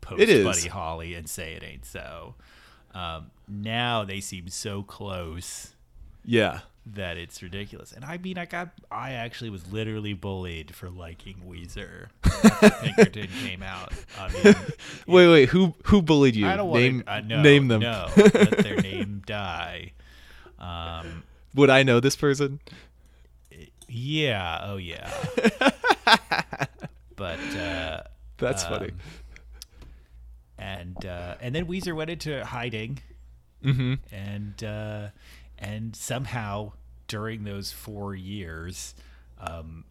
post 0.00 0.22
It 0.22 0.28
is. 0.28 0.44
Buddy 0.44 0.68
Holly 0.68 1.14
and 1.14 1.28
say 1.28 1.54
it 1.54 1.62
ain't 1.62 1.84
so. 1.84 2.36
Um, 2.94 3.30
now 3.48 4.04
they 4.04 4.20
seem 4.20 4.48
so 4.48 4.82
close 4.82 5.74
Yeah. 6.24 6.60
that 6.86 7.16
it's 7.16 7.42
ridiculous. 7.42 7.92
And 7.92 8.04
I 8.04 8.18
mean, 8.18 8.38
I 8.38 8.44
got, 8.46 8.70
I 8.90 9.12
actually 9.12 9.50
was 9.50 9.70
literally 9.72 10.12
bullied 10.12 10.74
for 10.74 10.88
liking 10.90 11.42
Weezer 11.46 12.08
Pinkerton 12.82 13.28
came 13.44 13.62
out. 13.62 13.92
I 14.18 14.28
mean, 14.32 14.54
Wait, 15.06 15.28
wait. 15.28 15.48
Who 15.50 15.74
who 15.84 16.02
bullied 16.02 16.36
you? 16.36 16.46
I 16.46 16.56
don't 16.56 16.68
want 16.70 16.82
name 16.82 17.02
to 17.02 17.12
uh, 17.12 17.20
no, 17.20 17.42
name 17.42 17.68
them. 17.68 17.80
No, 17.80 18.06
let 18.16 18.58
their 18.58 18.76
name 18.76 19.22
die. 19.26 19.92
Um, 20.58 21.24
Would 21.54 21.70
I 21.70 21.82
know 21.82 22.00
this 22.00 22.16
person? 22.16 22.60
yeah. 23.88 24.60
Oh 24.62 24.76
yeah. 24.76 25.10
but. 27.16 27.38
uh 27.56 28.02
That's 28.38 28.64
funny. 28.64 28.90
And 30.64 31.04
uh, 31.04 31.34
and 31.42 31.54
then 31.54 31.66
Weezer 31.66 31.94
went 31.94 32.08
into 32.10 32.42
hiding, 32.44 33.00
Mm-hmm. 33.62 33.94
and 34.14 34.64
uh, 34.64 35.08
and 35.58 35.94
somehow 35.94 36.72
during 37.06 37.44
those 37.44 37.70
four 37.70 38.14
years, 38.14 38.94
um, 39.38 39.84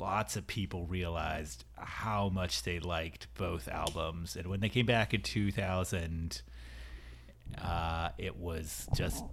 lots 0.00 0.34
of 0.36 0.46
people 0.46 0.86
realized 0.86 1.64
how 1.76 2.30
much 2.30 2.62
they 2.62 2.78
liked 2.80 3.26
both 3.34 3.68
albums, 3.68 4.34
and 4.34 4.46
when 4.46 4.60
they 4.60 4.68
came 4.70 4.86
back 4.86 5.12
in 5.12 5.20
two 5.20 5.52
thousand, 5.52 6.40
uh, 7.62 8.08
it 8.18 8.36
was 8.38 8.88
just. 8.96 9.24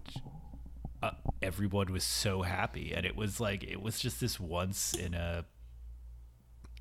Uh, 1.03 1.11
everyone 1.41 1.91
was 1.91 2.03
so 2.03 2.41
happy, 2.41 2.93
and 2.95 3.05
it 3.05 3.15
was 3.15 3.39
like 3.39 3.63
it 3.63 3.81
was 3.81 3.99
just 3.99 4.19
this 4.19 4.39
once 4.39 4.93
in 4.93 5.13
a 5.13 5.45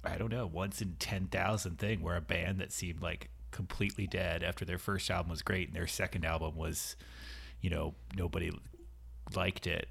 I 0.04 0.16
don't 0.18 0.30
know, 0.30 0.46
once 0.46 0.82
in 0.82 0.96
10,000 0.98 1.78
thing 1.78 2.02
where 2.02 2.16
a 2.16 2.20
band 2.20 2.58
that 2.60 2.72
seemed 2.72 3.00
like 3.00 3.30
completely 3.54 4.06
dead 4.06 4.42
after 4.42 4.64
their 4.64 4.78
first 4.78 5.08
album 5.10 5.30
was 5.30 5.40
great 5.42 5.68
and 5.68 5.76
their 5.76 5.86
second 5.86 6.24
album 6.26 6.56
was, 6.56 6.96
you 7.60 7.70
know, 7.70 7.94
nobody 8.16 8.50
liked 9.34 9.66
it. 9.66 9.88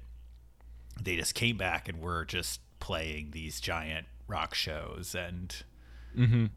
They 1.02 1.16
just 1.16 1.34
came 1.34 1.56
back 1.56 1.88
and 1.88 1.98
were 2.00 2.24
just 2.26 2.60
playing 2.78 3.30
these 3.32 3.60
giant 3.60 4.06
rock 4.28 4.54
shows 4.54 5.14
and 5.14 5.54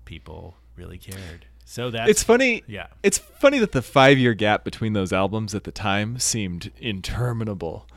people 0.05 0.57
really 0.75 0.97
cared. 0.97 1.47
So 1.65 1.89
that 1.91 2.09
It's 2.09 2.23
funny. 2.23 2.63
Yeah. 2.67 2.87
It's 3.03 3.17
funny 3.17 3.59
that 3.59 3.71
the 3.71 3.81
five 3.81 4.17
year 4.17 4.33
gap 4.33 4.63
between 4.63 4.93
those 4.93 5.11
albums 5.11 5.55
at 5.55 5.63
the 5.63 5.71
time 5.71 6.19
seemed 6.19 6.71
interminable. 6.77 7.87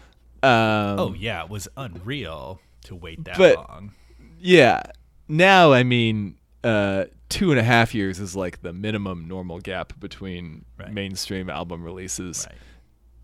Um, 0.42 0.98
Oh 0.98 1.14
yeah, 1.16 1.42
it 1.44 1.50
was 1.50 1.68
unreal 1.76 2.60
to 2.84 2.94
wait 2.94 3.24
that 3.24 3.36
But- 3.36 3.56
long. 3.56 3.92
yeah. 4.38 4.82
Now, 5.28 5.72
I 5.72 5.82
mean, 5.84 6.36
uh, 6.64 7.04
two 7.30 7.50
and 7.50 7.58
a 7.58 7.62
half 7.62 7.94
years 7.94 8.20
is 8.20 8.36
like 8.36 8.60
the 8.60 8.72
minimum 8.74 9.26
normal 9.26 9.58
gap 9.60 9.98
between 9.98 10.66
Right. 10.78 10.92
mainstream 10.92 11.48
album 11.48 11.82
releases. 11.82 12.46
Right. 12.48 12.58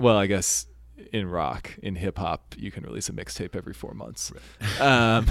Well, 0.01 0.17
I 0.17 0.27
guess 0.27 0.67
in 1.13 1.29
rock, 1.29 1.77
in 1.83 1.97
hip 1.97 2.17
hop, 2.19 2.55
you 2.57 2.71
can 2.71 2.85
release 2.85 3.09
a 3.11 3.13
mixtape 3.13 3.55
every 3.55 3.75
four 3.75 3.93
months. 3.93 4.33
Um, 4.81 5.27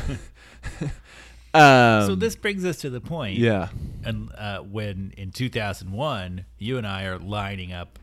um, 1.53 2.05
So 2.07 2.15
this 2.15 2.35
brings 2.35 2.65
us 2.65 2.77
to 2.77 2.89
the 2.89 3.01
point 3.01 3.37
yeah. 3.39 3.69
and 4.03 4.29
uh, 4.37 4.59
when 4.59 5.13
in 5.17 5.31
2001 5.31 6.45
you 6.57 6.77
and 6.77 6.85
I 6.85 7.05
are 7.05 7.17
lining 7.17 7.71
up 7.73 7.97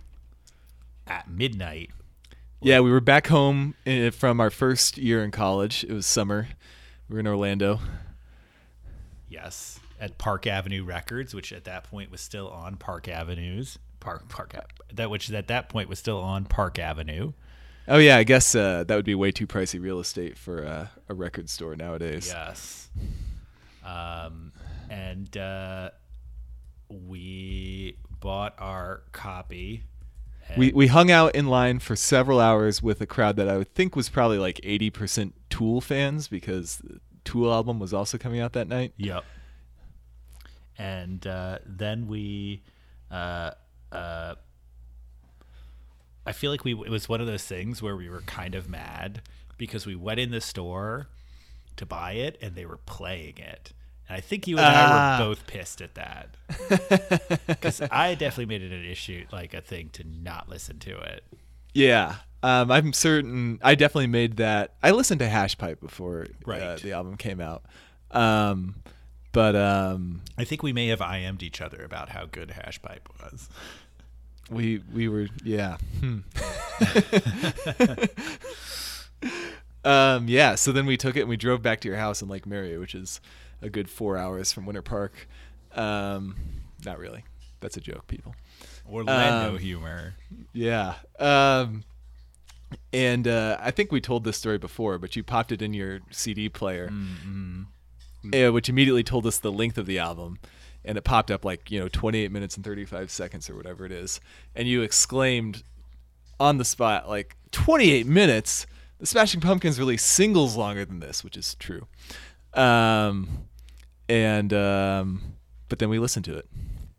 at 1.06 1.28
midnight 1.30 1.90
Yeah, 2.60 2.80
we 2.80 2.90
were 2.90 3.00
back 3.00 3.26
home 3.26 3.74
uh, 3.86 4.10
from 4.10 4.40
our 4.40 4.50
first 4.50 4.96
year 4.98 5.22
in 5.24 5.30
college. 5.32 5.84
It 5.84 5.92
was 5.92 6.06
summer. 6.06 6.48
We 7.08 7.14
were 7.14 7.20
in 7.20 7.26
Orlando. 7.26 7.80
yes 9.28 9.80
at 10.02 10.18
Park 10.18 10.46
Avenue 10.46 10.84
Records 10.84 11.32
which 11.34 11.52
at 11.52 11.64
that 11.64 11.84
point 11.84 12.10
was 12.10 12.20
still 12.20 12.48
on 12.50 12.76
Park 12.76 13.08
Avenues 13.08 13.78
Park 14.00 14.28
Park 14.28 14.54
that 14.92 15.08
which 15.08 15.30
at 15.32 15.46
that 15.48 15.68
point 15.68 15.88
was 15.88 15.98
still 15.98 16.18
on 16.18 16.44
Park 16.44 16.78
Avenue 16.78 17.32
Oh 17.88 17.98
yeah, 17.98 18.16
I 18.16 18.22
guess 18.22 18.54
uh, 18.54 18.84
that 18.84 18.94
would 18.94 19.04
be 19.04 19.16
way 19.16 19.32
too 19.32 19.46
pricey 19.48 19.82
real 19.82 19.98
estate 19.98 20.38
for 20.38 20.64
uh, 20.64 20.86
a 21.08 21.14
record 21.14 21.50
store 21.50 21.74
nowadays. 21.74 22.28
yes 22.28 22.88
um 23.84 24.52
and 24.90 25.36
uh 25.36 25.90
we 26.88 27.96
bought 28.20 28.54
our 28.58 29.02
copy 29.12 29.82
We 30.56 30.72
we 30.72 30.86
hung 30.88 31.10
out 31.10 31.34
in 31.34 31.46
line 31.46 31.78
for 31.78 31.96
several 31.96 32.38
hours 32.38 32.82
with 32.82 33.00
a 33.00 33.06
crowd 33.06 33.36
that 33.36 33.48
I 33.48 33.56
would 33.56 33.74
think 33.74 33.96
was 33.96 34.08
probably 34.08 34.38
like 34.38 34.60
80% 34.62 35.32
Tool 35.48 35.80
fans 35.80 36.28
because 36.28 36.76
the 36.78 37.00
Tool 37.24 37.52
album 37.52 37.78
was 37.78 37.94
also 37.94 38.18
coming 38.18 38.40
out 38.40 38.52
that 38.52 38.68
night. 38.68 38.92
Yep. 38.96 39.24
And 40.82 41.24
uh, 41.26 41.58
then 41.64 42.08
we, 42.08 42.62
uh, 43.10 43.52
uh, 43.92 44.34
I 46.26 46.32
feel 46.32 46.50
like 46.50 46.64
we 46.64 46.72
it 46.72 46.90
was 46.90 47.08
one 47.08 47.20
of 47.20 47.26
those 47.26 47.44
things 47.44 47.80
where 47.82 47.96
we 47.96 48.08
were 48.08 48.22
kind 48.22 48.54
of 48.54 48.68
mad 48.68 49.22
because 49.58 49.86
we 49.86 49.94
went 49.94 50.18
in 50.18 50.30
the 50.32 50.40
store 50.40 51.08
to 51.76 51.86
buy 51.86 52.12
it 52.12 52.36
and 52.42 52.54
they 52.54 52.66
were 52.66 52.78
playing 52.78 53.38
it, 53.38 53.72
And 54.08 54.16
I 54.16 54.20
think 54.20 54.46
you 54.46 54.58
and 54.58 54.66
I 54.66 54.72
Ah. 54.74 55.18
were 55.20 55.26
both 55.26 55.46
pissed 55.46 55.80
at 55.80 55.94
that. 55.94 56.36
Because 57.46 57.80
I 57.90 58.14
definitely 58.14 58.46
made 58.46 58.62
it 58.62 58.72
an 58.72 58.84
issue, 58.84 59.24
like 59.32 59.54
a 59.54 59.60
thing 59.60 59.88
to 59.94 60.04
not 60.04 60.48
listen 60.48 60.78
to 60.80 60.98
it. 60.98 61.22
Yeah. 61.74 62.16
Um, 62.42 62.70
I'm 62.72 62.92
certain. 62.92 63.60
I 63.62 63.74
definitely 63.76 64.08
made 64.08 64.36
that. 64.38 64.74
I 64.82 64.90
listened 64.90 65.20
to 65.20 65.28
Hash 65.28 65.56
Pipe 65.56 65.80
before 65.80 66.26
uh, 66.46 66.76
the 66.76 66.92
album 66.92 67.16
came 67.16 67.40
out. 67.40 67.62
Um, 68.10 68.74
but 69.32 69.56
um, 69.56 70.22
I 70.38 70.44
think 70.44 70.62
we 70.62 70.72
may 70.72 70.88
have 70.88 71.00
IM'd 71.00 71.42
each 71.42 71.60
other 71.60 71.82
about 71.84 72.10
how 72.10 72.26
good 72.26 72.50
Hash 72.52 72.80
Pipe 72.82 73.08
was. 73.20 73.48
we 74.50 74.82
we 74.92 75.08
were 75.08 75.28
yeah. 75.44 75.76
Hmm. 76.00 76.18
um, 79.84 80.28
yeah. 80.28 80.54
So 80.54 80.72
then 80.72 80.86
we 80.86 80.96
took 80.96 81.16
it 81.16 81.20
and 81.20 81.28
we 81.28 81.36
drove 81.36 81.62
back 81.62 81.80
to 81.80 81.88
your 81.88 81.96
house 81.96 82.22
in 82.22 82.28
Lake 82.28 82.46
Mary, 82.46 82.76
which 82.78 82.94
is 82.94 83.20
a 83.60 83.68
good 83.68 83.88
four 83.88 84.16
hours 84.16 84.52
from 84.52 84.66
Winter 84.66 84.82
Park. 84.82 85.28
Um, 85.74 86.36
not 86.84 86.98
really. 86.98 87.24
That's 87.60 87.76
a 87.76 87.80
joke, 87.80 88.06
people. 88.08 88.34
Orlando 88.90 89.52
Um, 89.54 89.58
humor. 89.58 90.14
Yeah. 90.52 90.94
Um, 91.18 91.84
and 92.92 93.28
uh, 93.28 93.58
I 93.60 93.70
think 93.70 93.92
we 93.92 94.00
told 94.00 94.24
this 94.24 94.36
story 94.36 94.58
before, 94.58 94.98
but 94.98 95.14
you 95.14 95.22
popped 95.22 95.52
it 95.52 95.62
in 95.62 95.74
your 95.74 96.00
CD 96.10 96.48
player, 96.48 96.90
uh, 98.34 98.52
which 98.52 98.68
immediately 98.68 99.02
told 99.02 99.26
us 99.26 99.38
the 99.38 99.52
length 99.52 99.78
of 99.78 99.86
the 99.86 99.98
album. 99.98 100.38
And 100.84 100.98
it 100.98 101.02
popped 101.04 101.30
up 101.30 101.44
like, 101.44 101.70
you 101.70 101.78
know, 101.78 101.88
28 101.88 102.32
minutes 102.32 102.56
and 102.56 102.64
35 102.64 103.10
seconds 103.10 103.48
or 103.48 103.54
whatever 103.56 103.86
it 103.86 103.92
is. 103.92 104.20
And 104.56 104.66
you 104.66 104.82
exclaimed 104.82 105.62
on 106.40 106.58
the 106.58 106.64
spot, 106.64 107.08
like, 107.08 107.36
28 107.52 108.04
minutes? 108.06 108.66
The 108.98 109.06
Smashing 109.06 109.40
Pumpkins 109.40 109.78
released 109.78 110.06
singles 110.08 110.56
longer 110.56 110.84
than 110.84 110.98
this, 110.98 111.22
which 111.22 111.36
is 111.36 111.54
true. 111.56 111.86
Um, 112.54 113.46
and, 114.08 114.52
um, 114.52 115.22
but 115.68 115.78
then 115.78 115.88
we 115.88 115.98
listened 115.98 116.24
to 116.26 116.36
it 116.36 116.48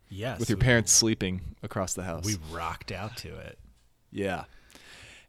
Yes. 0.09 0.39
with 0.39 0.49
your 0.49 0.57
we- 0.57 0.63
parents 0.63 0.91
sleeping 0.91 1.41
across 1.61 1.93
the 1.93 2.03
house. 2.03 2.25
We 2.25 2.37
rocked 2.51 2.91
out 2.91 3.17
to 3.17 3.35
it. 3.37 3.57
Yeah. 4.11 4.45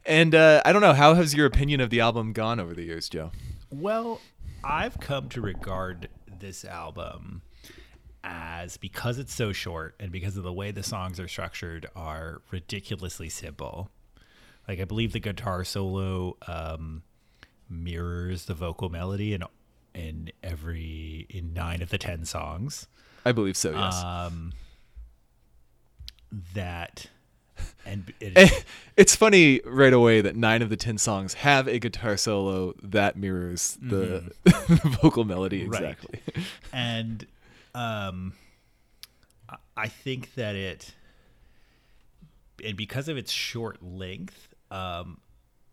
And 0.05 0.33
uh, 0.35 0.61
I 0.63 0.71
don't 0.71 0.81
know, 0.81 0.93
how 0.93 1.15
has 1.15 1.33
your 1.33 1.45
opinion 1.45 1.81
of 1.81 1.89
the 1.89 1.99
album 1.99 2.31
gone 2.33 2.59
over 2.59 2.73
the 2.73 2.83
years, 2.83 3.09
Joe? 3.09 3.31
Well, 3.71 4.21
I've 4.65 4.99
come 4.99 5.29
to 5.29 5.41
regard 5.41 6.09
this 6.39 6.65
album 6.65 7.43
as 8.23 8.77
because 8.77 9.19
it's 9.19 9.33
so 9.33 9.51
short 9.51 9.95
and 9.99 10.11
because 10.11 10.35
of 10.35 10.43
the 10.43 10.51
way 10.51 10.71
the 10.71 10.81
songs 10.81 11.19
are 11.19 11.27
structured 11.27 11.85
are 11.95 12.41
ridiculously 12.49 13.29
simple. 13.29 13.91
Like 14.67 14.79
I 14.79 14.85
believe 14.85 15.13
the 15.13 15.19
guitar 15.19 15.63
solo 15.63 16.37
um, 16.47 17.03
mirrors 17.69 18.45
the 18.45 18.55
vocal 18.55 18.89
melody 18.89 19.33
in 19.33 19.43
in 19.93 20.31
every 20.43 21.27
in 21.29 21.53
nine 21.53 21.83
of 21.83 21.89
the 21.89 21.99
ten 21.99 22.25
songs. 22.25 22.87
I 23.23 23.31
believe 23.31 23.55
so, 23.55 23.71
yes. 23.71 24.03
Um, 24.03 24.53
that 26.53 27.07
and 27.85 28.11
it, 28.19 28.65
it's 28.97 29.15
funny 29.15 29.61
right 29.65 29.93
away 29.93 30.21
that 30.21 30.35
nine 30.35 30.61
of 30.61 30.69
the 30.69 30.75
ten 30.77 30.97
songs 30.97 31.35
have 31.35 31.67
a 31.67 31.79
guitar 31.79 32.17
solo 32.17 32.73
that 32.81 33.15
mirrors 33.17 33.77
the, 33.81 34.31
the 34.43 34.97
vocal 35.01 35.23
melody 35.23 35.61
Mm-hmm. 35.63 35.71
Right. 35.71 35.81
exactly. 35.83 36.19
and 36.73 37.25
um 37.73 38.33
I- 39.77 39.87
think 39.87 40.33
that 40.35 40.55
it 40.55 40.93
and 42.63 42.75
because 42.77 43.07
of 43.09 43.17
its 43.17 43.31
short 43.31 43.83
length 43.83 44.53
um 44.71 45.19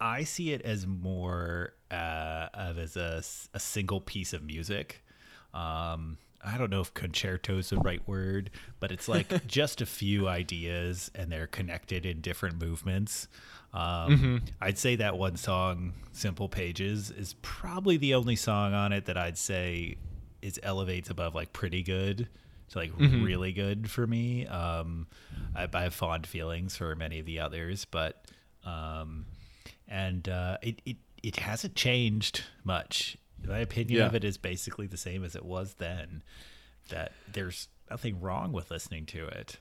i 0.01 0.25
see 0.25 0.53
it 0.53 0.61
as 0.63 0.87
more 0.87 1.73
uh 1.91 2.49
of 2.55 2.79
as 2.79 2.97
a 2.97 3.23
single 3.59 4.01
piece 4.01 4.33
of 4.33 4.43
music 4.43 5.03
um 5.55 6.19
I 6.45 6.59
don't 6.59 6.71
know 6.71 6.81
if 6.81 6.93
concerto 6.95 7.59
is 7.59 7.71
the 7.71 7.79
right 7.79 8.07
word, 8.07 8.51
but 8.81 8.91
it's 8.91 9.09
like 9.09 9.47
just 9.47 9.81
a 9.81 9.87
few 9.87 10.29
ideas 10.29 11.11
and 11.15 11.31
they're 11.31 11.47
connected 11.47 12.05
in 12.05 12.21
different 12.21 12.61
movements. 12.61 13.29
Um, 13.73 14.43
I'd 14.61 14.79
say 14.79 14.97
that 14.97 15.17
one 15.17 15.37
song, 15.37 15.95
Simple 16.13 16.49
Pages, 16.49 17.11
is 17.11 17.35
probably 17.43 17.97
the 17.97 18.15
only 18.15 18.37
song 18.37 18.75
on 18.75 18.93
it 18.93 19.07
that 19.07 19.17
I'd 19.17 19.39
say 19.39 19.97
is 20.43 20.59
elevates 20.63 21.09
above 21.09 21.35
like 21.35 21.53
pretty 21.53 21.83
good 21.83 22.29
to 22.71 22.79
like 22.79 22.93
really 22.99 23.53
good 23.53 23.91
for 23.91 24.07
me. 24.07 24.47
Um, 24.47 25.07
I, 25.55 25.69
I 25.73 25.83
have 25.83 25.95
fond 25.95 26.27
feelings 26.27 26.77
for 26.77 26.95
many 26.97 27.21
of 27.21 27.27
the 27.27 27.39
others, 27.41 27.85
but 27.85 28.27
um, 28.65 29.27
and 29.89 30.29
uh, 30.29 30.59
it, 30.63 30.83
it 30.85 30.97
it 31.23 31.37
hasn't 31.37 31.75
changed 31.75 32.45
much. 32.65 33.17
My 33.47 33.59
opinion 33.59 34.01
Yeah. 34.01 34.07
of 34.07 34.15
it 34.15 34.25
is 34.25 34.39
basically 34.39 34.87
the 34.87 34.97
same 34.97 35.25
as 35.25 35.35
it 35.37 35.45
was 35.45 35.75
then. 35.75 36.23
That 36.89 37.13
there's 37.33 37.69
nothing 37.91 38.21
wrong 38.21 38.53
with 38.53 38.71
listening 38.71 39.07
to 39.07 39.27
it. 39.27 39.59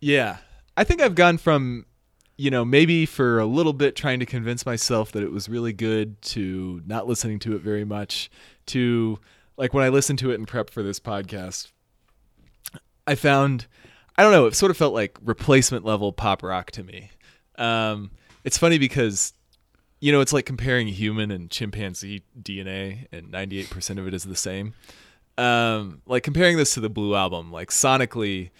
Yeah. 0.00 0.38
I 0.76 0.84
think 0.84 1.00
I've 1.00 1.14
gone 1.14 1.38
from, 1.38 1.86
you 2.36 2.50
know, 2.50 2.64
maybe 2.64 3.06
for 3.06 3.38
a 3.38 3.46
little 3.46 3.72
bit 3.72 3.96
trying 3.96 4.20
to 4.20 4.26
convince 4.26 4.66
myself 4.66 5.12
that 5.12 5.22
it 5.22 5.30
was 5.32 5.48
really 5.48 5.72
good 5.72 6.20
to 6.22 6.82
not 6.86 7.06
listening 7.06 7.38
to 7.40 7.54
it 7.54 7.62
very 7.62 7.84
much 7.84 8.30
to 8.66 9.18
like 9.56 9.72
when 9.72 9.84
I 9.84 9.88
listened 9.88 10.18
to 10.20 10.30
it 10.30 10.34
in 10.34 10.46
prep 10.46 10.70
for 10.70 10.82
this 10.82 10.98
podcast, 10.98 11.70
I 13.06 13.14
found 13.14 13.66
I 14.16 14.22
don't 14.22 14.32
know, 14.32 14.46
it 14.46 14.54
sort 14.54 14.70
of 14.70 14.76
felt 14.76 14.94
like 14.94 15.18
replacement 15.24 15.84
level 15.84 16.12
pop 16.12 16.42
rock 16.42 16.70
to 16.72 16.84
me. 16.84 17.10
Um, 17.58 18.10
it's 18.44 18.56
funny 18.58 18.78
because 18.78 19.32
you 20.04 20.12
know, 20.12 20.20
it's 20.20 20.34
like 20.34 20.44
comparing 20.44 20.86
human 20.86 21.30
and 21.30 21.50
chimpanzee 21.50 22.24
DNA 22.38 23.06
and 23.10 23.28
98% 23.28 23.98
of 23.98 24.06
it 24.06 24.12
is 24.12 24.24
the 24.24 24.36
same. 24.36 24.74
Um, 25.38 26.02
like 26.04 26.22
comparing 26.22 26.58
this 26.58 26.74
to 26.74 26.80
the 26.80 26.90
Blue 26.90 27.14
album, 27.14 27.50
like 27.50 27.70
sonically 27.70 28.50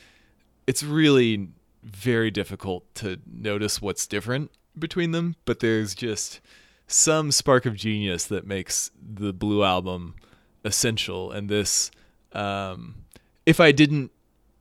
it's 0.66 0.82
really 0.82 1.50
very 1.82 2.30
difficult 2.30 2.82
to 2.94 3.20
notice 3.30 3.82
what's 3.82 4.06
different 4.06 4.52
between 4.78 5.10
them, 5.10 5.36
but 5.44 5.60
there's 5.60 5.94
just 5.94 6.40
some 6.86 7.30
spark 7.30 7.66
of 7.66 7.76
genius 7.76 8.24
that 8.24 8.46
makes 8.46 8.90
the 8.98 9.34
Blue 9.34 9.64
album 9.64 10.14
essential. 10.64 11.30
And 11.30 11.50
this, 11.50 11.90
um, 12.32 13.04
if 13.44 13.60
I 13.60 13.70
didn't, 13.70 14.12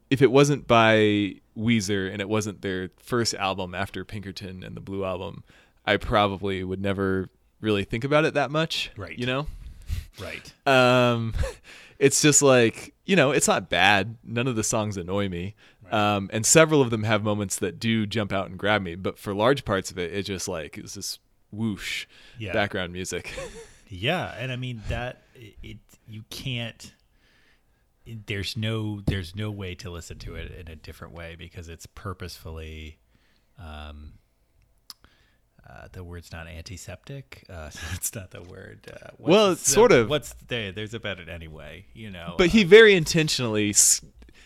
if 0.09 0.21
it 0.21 0.33
wasn't 0.33 0.67
by 0.67 1.35
Weezer 1.57 2.11
and 2.11 2.21
it 2.21 2.27
wasn't 2.27 2.61
their 2.61 2.89
first 2.97 3.33
album 3.35 3.73
after 3.73 4.03
Pinkerton 4.03 4.63
and 4.63 4.75
the 4.75 4.81
Blue 4.81 5.05
album, 5.05 5.45
I 5.85 5.97
probably 5.97 6.63
would 6.63 6.81
never 6.81 7.29
really 7.61 7.83
think 7.83 8.03
about 8.03 8.25
it 8.25 8.33
that 8.35 8.51
much. 8.51 8.91
Right. 8.97 9.17
You 9.17 9.25
know? 9.25 9.47
Right. 10.21 10.53
um 10.67 11.33
it's 11.99 12.21
just 12.21 12.41
like 12.41 12.93
you 13.05 13.15
know 13.15 13.31
it's 13.31 13.47
not 13.47 13.69
bad 13.69 14.17
none 14.23 14.47
of 14.47 14.55
the 14.55 14.63
songs 14.63 14.97
annoy 14.97 15.29
me 15.29 15.55
um 15.91 16.29
and 16.33 16.45
several 16.45 16.81
of 16.81 16.89
them 16.89 17.03
have 17.03 17.23
moments 17.23 17.57
that 17.57 17.79
do 17.79 18.05
jump 18.05 18.31
out 18.33 18.47
and 18.49 18.57
grab 18.57 18.81
me 18.81 18.95
but 18.95 19.17
for 19.19 19.33
large 19.33 19.63
parts 19.65 19.91
of 19.91 19.97
it 19.99 20.11
it 20.13 20.23
just 20.23 20.47
like 20.47 20.77
it's 20.77 20.95
this 20.95 21.19
whoosh 21.51 22.05
Yeah. 22.39 22.53
background 22.53 22.93
music 22.93 23.33
Yeah, 23.89 24.33
and 24.39 24.51
I 24.51 24.55
mean 24.55 24.81
that 24.89 25.21
it, 25.35 25.55
it 25.61 25.77
you 26.07 26.23
can't 26.31 26.93
there's 28.25 28.57
no 28.57 29.01
there's 29.05 29.35
no 29.35 29.51
way 29.51 29.75
to 29.75 29.89
listen 29.91 30.17
to 30.19 30.35
it 30.35 30.51
in 30.51 30.67
a 30.67 30.75
different 30.75 31.13
way 31.13 31.35
because 31.37 31.69
it's 31.69 31.85
purposefully 31.85 32.97
um 33.59 34.13
uh, 35.69 35.87
the 35.91 36.03
word's 36.03 36.31
not 36.31 36.47
antiseptic. 36.47 37.43
Uh, 37.49 37.69
it's 37.93 38.13
not 38.13 38.31
the 38.31 38.41
word. 38.41 38.79
Uh, 38.91 39.09
Well, 39.17 39.51
it's 39.51 39.69
sort 39.69 39.91
of. 39.91 40.09
What's 40.09 40.33
there? 40.47 40.71
There's 40.71 40.93
about 40.93 41.19
it 41.19 41.29
anyway. 41.29 41.85
You 41.93 42.11
know. 42.11 42.35
but 42.37 42.47
uh, 42.49 42.51
he 42.51 42.63
very 42.63 42.93
intentionally 42.95 43.69
s- 43.69 44.01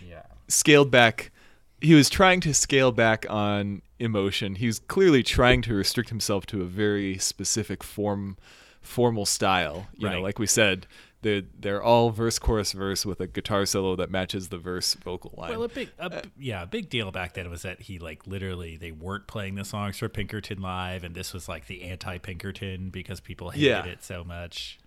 yeah. 0.05 0.23
scaled 0.47 0.91
back 0.91 1.31
he 1.79 1.93
was 1.93 2.09
trying 2.09 2.39
to 2.41 2.53
scale 2.53 2.91
back 2.91 3.25
on 3.29 3.81
emotion 3.99 4.55
he 4.55 4.67
was 4.67 4.79
clearly 4.79 5.23
trying 5.23 5.61
to 5.61 5.73
restrict 5.73 6.09
himself 6.09 6.45
to 6.45 6.61
a 6.61 6.65
very 6.65 7.17
specific 7.17 7.83
form 7.83 8.37
formal 8.81 9.25
style 9.25 9.87
you 9.95 10.09
know 10.09 10.21
like 10.21 10.39
we 10.39 10.47
said 10.47 10.87
they're, 11.23 11.41
they're 11.59 11.81
all 11.83 12.11
verse 12.11 12.37
chorus 12.39 12.71
verse 12.73 13.05
with 13.05 13.19
a 13.19 13.27
guitar 13.27 13.65
solo 13.65 13.95
that 13.95 14.11
matches 14.11 14.49
the 14.49 14.57
verse 14.57 14.93
vocal 14.93 15.33
line 15.37 15.49
Well, 15.51 15.63
a 15.63 15.69
big, 15.69 15.89
a, 15.97 16.23
yeah, 16.37 16.63
a 16.63 16.67
big 16.67 16.89
deal 16.89 17.11
back 17.11 17.33
then 17.33 17.49
was 17.49 17.63
that 17.63 17.81
he 17.81 17.97
like 17.99 18.27
literally 18.27 18.77
they 18.77 18.91
weren't 18.91 19.27
playing 19.27 19.55
the 19.55 19.65
songs 19.65 19.97
for 19.97 20.07
Pinkerton 20.09 20.61
live, 20.61 21.03
and 21.03 21.15
this 21.15 21.33
was 21.33 21.49
like 21.49 21.67
the 21.67 21.83
anti-Pinkerton 21.83 22.89
because 22.91 23.19
people 23.19 23.49
hated 23.49 23.65
Yeah. 23.65 23.85
it 23.85 24.03
so 24.03 24.23
much. 24.23 24.79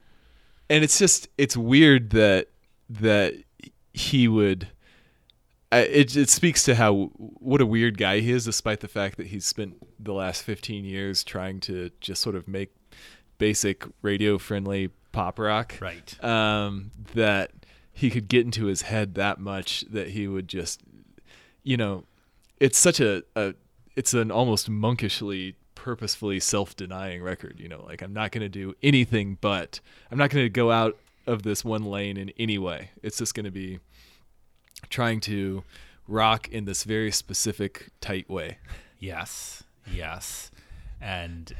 and 0.68 0.84
it's 0.84 0.98
just 0.98 1.28
it's 1.36 1.56
weird 1.56 2.10
that 2.10 2.48
that 2.88 3.34
he 3.92 4.28
would 4.28 4.68
I- 5.72 5.80
it 5.80 6.16
it 6.16 6.28
speaks 6.30 6.62
to 6.64 6.74
how 6.76 7.10
what 7.14 7.60
a 7.60 7.66
weird 7.66 7.98
guy 7.98 8.20
he 8.20 8.30
is 8.32 8.44
despite 8.44 8.80
the 8.80 8.88
fact 8.88 9.16
that 9.16 9.28
he's 9.28 9.46
spent 9.46 9.74
the 9.98 10.12
last 10.12 10.42
15 10.44 10.84
years 10.84 11.22
trying 11.24 11.60
to 11.60 11.90
just 12.00 12.22
sort 12.22 12.34
of 12.36 12.46
make 12.48 12.72
basic 13.38 13.84
radio 14.02 14.38
friendly 14.38 14.90
pop 15.12 15.38
rock 15.38 15.74
Right. 15.80 16.22
um 16.24 16.90
that 17.14 17.50
he 17.92 18.10
could 18.10 18.28
get 18.28 18.44
into 18.44 18.66
his 18.66 18.82
head 18.82 19.14
that 19.16 19.38
much 19.40 19.82
that 19.90 20.08
he 20.08 20.26
would 20.28 20.48
just 20.48 20.80
you 21.62 21.76
know 21.76 22.04
it's 22.58 22.78
such 22.78 23.00
a, 23.00 23.22
a 23.36 23.54
it's 23.96 24.14
an 24.14 24.30
almost 24.30 24.68
monkishly 24.70 25.54
purposefully 25.74 26.38
self-denying 26.40 27.22
record 27.22 27.58
you 27.58 27.68
know 27.68 27.82
like 27.86 28.02
i'm 28.02 28.12
not 28.12 28.30
going 28.32 28.42
to 28.42 28.48
do 28.48 28.74
anything 28.82 29.38
but 29.40 29.80
i'm 30.10 30.18
not 30.18 30.30
going 30.30 30.44
to 30.44 30.50
go 30.50 30.70
out 30.70 30.96
of 31.26 31.42
this 31.42 31.64
one 31.64 31.84
lane 31.84 32.16
in 32.16 32.30
any 32.38 32.58
way. 32.58 32.90
It's 33.02 33.18
just 33.18 33.34
going 33.34 33.44
to 33.44 33.50
be 33.52 33.78
trying 34.88 35.20
to 35.20 35.62
rock 36.08 36.48
in 36.48 36.64
this 36.64 36.82
very 36.82 37.12
specific 37.12 37.90
tight 38.00 38.28
way. 38.28 38.58
Yes, 38.98 39.62
yes, 39.92 40.50
and 41.00 41.54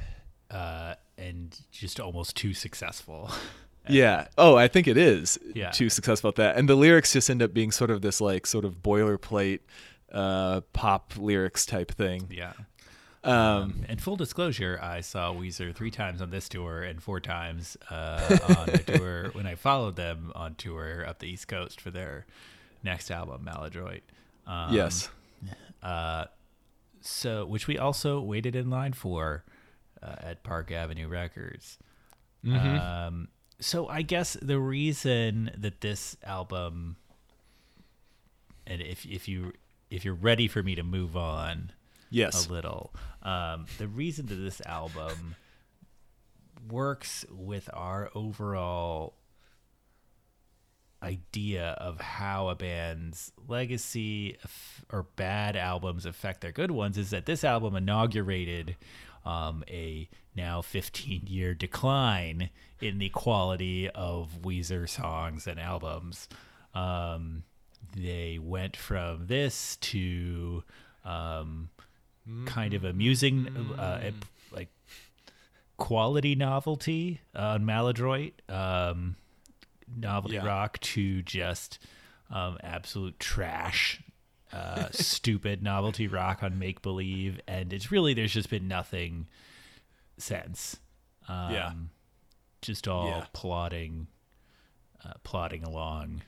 uh, 0.50 0.94
and 1.20 1.58
just 1.70 2.00
almost 2.00 2.36
too 2.36 2.54
successful. 2.54 3.30
Yeah. 3.88 4.28
Oh, 4.38 4.56
I 4.56 4.68
think 4.68 4.86
it 4.86 4.96
is 4.98 5.38
Yeah. 5.54 5.70
too 5.70 5.88
successful 5.88 6.28
at 6.28 6.34
that. 6.36 6.56
And 6.56 6.68
the 6.68 6.76
lyrics 6.76 7.14
just 7.14 7.28
end 7.30 7.42
up 7.42 7.52
being 7.54 7.72
sort 7.72 7.90
of 7.90 8.02
this 8.02 8.20
like 8.20 8.46
sort 8.46 8.64
of 8.66 8.82
boilerplate 8.82 9.60
uh 10.12 10.60
pop 10.74 11.14
lyrics 11.16 11.64
type 11.66 11.90
thing. 11.90 12.28
yeah. 12.30 12.52
Um 13.24 13.84
And 13.88 14.00
full 14.00 14.16
disclosure, 14.16 14.78
I 14.80 15.00
saw 15.00 15.32
Weezer 15.32 15.74
three 15.74 15.90
times 15.90 16.20
on 16.20 16.30
this 16.30 16.48
tour 16.48 16.82
and 16.82 17.02
four 17.02 17.20
times 17.20 17.76
uh, 17.90 18.38
on 18.58 18.68
a 18.68 18.78
tour 18.78 19.30
when 19.32 19.46
I 19.46 19.54
followed 19.56 19.96
them 19.96 20.30
on 20.36 20.54
tour 20.56 21.04
up 21.08 21.18
the 21.18 21.26
East 21.26 21.48
Coast 21.48 21.80
for 21.80 21.90
their 21.90 22.26
next 22.84 23.10
album, 23.10 23.42
Maladroit. 23.44 24.02
Um, 24.46 24.74
yes. 24.74 25.08
So, 27.02 27.46
which 27.46 27.66
we 27.66 27.78
also 27.78 28.20
waited 28.20 28.54
in 28.54 28.68
line 28.68 28.92
for 28.92 29.42
uh, 30.02 30.14
at 30.20 30.42
Park 30.42 30.70
Avenue 30.72 31.08
Records. 31.08 31.78
Um, 32.46 33.28
so 33.60 33.86
I 33.88 34.02
guess 34.02 34.34
the 34.40 34.58
reason 34.58 35.50
that 35.58 35.80
this 35.82 36.16
album, 36.24 36.96
and 38.66 38.80
if 38.80 39.04
if 39.04 39.28
you 39.28 39.52
if 39.90 40.04
you're 40.04 40.14
ready 40.14 40.48
for 40.48 40.62
me 40.62 40.74
to 40.74 40.82
move 40.82 41.16
on, 41.16 41.72
Yes. 42.10 42.46
a 42.46 42.52
little. 42.52 42.94
Um, 43.22 43.66
the 43.78 43.88
reason 43.88 44.26
that 44.26 44.36
this 44.36 44.62
album 44.64 45.34
works 46.70 47.24
with 47.30 47.68
our 47.72 48.10
overall 48.14 49.14
idea 51.02 51.70
of 51.78 51.98
how 52.00 52.48
a 52.48 52.54
band's 52.54 53.32
legacy 53.48 54.36
or 54.92 55.04
bad 55.16 55.56
albums 55.56 56.04
affect 56.04 56.42
their 56.42 56.52
good 56.52 56.70
ones 56.70 56.98
is 56.98 57.10
that 57.10 57.24
this 57.24 57.42
album 57.42 57.74
inaugurated 57.74 58.76
um, 59.24 59.64
a 59.68 60.08
now 60.34 60.62
15 60.62 61.22
year 61.26 61.54
decline 61.54 62.50
in 62.80 62.98
the 62.98 63.08
quality 63.10 63.88
of 63.90 64.38
Weezer 64.42 64.88
songs 64.88 65.46
and 65.46 65.58
albums. 65.60 66.28
Um, 66.74 67.42
they 67.96 68.38
went 68.40 68.76
from 68.76 69.26
this 69.26 69.76
to 69.76 70.62
um, 71.04 71.70
kind 72.46 72.74
of 72.74 72.84
amusing, 72.84 73.48
uh, 73.78 74.00
ep- 74.02 74.24
like 74.52 74.68
quality 75.76 76.34
novelty 76.34 77.20
on 77.34 77.64
Maladroit, 77.64 78.32
um, 78.48 79.16
novelty 79.96 80.36
Yeah. 80.36 80.46
rock 80.46 80.78
to 80.80 81.22
just 81.22 81.78
um, 82.30 82.58
absolute 82.62 83.18
trash, 83.18 84.00
uh, 84.52 84.88
stupid 84.90 85.62
novelty 85.62 86.08
rock 86.08 86.42
on 86.42 86.58
Make 86.58 86.82
Believe, 86.82 87.40
and 87.46 87.72
it's 87.72 87.90
really 87.92 88.14
there's 88.14 88.32
just 88.32 88.50
been 88.50 88.66
nothing 88.68 89.26
since. 90.18 90.78
Um, 91.28 91.52
Yeah. 91.52 91.72
just 92.62 92.88
all 92.88 93.06
Yeah. 93.08 93.26
plodding, 93.32 94.06
uh, 95.04 95.14
plodding 95.22 95.62
along. 95.64 96.22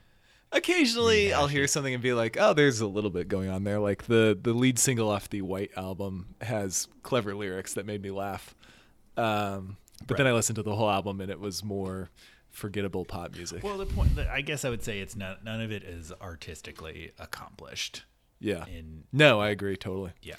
Occasionally 0.52 1.32
I'll 1.32 1.46
hear 1.48 1.66
something 1.66 1.94
and 1.94 2.02
be 2.02 2.12
like, 2.12 2.36
"Oh, 2.38 2.52
there's 2.52 2.80
a 2.80 2.86
little 2.86 3.08
bit 3.10 3.26
going 3.28 3.48
on 3.48 3.64
there." 3.64 3.78
Like 3.80 4.04
the 4.04 4.38
the 4.40 4.52
lead 4.52 4.78
single 4.78 5.08
off 5.10 5.28
the 5.30 5.40
White 5.42 5.70
album 5.76 6.34
has 6.42 6.88
clever 7.02 7.34
lyrics 7.34 7.72
that 7.74 7.86
made 7.86 8.02
me 8.02 8.10
laugh. 8.10 8.54
Um 9.16 9.76
but 10.06 10.16
then 10.16 10.26
I 10.26 10.32
listened 10.32 10.56
to 10.56 10.62
the 10.62 10.74
whole 10.76 10.90
album 10.90 11.20
and 11.20 11.30
it 11.30 11.38
was 11.40 11.62
more 11.64 12.10
forgettable 12.50 13.04
pop 13.06 13.34
music. 13.34 13.62
Well, 13.62 13.78
the 13.78 13.86
point, 13.86 14.18
I 14.18 14.40
guess 14.42 14.64
I 14.64 14.68
would 14.70 14.82
say 14.82 15.00
it's 15.00 15.16
not 15.16 15.42
none 15.44 15.60
of 15.62 15.70
it 15.72 15.84
is 15.84 16.12
artistically 16.20 17.12
accomplished. 17.18 18.02
Yeah. 18.42 18.66
In 18.66 19.04
No, 19.12 19.40
I 19.40 19.48
agree 19.50 19.76
totally. 19.76 20.12
yeah, 20.22 20.34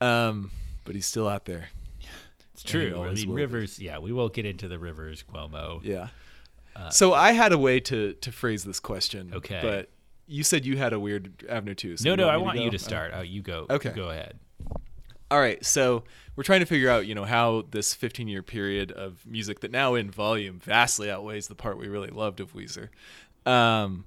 Um 0.00 0.50
but 0.84 0.94
he's 0.94 1.06
still 1.06 1.28
out 1.28 1.44
there. 1.44 1.68
it's 2.54 2.62
true. 2.62 3.02
I 3.02 3.12
mean, 3.12 3.28
will. 3.28 3.34
Rivers. 3.36 3.78
Yeah, 3.78 3.98
we 3.98 4.12
won't 4.12 4.32
get 4.32 4.46
into 4.46 4.68
the 4.68 4.78
Rivers 4.78 5.22
Cuomo. 5.22 5.80
Yeah. 5.82 6.08
so 6.90 7.12
I 7.12 7.32
had 7.32 7.52
a 7.52 7.58
way 7.58 7.80
to 7.80 8.12
to 8.14 8.32
phrase 8.32 8.64
this 8.64 8.80
question. 8.80 9.32
Okay. 9.34 9.60
But 9.62 9.90
you 10.26 10.44
said 10.44 10.64
you 10.64 10.76
had 10.76 10.92
a 10.92 11.00
weird 11.00 11.44
avenue 11.48 11.74
too. 11.74 11.96
So 11.96 12.08
No, 12.10 12.14
no, 12.14 12.28
I 12.28 12.36
want 12.36 12.58
go? 12.58 12.64
you 12.64 12.70
to 12.70 12.78
start. 12.78 13.12
Oh, 13.14 13.22
you 13.22 13.42
go. 13.42 13.66
Okay. 13.68 13.88
you 13.90 13.94
go 13.94 14.10
ahead. 14.10 14.38
All 15.30 15.38
right, 15.40 15.62
so 15.62 16.04
we're 16.36 16.42
trying 16.42 16.60
to 16.60 16.66
figure 16.66 16.88
out, 16.88 17.06
you 17.06 17.14
know, 17.14 17.26
how 17.26 17.64
this 17.70 17.94
15-year 17.94 18.42
period 18.42 18.90
of 18.92 19.26
music 19.26 19.60
that 19.60 19.70
now 19.70 19.94
in 19.94 20.10
volume 20.10 20.58
vastly 20.58 21.10
outweighs 21.10 21.48
the 21.48 21.54
part 21.54 21.76
we 21.76 21.86
really 21.86 22.08
loved 22.08 22.40
of 22.40 22.54
Weezer. 22.54 22.88
Um, 23.44 24.06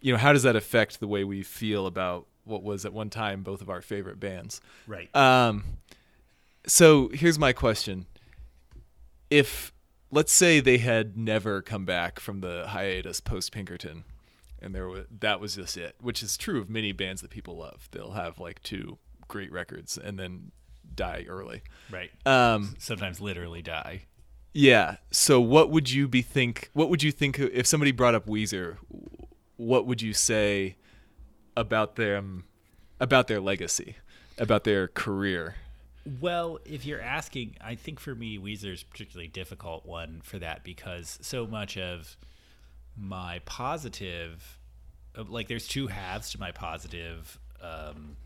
you 0.00 0.12
know, 0.12 0.18
how 0.18 0.32
does 0.32 0.42
that 0.44 0.56
affect 0.56 1.00
the 1.00 1.08
way 1.08 1.24
we 1.24 1.42
feel 1.42 1.86
about 1.86 2.26
what 2.44 2.62
was 2.62 2.84
at 2.84 2.92
one 2.92 3.10
time 3.10 3.42
both 3.42 3.60
of 3.60 3.68
our 3.68 3.82
favorite 3.82 4.18
bands? 4.20 4.60
Right. 4.86 5.14
Um, 5.14 5.64
so 6.66 7.08
here's 7.08 7.38
my 7.38 7.52
question: 7.52 8.06
If 9.30 9.72
let's 10.10 10.32
say 10.32 10.60
they 10.60 10.78
had 10.78 11.16
never 11.16 11.60
come 11.62 11.84
back 11.84 12.20
from 12.20 12.40
the 12.40 12.66
hiatus 12.68 13.20
post 13.20 13.52
Pinkerton, 13.52 14.04
and 14.60 14.74
there 14.74 14.88
was 14.88 15.04
that 15.20 15.40
was 15.40 15.54
just 15.56 15.76
it, 15.76 15.96
which 16.00 16.22
is 16.22 16.36
true 16.36 16.60
of 16.60 16.70
many 16.70 16.92
bands 16.92 17.20
that 17.22 17.30
people 17.30 17.56
love. 17.56 17.88
They'll 17.92 18.12
have 18.12 18.38
like 18.38 18.62
two 18.62 18.98
great 19.26 19.52
records 19.52 19.98
and 19.98 20.18
then 20.18 20.52
die 20.94 21.26
early. 21.28 21.62
right. 21.90 22.10
Um, 22.24 22.74
Sometimes 22.78 23.20
literally 23.20 23.60
die. 23.60 24.02
yeah. 24.54 24.96
So 25.10 25.38
what 25.40 25.70
would 25.70 25.90
you 25.90 26.08
be 26.08 26.22
think? 26.22 26.70
What 26.72 26.88
would 26.88 27.02
you 27.02 27.12
think 27.12 27.38
if 27.38 27.66
somebody 27.66 27.92
brought 27.92 28.14
up 28.14 28.26
Weezer? 28.26 28.78
What 29.58 29.84
would 29.86 30.00
you 30.00 30.14
say 30.14 30.76
about 31.56 31.96
them, 31.96 32.44
about 32.98 33.28
their 33.28 33.40
legacy, 33.40 33.96
about 34.38 34.64
their 34.64 34.88
career? 34.88 35.56
Well, 36.20 36.58
if 36.64 36.86
you're 36.86 37.02
asking, 37.02 37.56
I 37.60 37.74
think 37.74 38.00
for 38.00 38.14
me, 38.14 38.38
Weezer's 38.38 38.82
particularly 38.82 39.28
difficult 39.28 39.84
one 39.84 40.22
for 40.24 40.38
that 40.38 40.64
because 40.64 41.18
so 41.20 41.46
much 41.46 41.76
of 41.76 42.16
my 42.96 43.40
positive, 43.44 44.58
uh, 45.16 45.24
like 45.28 45.48
there's 45.48 45.68
two 45.68 45.88
halves 45.88 46.30
to 46.30 46.40
my 46.40 46.50
positive, 46.50 47.38
um, 47.60 48.16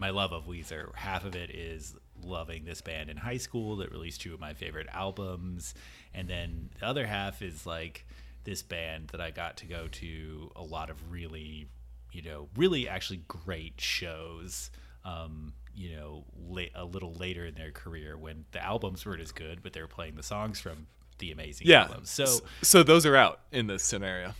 my 0.00 0.10
love 0.10 0.32
of 0.32 0.46
Weezer. 0.46 0.92
Half 0.96 1.24
of 1.24 1.36
it 1.36 1.50
is 1.50 1.94
loving 2.24 2.64
this 2.64 2.80
band 2.80 3.10
in 3.10 3.16
high 3.16 3.36
school 3.36 3.76
that 3.76 3.92
released 3.92 4.20
two 4.20 4.34
of 4.34 4.40
my 4.40 4.54
favorite 4.54 4.88
albums, 4.92 5.74
and 6.14 6.28
then 6.28 6.70
the 6.80 6.86
other 6.86 7.06
half 7.06 7.40
is 7.42 7.66
like 7.66 8.04
this 8.44 8.62
band 8.62 9.08
that 9.08 9.20
I 9.20 9.30
got 9.30 9.56
to 9.58 9.66
go 9.66 9.88
to 9.88 10.50
a 10.56 10.62
lot 10.62 10.90
of 10.90 11.10
really, 11.10 11.68
you 12.12 12.22
know, 12.22 12.48
really 12.56 12.88
actually 12.88 13.22
great 13.28 13.80
shows. 13.80 14.70
Um, 15.04 15.54
you 15.74 15.96
know, 15.96 16.24
la- 16.36 16.62
a 16.74 16.84
little 16.84 17.12
later 17.14 17.46
in 17.46 17.54
their 17.54 17.70
career 17.70 18.16
when 18.18 18.44
the 18.50 18.62
albums 18.64 19.06
weren't 19.06 19.20
as 19.20 19.30
good, 19.32 19.62
but 19.62 19.72
they 19.72 19.80
were 19.80 19.86
playing 19.86 20.16
the 20.16 20.22
songs 20.22 20.58
from 20.60 20.86
the 21.18 21.30
amazing 21.30 21.66
Yeah. 21.68 21.82
albums. 21.84 22.10
So, 22.10 22.26
so 22.62 22.82
those 22.82 23.06
are 23.06 23.14
out 23.16 23.40
in 23.52 23.66
this 23.68 23.82
scenario. 23.84 24.34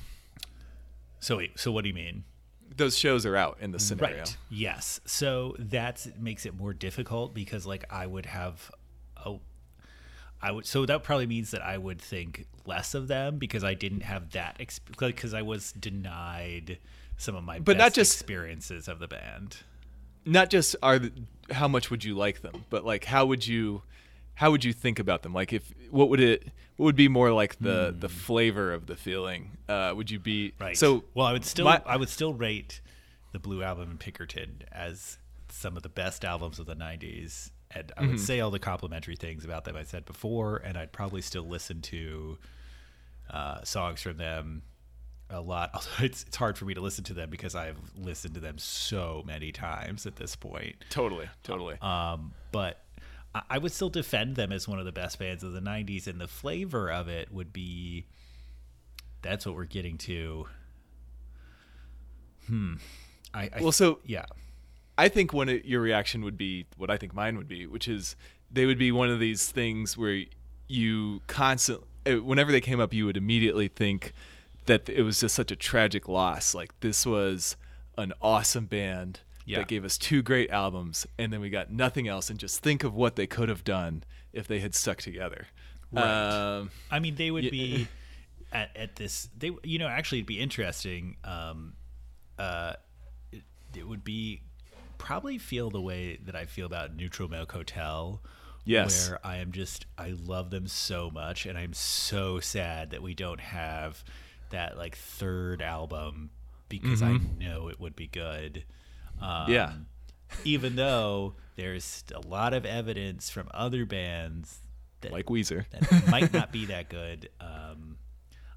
so 1.21 1.37
wait, 1.37 1.59
so 1.59 1.71
what 1.73 1.83
do 1.83 1.89
you 1.89 1.95
mean? 1.95 2.25
Those 2.77 2.97
shows 2.99 3.25
are 3.27 3.37
out 3.37 3.59
in 3.61 3.71
the 3.73 3.79
scenario. 3.79 4.19
Right. 4.19 4.37
Yes. 4.51 5.01
So 5.05 5.57
that 5.59 6.07
makes 6.21 6.45
it 6.47 6.55
more 6.57 6.73
difficult 6.75 7.35
because 7.35 7.67
like 7.67 7.85
I 7.91 8.07
would 8.07 8.27
have 8.27 8.71
oh 9.25 9.41
I 10.41 10.53
would 10.53 10.67
so 10.67 10.87
that 10.87 11.03
probably 11.03 11.27
means 11.27 11.51
that 11.51 11.63
I 11.63 11.79
would 11.79 12.01
think 12.01 12.47
less 12.65 12.95
of 12.95 13.09
them 13.09 13.39
because 13.39 13.65
I 13.65 13.75
didn't 13.75 14.03
have 14.03 14.31
that 14.33 14.61
because 14.99 15.35
I 15.35 15.43
was 15.43 15.73
denied 15.73 16.79
some 17.17 17.35
of 17.35 17.43
my 17.45 17.59
But 17.59 17.77
best 17.77 17.79
not 17.79 17.93
just- 17.95 18.15
experiences 18.15 18.89
of 18.89 18.99
the 18.99 19.09
band. 19.09 19.59
Not 20.25 20.51
just 20.51 20.77
are 20.83 21.01
how 21.51 21.69
much 21.69 21.91
would 21.91 22.05
you 22.05 22.15
like 22.15 22.43
them, 22.43 22.65
but 22.71 22.85
like 22.85 23.05
how 23.05 23.27
would 23.27 23.47
you 23.47 23.83
how 24.35 24.51
would 24.53 24.63
you 24.65 24.73
think 24.73 24.99
about 24.99 25.23
them? 25.23 25.33
Like 25.33 25.53
if 25.53 25.73
what 25.91 26.09
would 26.11 26.21
it 26.21 26.45
what 26.77 26.85
would 26.87 26.97
be 26.97 27.09
more 27.09 27.33
like 27.33 27.59
the 27.59 27.95
the 27.99 28.09
flavor 28.09 28.73
of 28.73 28.87
the 28.87 28.95
feeling? 28.97 29.57
Uh, 29.69 29.93
would 29.97 30.11
you 30.11 30.19
be 30.21 30.53
Right. 30.61 30.77
So 30.77 31.05
well, 31.15 31.27
I 31.27 31.33
would 31.33 31.45
still 31.45 31.65
my- 31.65 31.83
I 31.87 31.97
would 31.97 32.09
still 32.11 32.35
rate 32.35 32.81
the 33.33 33.39
Blue 33.39 33.63
Album 33.63 33.91
and 33.91 34.01
Pinkerton 34.01 34.63
as 34.71 35.19
some 35.49 35.77
of 35.77 35.83
the 35.83 35.89
best 35.89 36.25
albums 36.25 36.59
of 36.59 36.67
the 36.67 36.75
'90s, 36.77 37.51
and 37.71 37.93
I 37.97 38.01
would 38.03 38.11
Mm-hmm. 38.11 38.19
say 38.19 38.41
all 38.41 38.51
the 38.51 38.59
complimentary 38.59 39.17
things 39.17 39.45
about 39.45 39.65
them 39.65 39.77
I 39.77 39.83
said 39.85 40.05
before, 40.05 40.57
and 40.59 40.77
I'd 40.79 40.93
probably 40.93 41.21
still 41.23 41.47
listen 41.47 41.81
to 41.83 42.39
uh, 43.31 43.63
songs 43.65 44.01
from 44.03 44.17
them 44.17 44.63
a 45.31 45.41
lot. 45.41 45.71
Although 45.75 46.05
it's 46.05 46.23
it's 46.25 46.37
hard 46.37 46.57
for 46.57 46.65
me 46.65 46.75
to 46.75 46.81
listen 46.81 47.05
to 47.05 47.15
them 47.15 47.29
because 47.31 47.55
I've 47.55 47.77
listened 47.97 48.35
to 48.35 48.41
them 48.41 48.57
so 48.59 49.23
many 49.27 49.53
times 49.53 50.07
at 50.07 50.17
this 50.17 50.35
point. 50.37 50.77
totally 50.91 51.29
totally 51.43 51.77
Um, 51.83 52.33
but 52.53 52.83
I, 53.35 53.43
I 53.51 53.59
would 53.59 53.73
still 53.73 53.91
defend 53.91 54.37
them 54.37 54.51
as 54.53 54.67
one 54.67 54.79
of 54.79 54.87
the 54.87 54.93
best 54.93 55.19
bands 55.19 55.43
of 55.45 55.53
the 55.53 55.61
'90s, 55.61 56.07
and 56.07 56.19
the 56.21 56.29
flavor 56.29 56.91
of 56.91 57.09
it 57.09 57.31
would 57.33 57.53
be. 57.53 58.07
That's 59.21 59.45
what 59.45 59.55
we're 59.57 59.65
getting 59.65 59.99
to. 59.99 60.47
Hmm. 62.47 62.75
I, 63.35 63.51
I 63.55 63.61
well, 63.61 63.73
so 63.73 63.99
yeah. 64.05 64.25
I 64.99 65.09
think 65.09 65.33
one 65.33 65.49
of 65.49 65.65
your 65.65 65.81
reaction 65.81 66.23
would 66.25 66.37
be 66.37 66.67
what 66.77 66.91
I 66.91 66.97
think 66.99 67.15
mine 67.15 67.37
would 67.39 67.49
be, 67.49 67.67
which 67.67 67.87
is 67.89 68.17
they 68.51 68.67
would 68.67 68.79
be 68.79 68.91
one 68.93 69.09
of 69.09 69.21
these 69.21 69.49
things 69.51 69.97
where 69.97 70.25
you 70.67 71.23
constantly, 71.29 71.87
whenever 72.21 72.51
they 72.53 72.61
came 72.61 72.81
up, 72.81 72.93
you 72.93 73.07
would 73.07 73.17
immediately 73.17 73.69
think 73.69 74.13
that 74.67 74.89
it 74.89 75.03
was 75.03 75.21
just 75.21 75.35
such 75.35 75.51
a 75.51 75.57
tragic 75.57 76.09
loss. 76.09 76.55
Like 76.55 76.79
this 76.81 77.07
was 77.07 77.57
an 77.97 78.13
awesome 78.21 78.67
band 78.67 79.21
Yeah. 79.47 79.59
that 79.59 79.69
gave 79.69 79.85
us 79.85 79.97
two 79.97 80.21
great 80.21 80.51
albums, 80.51 81.07
and 81.19 81.33
then 81.33 81.41
we 81.41 81.49
got 81.49 81.71
nothing 81.71 82.07
else. 82.09 82.29
And 82.29 82.39
just 82.39 82.61
think 82.63 82.85
of 82.85 82.93
what 82.95 83.17
they 83.17 83.27
could 83.27 83.49
have 83.49 83.65
done 83.65 84.03
if 84.33 84.47
they 84.47 84.59
had 84.61 84.75
stuck 84.75 84.99
together. 84.99 85.47
Right. 85.91 86.05
Um, 86.59 86.71
I 86.91 86.99
mean, 86.99 87.15
they 87.15 87.31
would 87.31 87.45
Yeah. 87.45 87.51
be 87.51 87.89
at, 88.53 88.77
at 88.77 88.97
this. 88.97 89.29
They, 89.39 89.53
you 89.63 89.79
know, 89.79 89.89
actually, 89.89 90.19
it'd 90.19 90.27
be 90.27 90.39
interesting. 90.41 91.17
Um, 91.25 91.75
uh, 92.39 92.75
it, 93.33 93.43
it 93.75 93.89
would 93.89 94.05
be 94.05 94.43
probably 94.99 95.39
feel 95.39 95.71
the 95.71 95.81
way 95.81 96.19
that 96.27 96.35
I 96.37 96.45
feel 96.45 96.67
about 96.67 96.95
Neutral 96.97 97.29
Milk 97.29 97.53
Hotel. 97.53 98.23
Yes. 98.65 99.09
Where 99.09 99.19
I 99.25 99.37
am 99.39 99.53
just, 99.53 99.87
I 99.97 100.11
love 100.11 100.51
them 100.51 100.67
so 100.67 101.11
much, 101.11 101.47
and 101.47 101.57
I'm 101.57 101.73
so 101.73 102.39
sad 102.41 102.91
that 102.91 103.03
we 103.03 103.15
don't 103.15 103.41
have 103.41 104.05
that 104.51 104.77
like 104.77 104.97
third 104.97 105.63
album 105.63 106.31
because 106.69 107.01
I 107.03 107.19
know 107.39 107.69
it 107.69 107.81
would 107.81 107.97
be 107.97 108.07
good. 108.09 108.65
Um, 109.21 109.29
Mm-hmm. 109.31 109.53
yeah. 109.53 109.73
even 110.45 110.77
though 110.77 111.35
there's 111.57 112.05
a 112.15 112.21
lot 112.27 112.53
of 112.53 112.67
evidence 112.67 113.31
from 113.31 113.49
other 113.55 113.87
bands 113.87 114.61
that 115.01 115.13
Like 115.13 115.27
Weezer. 115.27 115.65
that 115.71 116.09
might 116.11 116.33
not 116.33 116.53
be 116.53 116.67
that 116.67 116.89
good. 116.91 117.31
Um, 117.41 117.97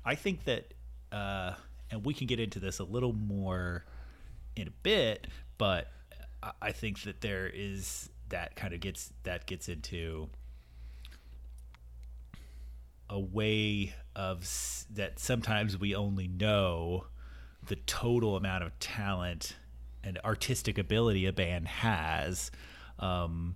I 0.03 0.15
think 0.15 0.43
that, 0.45 0.73
uh, 1.11 1.53
and 1.89 2.03
we 2.05 2.13
can 2.13 2.27
get 2.27 2.39
into 2.39 2.59
this 2.59 2.79
a 2.79 2.83
little 2.83 3.13
more 3.13 3.85
in 4.57 4.67
a 4.67 4.71
bit, 4.83 5.27
but 5.57 5.87
I- 6.61 6.71
think 6.71 7.01
that 7.03 7.21
there 7.21 7.47
is 7.47 8.09
that 8.29 8.55
kind 8.55 8.73
of 8.73 8.79
gets 8.79 9.11
that 9.23 9.45
gets 9.45 9.67
into 9.69 10.29
a 13.09 13.19
way 13.19 13.93
of 14.15 14.47
that 14.93 15.19
sometimes 15.19 15.77
we 15.77 15.93
only 15.93 16.27
know 16.27 17.05
the 17.67 17.75
total 17.75 18.35
amount 18.37 18.63
of 18.63 18.77
talent 18.79 19.55
and 20.03 20.17
artistic 20.25 20.77
ability 20.77 21.25
a 21.25 21.33
band 21.33 21.67
has 21.67 22.51
um, 22.99 23.55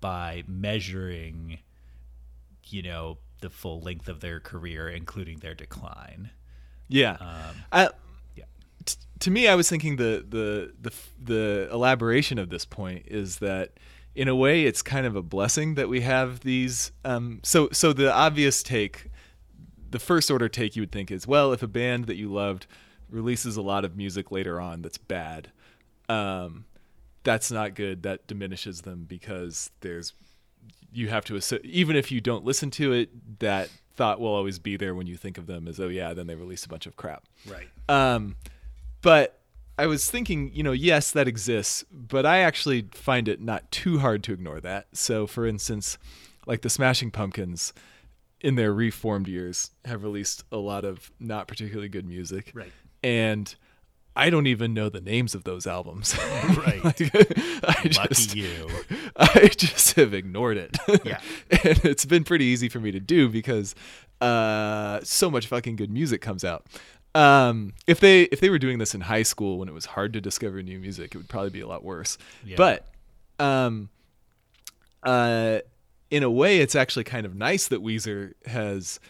by 0.00 0.44
measuring 0.46 1.58
you 2.68 2.82
know 2.82 3.18
the 3.40 3.50
full 3.50 3.80
length 3.80 4.08
of 4.08 4.20
their 4.20 4.38
career 4.38 4.88
including 4.88 5.38
their 5.38 5.54
decline 5.54 6.30
Yeah. 6.88 7.16
Um, 7.20 7.56
yeah. 7.72 7.88
To 9.20 9.30
me, 9.30 9.48
I 9.48 9.54
was 9.54 9.68
thinking 9.68 9.96
the, 9.96 10.24
the 10.28 10.72
the 10.80 10.92
the 11.22 11.68
elaboration 11.72 12.38
of 12.38 12.48
this 12.48 12.64
point 12.64 13.06
is 13.06 13.38
that 13.38 13.72
in 14.14 14.28
a 14.28 14.34
way 14.34 14.64
it's 14.64 14.82
kind 14.82 15.06
of 15.06 15.14
a 15.14 15.22
blessing 15.22 15.74
that 15.74 15.88
we 15.88 16.00
have 16.00 16.40
these. 16.40 16.92
Um, 17.04 17.40
so 17.42 17.68
so 17.70 17.92
the 17.92 18.12
obvious 18.12 18.62
take, 18.62 19.10
the 19.90 19.98
first 19.98 20.30
order 20.30 20.48
take 20.48 20.74
you 20.74 20.82
would 20.82 20.92
think 20.92 21.10
is 21.10 21.26
well, 21.26 21.52
if 21.52 21.62
a 21.62 21.68
band 21.68 22.06
that 22.06 22.16
you 22.16 22.32
loved 22.32 22.66
releases 23.10 23.56
a 23.56 23.62
lot 23.62 23.84
of 23.84 23.96
music 23.96 24.30
later 24.30 24.60
on 24.60 24.82
that's 24.82 24.98
bad, 24.98 25.52
um, 26.08 26.64
that's 27.22 27.50
not 27.50 27.74
good. 27.74 28.02
That 28.02 28.26
diminishes 28.26 28.82
them 28.82 29.04
because 29.06 29.70
there's 29.80 30.14
you 30.92 31.08
have 31.08 31.24
to 31.26 31.38
even 31.64 31.94
if 31.94 32.10
you 32.10 32.20
don't 32.20 32.44
listen 32.44 32.70
to 32.72 32.92
it, 32.92 33.38
that 33.40 33.68
thought 33.96 34.18
will 34.18 34.28
always 34.28 34.58
be 34.58 34.78
there 34.78 34.94
when 34.94 35.06
you 35.06 35.16
think 35.16 35.36
of 35.36 35.46
them 35.46 35.68
as 35.68 35.78
oh 35.78 35.88
yeah, 35.88 36.14
then 36.14 36.26
they 36.26 36.34
release 36.34 36.64
a 36.64 36.68
bunch 36.68 36.86
of 36.86 36.96
crap. 36.96 37.24
right 37.46 37.68
Um, 37.86 38.36
but 39.02 39.38
I 39.78 39.86
was 39.86 40.10
thinking, 40.10 40.50
you 40.52 40.62
know, 40.62 40.72
yes, 40.72 41.10
that 41.12 41.26
exists, 41.26 41.84
but 41.90 42.26
I 42.26 42.38
actually 42.40 42.88
find 42.92 43.28
it 43.28 43.40
not 43.40 43.70
too 43.70 43.98
hard 43.98 44.22
to 44.24 44.32
ignore 44.32 44.60
that. 44.60 44.88
So, 44.92 45.26
for 45.26 45.46
instance, 45.46 45.96
like 46.46 46.62
the 46.62 46.70
Smashing 46.70 47.10
Pumpkins, 47.10 47.72
in 48.42 48.54
their 48.54 48.72
reformed 48.72 49.28
years, 49.28 49.70
have 49.84 50.02
released 50.02 50.44
a 50.50 50.56
lot 50.56 50.84
of 50.84 51.10
not 51.20 51.46
particularly 51.48 51.88
good 51.88 52.06
music, 52.06 52.52
Right. 52.54 52.72
And 53.02 53.54
I 54.16 54.28
don't 54.28 54.46
even 54.46 54.74
know 54.74 54.88
the 54.88 55.00
names 55.00 55.34
of 55.34 55.44
those 55.44 55.66
albums. 55.66 56.14
Right. 56.56 56.80
I 56.84 57.90
lucky 57.96 58.14
just, 58.14 58.34
you 58.34 58.68
I 59.16 59.48
just 59.56 59.94
have 59.94 60.12
ignored 60.12 60.56
it. 60.56 60.76
Yeah. 61.04 61.20
and 61.50 61.84
it's 61.84 62.04
been 62.04 62.24
pretty 62.24 62.44
easy 62.46 62.68
for 62.68 62.80
me 62.80 62.90
to 62.90 63.00
do 63.00 63.28
because 63.28 63.74
uh, 64.20 65.00
so 65.02 65.30
much 65.30 65.46
fucking 65.46 65.76
good 65.76 65.90
music 65.90 66.20
comes 66.20 66.44
out. 66.44 66.66
Um, 67.14 67.72
if 67.86 68.00
they 68.00 68.22
if 68.22 68.40
they 68.40 68.50
were 68.50 68.58
doing 68.58 68.78
this 68.78 68.94
in 68.94 69.00
high 69.00 69.24
school 69.24 69.58
when 69.58 69.68
it 69.68 69.74
was 69.74 69.86
hard 69.86 70.12
to 70.12 70.20
discover 70.20 70.62
new 70.62 70.78
music, 70.78 71.14
it 71.14 71.18
would 71.18 71.28
probably 71.28 71.50
be 71.50 71.60
a 71.60 71.66
lot 71.66 71.82
worse. 71.82 72.18
Yeah. 72.44 72.56
But 72.56 72.86
um, 73.38 73.88
uh, 75.02 75.60
in 76.10 76.22
a 76.22 76.30
way, 76.30 76.58
it's 76.58 76.74
actually 76.74 77.04
kind 77.04 77.26
of 77.26 77.34
nice 77.34 77.68
that 77.68 77.82
Weezer 77.82 78.34
has 78.46 79.00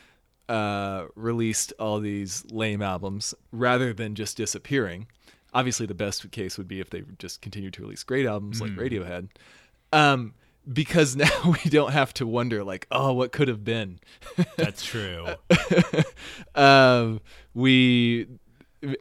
uh, 0.49 1.07
released 1.15 1.73
all 1.79 2.01
these 2.01 2.45
lame 2.51 2.83
albums 2.83 3.35
rather 3.53 3.93
than 3.93 4.15
just 4.15 4.37
disappearing. 4.37 5.07
Obviously, 5.53 5.87
the 5.87 5.95
best 5.95 6.31
case 6.31 6.57
would 6.59 6.69
be 6.69 6.81
if 6.81 6.91
they 6.91 7.03
just 7.19 7.43
continued 7.43 7.75
to 7.75 7.83
release 7.83 8.05
great 8.05 8.25
albums 8.25 8.61
like 8.61 8.71
Radiohead, 8.73 9.29
um, 9.93 10.35
because 10.71 11.17
now 11.17 11.55
we 11.65 11.71
don't 11.71 11.93
have 11.93 12.13
to 12.15 12.27
wonder 12.27 12.65
like, 12.65 12.87
oh, 12.91 13.13
what 13.13 13.33
could 13.33 13.49
have 13.49 13.65
been. 13.65 14.01
that's 14.57 14.85
true 14.85 15.27
um, 16.55 17.21
we, 17.55 18.27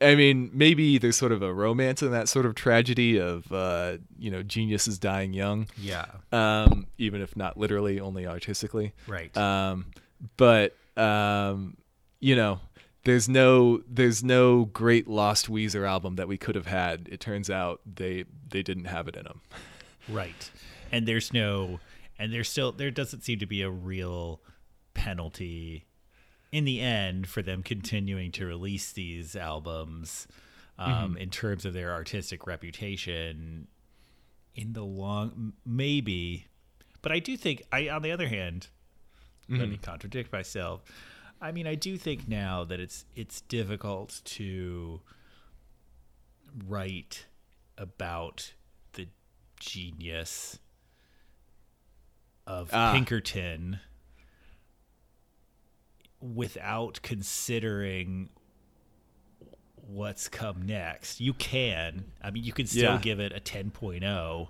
I 0.01 0.15
mean, 0.15 0.49
maybe 0.53 0.97
there's 0.97 1.15
sort 1.15 1.31
of 1.31 1.41
a 1.41 1.53
romance 1.53 2.01
in 2.01 2.11
that 2.11 2.27
sort 2.27 2.45
of 2.45 2.55
tragedy 2.55 3.17
of 3.19 3.51
uh, 3.51 3.97
you 4.17 4.31
know 4.31 4.43
geniuses 4.43 4.99
dying 4.99 5.33
young. 5.33 5.67
yeah 5.77 6.05
um, 6.31 6.87
even 6.97 7.21
if 7.21 7.35
not 7.35 7.57
literally, 7.57 7.99
only 7.99 8.25
artistically. 8.27 8.93
right 9.07 9.35
Um, 9.37 9.87
but 10.37 10.75
um, 10.97 11.77
you 12.19 12.35
know, 12.35 12.59
there's 13.05 13.29
no 13.29 13.81
there's 13.89 14.23
no 14.23 14.65
great 14.65 15.07
lost 15.07 15.49
Weezer 15.49 15.87
album 15.87 16.15
that 16.17 16.27
we 16.27 16.37
could 16.37 16.55
have 16.55 16.67
had. 16.67 17.07
It 17.11 17.19
turns 17.19 17.49
out 17.49 17.81
they 17.85 18.25
they 18.49 18.61
didn't 18.61 18.85
have 18.85 19.07
it 19.07 19.15
in 19.15 19.23
them. 19.23 19.41
right 20.09 20.51
and 20.91 21.07
there's 21.07 21.33
no 21.33 21.79
and 22.17 22.33
there's 22.33 22.49
still 22.49 22.71
there 22.71 22.91
doesn't 22.91 23.21
seem 23.21 23.39
to 23.39 23.45
be 23.45 23.61
a 23.61 23.69
real 23.69 24.41
penalty 24.93 25.85
in 26.51 26.65
the 26.65 26.81
end 26.81 27.27
for 27.27 27.41
them 27.41 27.61
continuing 27.63 28.31
to 28.31 28.45
release 28.45 28.91
these 28.91 29.35
albums 29.35 30.27
um, 30.77 31.17
in 31.17 31.29
terms 31.29 31.65
of 31.65 31.73
their 31.73 31.91
artistic 31.93 32.47
reputation 32.47 33.67
in 34.55 34.73
the 34.73 34.83
long 34.83 35.53
maybe 35.65 36.47
but 37.01 37.11
i 37.11 37.19
do 37.19 37.37
think 37.37 37.63
i 37.71 37.87
on 37.89 38.01
the 38.01 38.11
other 38.11 38.27
hand 38.27 38.67
let 39.51 39.67
me 39.67 39.77
contradict 39.77 40.31
myself. 40.31 40.83
I 41.41 41.51
mean 41.51 41.65
i 41.65 41.73
do 41.73 41.97
think 41.97 42.27
now 42.27 42.63
that 42.65 42.79
it's 42.79 43.05
it's 43.15 43.41
difficult 43.41 44.21
to 44.25 45.01
write 46.67 47.25
about 47.77 48.53
the 48.93 49.07
genius 49.59 50.59
of 52.49 52.69
Ah. 52.73 52.91
Pinkerton 52.93 53.79
without 56.19 56.99
considering 57.01 58.29
what's 59.87 60.27
come 60.27 60.65
next. 60.65 61.19
You 61.21 61.33
can. 61.33 62.11
I 62.21 62.31
mean, 62.31 62.43
you 62.43 62.53
can 62.53 62.65
still 62.67 62.93
Yeah. 62.95 62.99
give 63.01 63.19
it 63.19 63.31
a 63.31 63.39
10.0 63.39 64.49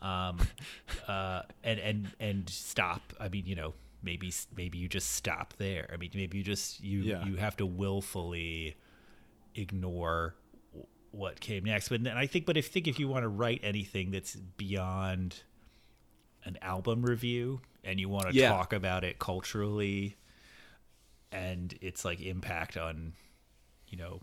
um 0.00 0.38
uh 1.08 1.42
and 1.62 1.80
and 1.80 2.14
and 2.20 2.48
stop. 2.48 3.12
I 3.18 3.28
mean, 3.28 3.46
you 3.46 3.54
know, 3.54 3.74
maybe 4.02 4.32
maybe 4.54 4.78
you 4.78 4.88
just 4.88 5.12
stop 5.12 5.54
there. 5.56 5.88
I 5.92 5.96
mean, 5.96 6.10
maybe 6.14 6.38
you 6.38 6.44
just 6.44 6.82
you 6.82 7.00
Yeah. 7.00 7.24
you 7.26 7.36
have 7.36 7.56
to 7.56 7.66
willfully 7.66 8.76
ignore 9.54 10.34
what 11.10 11.40
came 11.40 11.64
next. 11.64 11.88
But 11.88 12.02
then 12.04 12.16
I 12.16 12.26
think, 12.26 12.44
but 12.44 12.56
if 12.56 12.66
think 12.68 12.86
if 12.86 12.98
you 12.98 13.08
want 13.08 13.22
to 13.24 13.28
write 13.28 13.60
anything 13.62 14.10
that's 14.10 14.36
beyond 14.36 15.42
an 16.44 16.58
album 16.62 17.02
review 17.02 17.60
and 17.82 18.00
you 18.00 18.08
want 18.08 18.28
to 18.28 18.34
Yeah. 18.34 18.50
talk 18.50 18.72
about 18.72 19.04
it 19.04 19.18
culturally 19.18 20.16
and 21.32 21.76
its 21.80 22.04
like 22.04 22.20
impact 22.20 22.76
on, 22.76 23.14
you 23.88 23.98
know, 23.98 24.20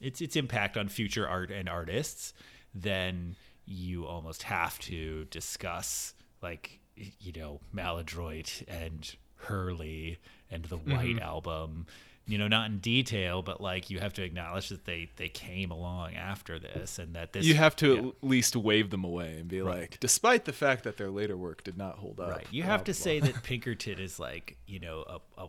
its 0.00 0.20
its 0.20 0.36
impact 0.36 0.76
on 0.76 0.88
future 0.88 1.26
art 1.28 1.50
and 1.50 1.68
artists, 1.68 2.32
then 2.74 3.36
you 3.66 4.06
almost 4.06 4.44
have 4.44 4.78
to 4.78 5.24
discuss 5.26 6.14
like 6.42 6.80
you 6.96 7.32
know 7.32 7.60
Maladroit 7.72 8.62
and 8.68 9.14
Hurley 9.36 10.18
and 10.50 10.64
the 10.64 10.78
mm-hmm. 10.78 10.92
White 10.92 11.20
album. 11.20 11.86
You 12.26 12.38
know, 12.38 12.48
not 12.48 12.70
in 12.70 12.78
detail, 12.78 13.42
but 13.42 13.60
like 13.60 13.90
you 13.90 13.98
have 13.98 14.14
to 14.14 14.22
acknowledge 14.22 14.70
that 14.70 14.86
they 14.86 15.10
they 15.16 15.28
came 15.28 15.70
along 15.70 16.14
after 16.14 16.58
this, 16.58 16.98
and 16.98 17.14
that 17.14 17.34
this 17.34 17.44
You 17.44 17.54
have 17.54 17.76
to 17.76 17.94
yeah. 17.94 18.08
at 18.08 18.14
least 18.22 18.56
wave 18.56 18.88
them 18.90 19.04
away 19.04 19.36
and 19.38 19.48
be 19.48 19.60
like, 19.60 20.00
despite 20.00 20.46
the 20.46 20.52
fact 20.52 20.84
that 20.84 20.96
their 20.96 21.10
later 21.10 21.36
work 21.36 21.64
did 21.64 21.76
not 21.76 21.98
hold 21.98 22.20
up. 22.20 22.30
Right. 22.30 22.46
You 22.50 22.62
have 22.62 22.84
to 22.84 22.92
blah, 22.92 22.98
say 22.98 23.20
that 23.20 23.42
Pinkerton 23.42 23.98
is 23.98 24.18
like, 24.18 24.56
you 24.66 24.80
know, 24.80 25.04
a, 25.06 25.42
a 25.42 25.48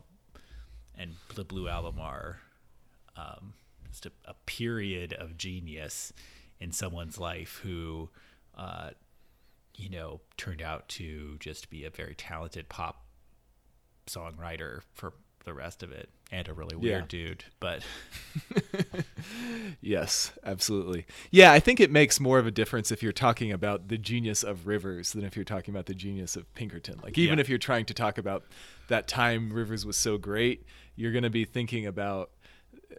and 0.98 1.16
the 1.36 1.44
Blue 1.44 1.68
Album 1.68 2.00
are 2.00 2.40
um, 3.16 3.54
just 3.90 4.06
a, 4.06 4.12
a 4.26 4.34
period 4.46 5.14
of 5.14 5.38
genius 5.38 6.14
in 6.60 6.72
someone's 6.72 7.18
life 7.18 7.60
who, 7.64 8.10
uh, 8.58 8.92
you 9.76 9.90
know, 9.90 10.22
turned 10.38 10.62
out 10.62 10.88
to 10.88 11.38
just 11.40 11.70
be 11.70 11.86
a 11.86 11.90
very 11.90 12.16
talented 12.16 12.70
pop 12.70 13.06
songwriter 14.08 14.82
for 14.94 15.14
the 15.46 15.54
rest 15.54 15.82
of 15.84 15.92
it, 15.92 16.10
and 16.32 16.48
a 16.48 16.54
really 16.54 16.76
weird 16.76 17.04
Yeah. 17.14 17.20
dude. 17.28 17.46
But 17.60 17.84
Yes, 19.82 20.32
absolutely. 20.44 21.06
Yeah, 21.32 21.52
I 21.52 21.60
think 21.60 21.80
it 21.80 21.92
makes 21.92 22.20
more 22.20 22.40
of 22.40 22.48
a 22.48 22.52
difference 22.52 22.92
if 22.92 23.04
you're 23.04 23.12
talking 23.12 23.52
about 23.52 23.88
the 23.88 23.98
genius 23.98 24.44
of 24.44 24.68
Rivers 24.68 25.14
than 25.14 25.24
if 25.24 25.36
you're 25.36 25.46
talking 25.46 25.74
about 25.74 25.86
the 25.86 25.94
genius 25.94 26.36
of 26.36 26.52
Pinkerton. 26.56 27.00
Like 27.04 27.18
even 27.18 27.38
Yeah. 27.38 27.42
if 27.42 27.50
you're 27.50 27.58
trying 27.58 27.86
to 27.86 27.94
talk 27.94 28.18
about 28.18 28.44
that 28.88 29.08
time 29.08 29.52
Rivers 29.54 29.86
was 29.86 29.98
so 29.98 30.18
great, 30.18 30.66
you're 30.96 31.12
going 31.12 31.24
to 31.24 31.30
be 31.30 31.46
thinking 31.46 31.86
about 31.86 32.32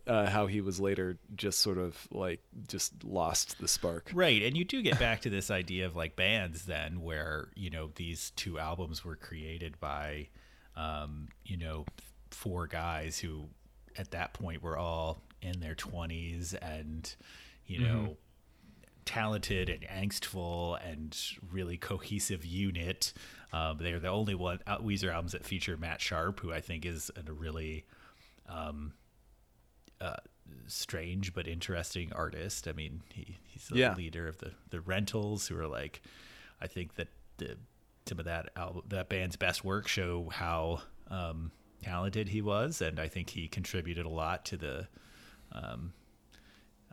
uh, 0.06 0.28
how 0.28 0.46
he 0.46 0.60
was 0.60 0.78
later 0.80 1.16
just 1.34 1.60
sort 1.60 1.78
of 1.78 1.96
like 2.10 2.40
just 2.68 3.04
lost 3.04 3.58
the 3.60 3.68
spark. 3.68 4.10
Right, 4.12 4.42
and 4.42 4.56
you 4.56 4.64
do 4.64 4.82
get 4.82 4.98
back 4.98 5.22
to 5.22 5.30
this 5.30 5.50
idea 5.50 5.86
of 5.86 5.96
like 5.96 6.16
bands 6.16 6.66
then, 6.66 7.00
where 7.02 7.48
you 7.54 7.70
know 7.70 7.90
these 7.94 8.30
two 8.32 8.58
albums 8.58 9.04
were 9.04 9.16
created 9.16 9.78
by, 9.80 10.28
um, 10.76 11.28
you 11.44 11.56
know, 11.56 11.86
four 12.30 12.66
guys 12.66 13.18
who, 13.18 13.46
at 13.96 14.10
that 14.12 14.32
point, 14.34 14.62
were 14.62 14.76
all 14.78 15.22
in 15.42 15.60
their 15.60 15.74
twenties 15.74 16.54
and, 16.54 17.14
you 17.66 17.80
know, 17.80 18.16
talented 19.04 19.68
and 19.68 19.82
angstful 20.10 20.78
and 20.84 21.16
really 21.52 21.76
cohesive 21.76 22.44
unit. 22.44 23.12
Um, 23.52 23.78
they're 23.80 24.00
the 24.00 24.08
only 24.08 24.34
one 24.34 24.58
out 24.66 24.84
Weezer 24.84 25.12
albums 25.12 25.32
that 25.32 25.44
feature 25.44 25.76
Matt 25.76 26.00
Sharp, 26.00 26.40
who 26.40 26.52
I 26.52 26.60
think 26.60 26.84
is 26.84 27.10
a 27.16 27.32
really 27.32 27.84
strange 30.68 31.32
but 31.32 31.46
interesting 31.46 32.12
artist. 32.12 32.66
I 32.68 32.72
mean, 32.72 33.02
he, 33.12 33.36
he's 33.46 33.68
the 33.68 33.78
Yeah. 33.78 33.94
leader 33.94 34.26
of 34.26 34.38
the 34.38 34.52
the 34.70 34.80
Rentals, 34.80 35.46
who 35.48 35.58
are 35.58 35.66
like, 35.68 36.02
I 36.60 36.66
think 36.66 36.96
that 36.96 37.08
the 37.38 37.56
some 38.06 38.18
of 38.18 38.24
that 38.24 38.50
album, 38.56 38.82
that 38.88 39.08
band's 39.08 39.36
best 39.36 39.64
work 39.64 39.88
show 39.88 40.28
how 40.30 40.80
um, 41.08 41.50
talented 41.86 42.28
he 42.28 42.42
was, 42.42 42.82
and 42.82 42.98
I 42.98 43.08
think 43.08 43.30
he 43.30 43.46
contributed 43.48 44.06
a 44.06 44.08
lot 44.08 44.44
to 44.46 44.56
the 44.56 44.88
um, 45.52 45.92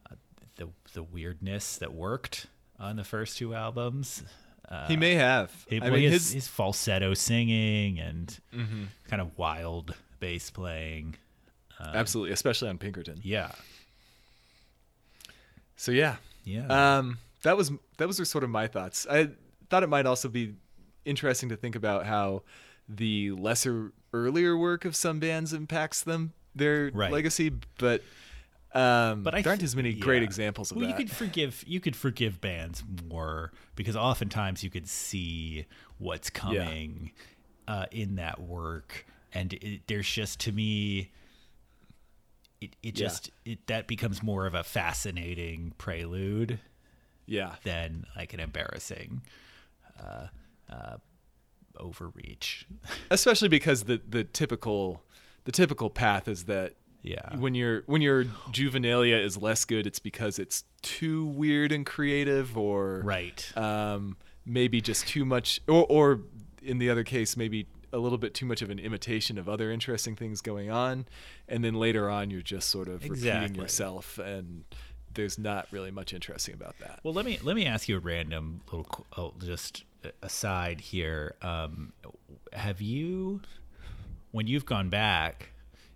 uh, 0.09 0.15
the 0.55 0.69
the 0.93 1.03
weirdness 1.03 1.77
that 1.77 1.93
worked 1.93 2.47
on 2.79 2.95
the 2.95 3.03
first 3.03 3.37
two 3.37 3.55
albums. 3.55 4.23
Uh, 4.69 4.87
he 4.87 4.95
may 4.95 5.15
have. 5.15 5.51
he, 5.67 5.81
I 5.81 5.85
well, 5.85 5.93
mean, 5.93 6.03
his, 6.03 6.25
his, 6.25 6.33
his 6.33 6.47
falsetto 6.47 7.13
singing 7.13 7.99
and 7.99 8.39
kind 9.09 9.21
of 9.21 9.37
wild 9.37 9.93
bass 10.19 10.49
playing. 10.49 11.15
absolutely, 11.81 12.31
especially 12.31 12.69
on 12.69 12.77
Pinkerton. 12.77 13.19
Yeah, 13.23 13.51
So 15.75 15.91
yeah, 15.91 16.15
yeah. 16.45 16.97
Um, 16.97 17.17
that 17.41 17.57
was 17.57 17.71
that 17.97 18.07
was 18.07 18.17
sort 18.29 18.43
of 18.43 18.49
my 18.49 18.67
thoughts. 18.67 19.05
I 19.09 19.29
thought 19.69 19.83
it 19.83 19.89
might 19.89 20.05
also 20.05 20.29
be 20.29 20.53
interesting 21.03 21.49
to 21.49 21.57
think 21.57 21.75
about 21.75 22.05
how 22.05 22.43
the 22.87 23.31
lesser 23.31 23.91
earlier 24.13 24.57
work 24.57 24.85
of 24.85 24.95
some 24.95 25.19
bands 25.19 25.53
impacts 25.53 26.01
them 26.03 26.33
their 26.55 26.91
Right. 26.93 27.11
legacy, 27.11 27.51
but 27.77 28.01
um, 28.75 29.21
but 29.23 29.35
I 29.35 29.41
there 29.43 29.51
aren't 29.51 29.59
th- 29.61 29.69
as 29.69 29.75
many 29.75 29.93
great 29.93 30.17
yeah. 30.19 30.23
examples 30.23 30.71
of 30.71 30.77
well, 30.77 30.87
that. 30.87 30.91
you 30.99 31.05
could 31.05 31.11
forgive 31.15 31.63
you 31.67 31.79
could 31.79 31.95
forgive 31.95 32.41
bands 32.41 32.83
more 33.07 33.51
because 33.75 33.95
oftentimes 33.95 34.63
you 34.63 34.69
could 34.71 34.87
see 34.87 35.65
what's 35.99 36.29
coming 36.31 37.11
uh, 37.67 37.85
in 37.91 38.15
that 38.15 38.41
work, 38.41 39.05
and 39.33 39.53
it, 39.53 39.81
there's 39.87 40.09
just 40.09 40.39
to 40.41 40.51
me. 40.51 41.11
It, 42.61 42.75
it 42.81 42.97
Yeah. 42.99 43.07
just 43.07 43.29
it, 43.45 43.67
that 43.67 43.87
becomes 43.87 44.23
more 44.23 44.45
of 44.47 44.53
a 44.55 44.63
fascinating 44.63 45.73
prelude 45.77 46.59
yeah, 47.25 47.55
than 47.63 48.05
like 48.15 48.33
an 48.33 48.39
embarrassing 48.39 49.21
uh, 49.99 50.27
uh, 50.69 50.97
overreach. 51.79 52.67
especially 53.11 53.49
because 53.49 53.83
the 53.83 54.01
the 54.07 54.23
typical 54.23 55.03
the 55.45 55.51
typical 55.51 55.89
path 55.89 56.27
is 56.27 56.45
that 56.45 56.73
Yeah. 57.01 57.35
when 57.37 57.53
your 57.55 57.83
when 57.85 58.01
your 58.01 58.25
juvenilia 58.51 59.21
is 59.23 59.37
less 59.37 59.65
good, 59.65 59.85
it's 59.87 59.99
because 59.99 60.39
it's 60.39 60.63
too 60.81 61.25
weird 61.25 61.71
and 61.71 61.85
creative, 61.85 62.57
or 62.57 63.01
Right. 63.03 63.51
um, 63.57 64.17
maybe 64.45 64.81
just 64.81 65.07
too 65.07 65.25
much, 65.25 65.59
or, 65.67 65.85
or 65.89 66.21
in 66.61 66.77
the 66.77 66.89
other 66.89 67.03
case, 67.03 67.35
maybe 67.37 67.67
a 67.91 67.97
little 67.97 68.17
bit 68.17 68.33
too 68.33 68.45
much 68.45 68.61
of 68.61 68.69
an 68.69 68.79
imitation 68.79 69.37
of 69.37 69.47
other 69.47 69.69
interesting 69.71 70.15
things 70.15 70.41
going 70.41 70.69
on, 70.71 71.05
and 71.47 71.63
then 71.63 71.73
later 71.75 72.09
on, 72.09 72.29
you're 72.31 72.41
just 72.41 72.69
sort 72.69 72.87
of 72.87 73.03
repeating 73.07 73.53
yourself, 73.55 74.17
and 74.17 74.63
there's 75.13 75.37
not 75.37 75.67
really 75.71 75.91
much 75.91 76.11
interesting 76.13 76.55
about 76.55 76.75
that. 76.79 76.99
Well, 77.03 77.13
let 77.13 77.23
me 77.25 77.37
let 77.43 77.55
me 77.55 77.65
ask 77.65 77.87
you 77.87 77.97
a 77.97 77.99
random 77.99 78.61
little 78.71 79.05
oh, 79.17 79.33
just 79.39 79.83
aside 80.21 80.81
here. 80.81 81.35
Um, 81.41 81.93
have 82.53 82.81
you, 82.81 83.41
when 84.31 84.47
you've 84.47 84.65
gone 84.65 84.89
back 84.89 85.49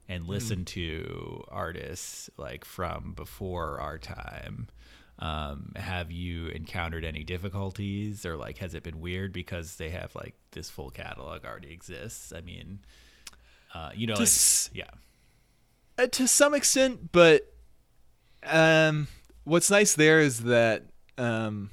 and 0.09 0.25
listened 0.27 0.67
to 0.67 1.43
artists 1.49 2.29
like 2.37 2.63
from 2.65 3.13
before 3.13 3.79
our 3.79 3.97
time, 3.97 4.67
um, 5.19 5.73
have 5.75 6.11
you 6.11 6.47
encountered 6.47 7.03
any 7.03 7.23
difficulties 7.23 8.25
or 8.25 8.37
like 8.37 8.59
has 8.59 8.73
it 8.75 8.83
been 8.83 8.99
weird 9.01 9.33
because 9.33 9.75
they 9.77 9.89
have 9.89 10.13
like 10.15 10.35
this 10.51 10.69
full 10.69 10.89
catalog 10.91 11.43
already 11.45 11.71
exists? 11.73 12.31
I 12.31 12.41
mean, 12.41 12.79
uh, 13.73 13.91
you 13.95 14.07
know, 14.07 14.13
like, 14.13 14.21
This- 14.21 14.69
yeah, 14.73 14.89
Uh, 15.97 16.05
to 16.07 16.27
some 16.27 16.53
extent, 16.53 17.11
but 17.11 17.51
um, 18.43 19.07
what's 19.43 19.71
nice 19.71 19.93
there 19.95 20.19
is 20.19 20.41
that 20.43 20.83
um, 21.17 21.71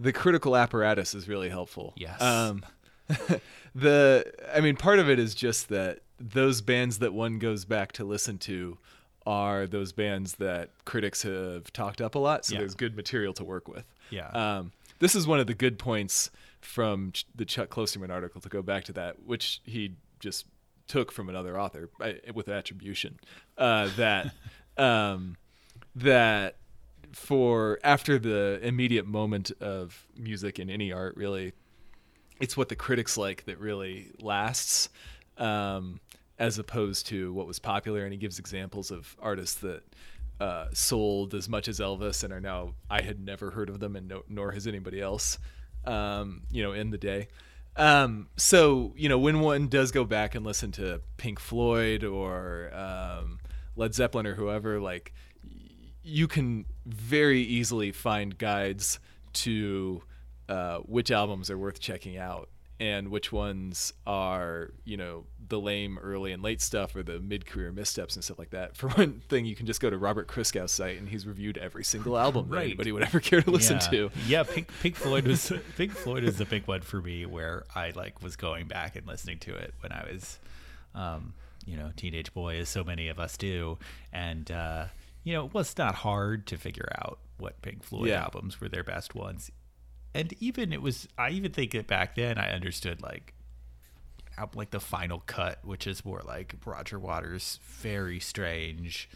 the 0.00 0.12
critical 0.12 0.56
apparatus 0.56 1.14
is 1.14 1.28
really 1.28 1.50
helpful. 1.50 1.92
Yes. 1.96 2.20
Um, 2.20 2.64
the 3.74 4.32
I 4.54 4.60
mean, 4.60 4.76
part 4.76 4.98
of 4.98 5.08
it 5.08 5.18
is 5.18 5.34
just 5.34 5.68
that 5.68 6.00
those 6.18 6.60
bands 6.60 6.98
that 6.98 7.12
one 7.12 7.38
goes 7.38 7.64
back 7.64 7.92
to 7.92 8.04
listen 8.04 8.38
to 8.38 8.78
are 9.26 9.66
those 9.66 9.92
bands 9.92 10.34
that 10.36 10.70
critics 10.84 11.22
have 11.22 11.72
talked 11.72 12.00
up 12.00 12.14
a 12.14 12.18
lot, 12.18 12.44
so 12.44 12.54
Yeah. 12.54 12.60
there's 12.60 12.74
good 12.74 12.96
material 12.96 13.32
to 13.34 13.44
work 13.44 13.68
with. 13.68 13.84
Yeah. 14.10 14.28
Um, 14.28 14.72
this 14.98 15.14
is 15.14 15.26
one 15.26 15.40
of 15.40 15.46
the 15.46 15.54
good 15.54 15.78
points 15.78 16.30
from 16.60 17.12
Ch- 17.12 17.26
the 17.34 17.44
Chuck 17.44 17.68
Klosterman 17.70 18.10
article 18.10 18.40
to 18.40 18.48
go 18.48 18.62
back 18.62 18.84
to 18.84 18.92
that, 18.94 19.22
which 19.24 19.60
he 19.64 19.94
just 20.18 20.46
took 20.88 21.12
from 21.12 21.28
another 21.28 21.58
author 21.58 21.88
uh, 22.00 22.12
with 22.34 22.48
attribution. 22.48 23.18
Uh, 23.56 23.88
that 23.96 24.32
um, 24.76 25.36
that 25.94 26.56
for 27.12 27.78
after 27.82 28.18
the 28.18 28.60
immediate 28.62 29.06
moment 29.06 29.50
of 29.60 30.06
music 30.16 30.58
in 30.58 30.70
any 30.70 30.92
art, 30.92 31.16
really, 31.16 31.52
it's 32.40 32.56
what 32.56 32.68
the 32.68 32.76
critics 32.76 33.16
like 33.16 33.44
that 33.46 33.58
really 33.58 34.10
lasts, 34.20 34.88
um, 35.38 36.00
as 36.38 36.58
opposed 36.58 37.06
to 37.08 37.32
what 37.32 37.46
was 37.46 37.58
popular. 37.58 38.04
And 38.04 38.12
he 38.12 38.18
gives 38.18 38.38
examples 38.38 38.90
of 38.90 39.16
artists 39.20 39.60
that 39.60 39.82
uh, 40.40 40.66
sold 40.72 41.34
as 41.34 41.48
much 41.48 41.68
as 41.68 41.80
Elvis 41.80 42.24
and 42.24 42.32
are 42.32 42.40
now 42.40 42.74
I 42.88 43.02
had 43.02 43.20
never 43.20 43.50
heard 43.50 43.68
of 43.68 43.78
them, 43.78 43.94
and 43.94 44.08
no, 44.08 44.22
nor 44.28 44.52
has 44.52 44.66
anybody 44.66 45.00
else, 45.00 45.38
um, 45.84 46.42
you 46.50 46.62
know, 46.62 46.72
in 46.72 46.90
the 46.90 46.98
day. 46.98 47.28
Um, 47.76 48.28
so 48.36 48.94
you 48.96 49.08
know, 49.08 49.18
when 49.18 49.40
one 49.40 49.68
does 49.68 49.92
go 49.92 50.04
back 50.04 50.34
and 50.34 50.44
listen 50.44 50.72
to 50.72 51.02
Pink 51.18 51.38
Floyd 51.38 52.04
or 52.04 52.70
um, 52.74 53.38
Led 53.76 53.94
Zeppelin 53.94 54.26
or 54.26 54.34
whoever, 54.34 54.80
like 54.80 55.12
you 56.02 56.26
can 56.26 56.64
very 56.94 57.40
easily 57.42 57.92
find 57.92 58.36
guides 58.38 58.98
to 59.32 60.02
uh, 60.48 60.78
which 60.78 61.10
albums 61.10 61.50
are 61.50 61.58
worth 61.58 61.80
checking 61.80 62.16
out 62.16 62.48
and 62.80 63.08
which 63.08 63.30
ones 63.30 63.92
are 64.06 64.70
you 64.84 64.96
know 64.96 65.24
the 65.48 65.60
lame 65.60 65.98
early 65.98 66.32
and 66.32 66.42
late 66.42 66.60
stuff 66.62 66.96
or 66.96 67.02
the 67.02 67.20
mid-career 67.20 67.70
missteps 67.72 68.14
and 68.14 68.24
stuff 68.24 68.38
like 68.38 68.50
that 68.50 68.74
for 68.80 68.88
one 68.90 69.20
thing 69.28 69.44
you 69.44 69.54
can 69.54 69.66
just 69.66 69.80
go 69.80 69.90
to 69.90 69.98
robert 69.98 70.26
christgau's 70.28 70.70
site 70.72 70.96
and 70.98 71.08
he's 71.08 71.26
reviewed 71.26 71.58
every 71.58 71.84
single 71.84 72.16
album 72.16 72.48
that 72.48 72.56
Right. 72.56 72.64
anybody 72.66 72.90
would 72.92 73.02
ever 73.02 73.20
care 73.20 73.42
to 73.42 73.50
listen 73.50 73.76
yeah. 73.82 73.88
to 73.90 74.10
Yeah, 74.26 74.42
Pink, 74.44 74.70
Pink 74.80 74.96
Floyd 74.96 75.26
was 75.26 75.52
Pink 75.76 75.92
Floyd 75.92 76.24
is 76.24 76.38
the 76.38 76.44
big 76.46 76.66
one 76.66 76.80
for 76.80 77.00
me, 77.02 77.26
where 77.26 77.64
I 77.74 77.92
like 77.94 78.22
was 78.22 78.36
going 78.36 78.66
back 78.66 78.96
and 78.96 79.06
listening 79.06 79.38
to 79.40 79.54
it 79.54 79.74
when 79.80 79.92
I 79.92 80.06
was, 80.10 80.38
um, 80.94 81.34
you 81.66 81.76
know, 81.76 81.90
teenage 81.96 82.32
boy, 82.32 82.56
as 82.58 82.68
so 82.70 82.82
many 82.82 83.08
of 83.08 83.18
us 83.20 83.36
do, 83.36 83.76
and 84.12 84.50
uh, 84.50 84.86
you 85.24 85.32
know, 85.32 85.46
it 85.46 85.54
was 85.54 85.76
not 85.76 85.96
hard 85.96 86.46
to 86.48 86.56
figure 86.56 86.88
out 86.98 87.18
what 87.38 87.60
Pink 87.62 87.82
Floyd 87.82 88.08
Yeah. 88.08 88.22
albums 88.22 88.60
were 88.60 88.68
their 88.68 88.84
best 88.84 89.14
ones, 89.14 89.50
and 90.14 90.32
even 90.40 90.72
it 90.72 90.82
was. 90.82 91.08
I 91.16 91.30
even 91.30 91.52
think 91.52 91.72
that 91.72 91.86
back 91.86 92.14
then 92.14 92.38
I 92.38 92.50
understood 92.52 93.02
like. 93.02 93.34
Like 94.54 94.70
the 94.70 94.80
final 94.80 95.18
cut, 95.26 95.62
which 95.66 95.86
is 95.86 96.02
more 96.02 96.22
like 96.26 96.54
Roger 96.64 96.98
Waters' 96.98 97.60
very 97.62 98.18
strange 98.18 99.10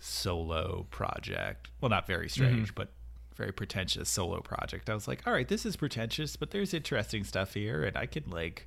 solo 0.00 0.88
project. 0.90 1.68
Well, 1.80 1.88
not 1.88 2.08
very 2.08 2.26
mm-hmm. 2.26 2.32
strange, 2.32 2.74
but 2.74 2.88
very 3.36 3.52
pretentious 3.52 4.08
solo 4.08 4.40
project. 4.40 4.90
I 4.90 4.94
was 4.94 5.06
like, 5.06 5.24
all 5.24 5.32
right, 5.32 5.46
this 5.46 5.66
is 5.66 5.76
pretentious, 5.76 6.34
but 6.34 6.50
there's 6.50 6.74
interesting 6.74 7.22
stuff 7.22 7.54
here, 7.54 7.84
and 7.84 7.96
I 7.96 8.06
can 8.06 8.24
like, 8.28 8.66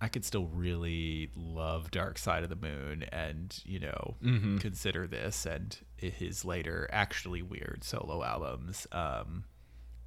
I 0.00 0.08
could 0.08 0.24
still 0.24 0.46
really 0.46 1.30
love 1.36 1.90
Dark 1.90 2.16
Side 2.18 2.42
of 2.42 2.48
the 2.50 2.56
Moon, 2.56 3.04
and 3.12 3.58
you 3.64 3.80
know, 3.80 4.16
mm-hmm. 4.22 4.58
consider 4.58 5.06
this 5.06 5.46
and 5.46 5.76
his 5.96 6.44
later 6.44 6.88
actually 6.92 7.42
weird 7.42 7.84
solo 7.84 8.22
albums. 8.24 8.86
Um, 8.92 9.44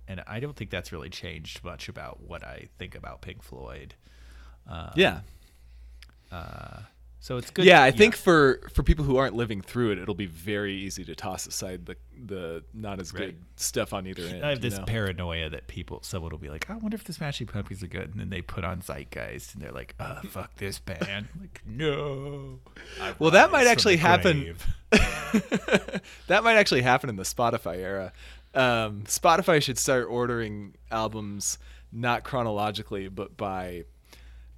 and 0.08 0.24
I 0.28 0.40
don't 0.40 0.56
think 0.56 0.70
that's 0.70 0.92
really 0.92 1.10
changed 1.10 1.64
much 1.64 1.88
about 1.90 2.22
what 2.22 2.44
I 2.44 2.68
think 2.78 2.96
about 2.96 3.22
Pink 3.22 3.42
Floyd. 3.44 3.96
Um, 4.68 4.92
yeah 4.96 5.20
uh, 6.34 6.82
So 7.24 7.38
it's 7.38 7.52
good. 7.52 7.64
yeah, 7.64 7.82
I 7.82 7.92
think 7.92 8.18
for 8.18 8.60
for 8.74 8.84
people 8.84 9.06
who 9.06 9.16
aren't 9.16 9.34
living 9.34 9.62
through 9.62 9.92
it, 9.92 9.98
it'll 9.98 10.14
be 10.14 10.26
very 10.26 10.76
easy 10.76 11.06
to 11.06 11.16
toss 11.16 11.48
aside 11.48 11.86
the 11.86 11.96
the 12.22 12.66
not 12.74 13.00
as 13.00 13.14
Right. 13.14 13.28
good 13.28 13.38
stuff 13.56 13.94
on 13.94 14.06
either 14.08 14.24
end. 14.24 14.44
I 14.46 14.50
have 14.50 14.58
you 14.62 14.70
this 14.70 14.78
know? 14.78 14.84
paranoia 14.84 15.50
that 15.50 15.68
people, 15.68 16.02
someone 16.04 16.32
will 16.32 16.38
be 16.38 16.50
like, 16.50 16.70
"I 16.70 16.76
wonder 16.76 16.96
if 16.96 17.06
the 17.06 17.14
Smashing 17.14 17.48
Pumpkins 17.48 17.82
are 17.82 17.88
good," 17.88 18.10
and 18.12 18.20
then 18.20 18.30
they 18.30 18.42
put 18.42 18.66
on 18.66 18.82
Zeitgeist, 18.82 19.54
and 19.54 19.64
they're 19.64 19.72
like, 19.72 19.96
"Oh, 20.02 20.20
fuck 20.32 20.54
this 20.58 20.80
band." 20.80 21.30
like, 21.40 21.62
no. 21.66 22.60
I 23.02 23.16
Well, 23.20 23.32
that 23.32 23.52
might 23.54 23.68
actually 23.68 23.96
happen. 23.96 24.58
that 24.92 26.44
might 26.44 26.58
actually 26.58 26.82
happen 26.82 27.10
in 27.10 27.16
the 27.16 27.24
Spotify 27.24 27.78
era. 27.78 28.12
Um, 28.54 29.04
Spotify 29.06 29.64
should 29.64 29.78
start 29.78 30.08
ordering 30.10 30.76
albums 30.92 31.58
not 31.90 32.26
chronologically, 32.26 33.08
but 33.08 33.38
by, 33.38 33.86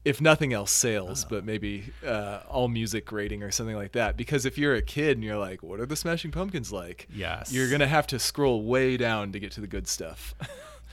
if 0.05 0.21
nothing 0.21 0.53
else, 0.53 0.71
sales, 0.71 1.25
but 1.25 1.43
maybe 1.43 1.91
uh, 2.05 2.39
all 2.47 2.67
music 2.69 3.11
rating 3.11 3.43
or 3.43 3.51
something 3.51 3.75
like 3.75 3.91
that. 3.93 4.15
Because 4.15 4.45
if 4.45 4.57
you're 4.57 4.75
a 4.75 4.81
kid 4.81 5.17
and 5.17 5.23
you're 5.23 5.37
like, 5.37 5.61
"What 5.63 5.79
are 5.81 5.85
the 5.85 5.95
Smashing 5.97 6.31
Pumpkins 6.31 6.71
like?" 6.71 7.07
Yes. 7.13 7.51
you're 7.51 7.69
gonna 7.69 7.87
have 7.87 8.07
to 8.07 8.19
scroll 8.19 8.63
way 8.63 8.95
down 8.97 9.31
to 9.33 9.39
get 9.39 9.51
to 9.53 9.61
the 9.61 9.67
good 9.67 9.87
stuff. 9.87 10.33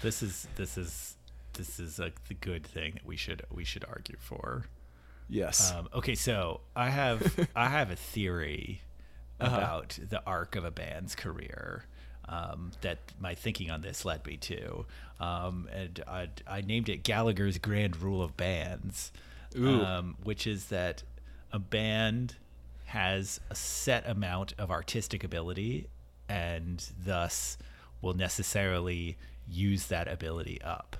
This 0.03 0.21
is 0.21 0.49
this 0.57 0.77
is 0.77 1.17
this 1.53 1.79
is 1.79 2.01
like 2.01 2.25
the 2.27 2.35
good 2.35 2.67
thing 2.67 2.95
that 2.95 3.07
we 3.07 3.15
should 3.17 3.43
we 3.53 3.63
should 3.63 3.85
argue 3.89 4.17
for. 4.19 4.65
yes. 5.29 5.71
Um, 5.73 5.89
okay, 5.95 6.17
so 6.17 6.61
I 6.75 6.91
have 6.91 7.49
I 7.55 7.69
have 7.69 7.91
a 7.93 7.97
theory 7.97 8.81
Uh-huh. 9.39 9.57
about 9.57 9.99
the 10.09 10.21
arc 10.27 10.57
of 10.57 10.65
a 10.65 10.71
band's 10.73 11.15
career 11.15 11.85
um, 12.29 12.73
that 12.81 12.99
my 13.21 13.35
thinking 13.35 13.71
on 13.71 13.81
this 13.83 14.05
led 14.05 14.25
me 14.27 14.37
to, 14.39 14.87
um, 15.23 15.69
and 15.73 16.03
I, 16.07 16.29
I 16.47 16.61
named 16.61 16.89
it 16.89 17.03
Gallagher's 17.03 17.59
Grand 17.59 17.97
Rule 18.03 18.23
of 18.23 18.37
Bands, 18.37 19.13
um, 19.57 20.17
which 20.23 20.47
is 20.47 20.67
that 20.67 21.03
a 21.53 21.59
band 21.59 22.37
has 22.87 23.41
a 23.51 23.55
set 23.55 24.09
amount 24.09 24.55
of 24.59 24.71
artistic 24.71 25.25
ability, 25.25 25.89
and 26.29 26.85
thus 27.05 27.57
will 28.01 28.15
necessarily 28.15 29.17
use 29.49 29.87
that 29.87 30.09
ability 30.09 30.61
up 30.63 30.97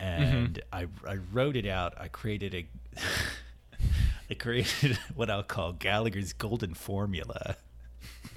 and 0.00 0.62
I, 0.72 0.86
I 1.06 1.18
wrote 1.32 1.56
it 1.56 1.66
out. 1.66 1.94
I 1.98 2.08
created 2.08 2.54
a 2.54 2.66
I 4.30 4.34
created 4.34 4.98
what 5.14 5.30
I'll 5.30 5.42
call 5.42 5.72
Gallagher's 5.72 6.32
golden 6.32 6.74
formula 6.74 7.56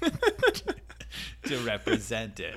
to 1.44 1.58
represent 1.58 2.40
it. 2.40 2.56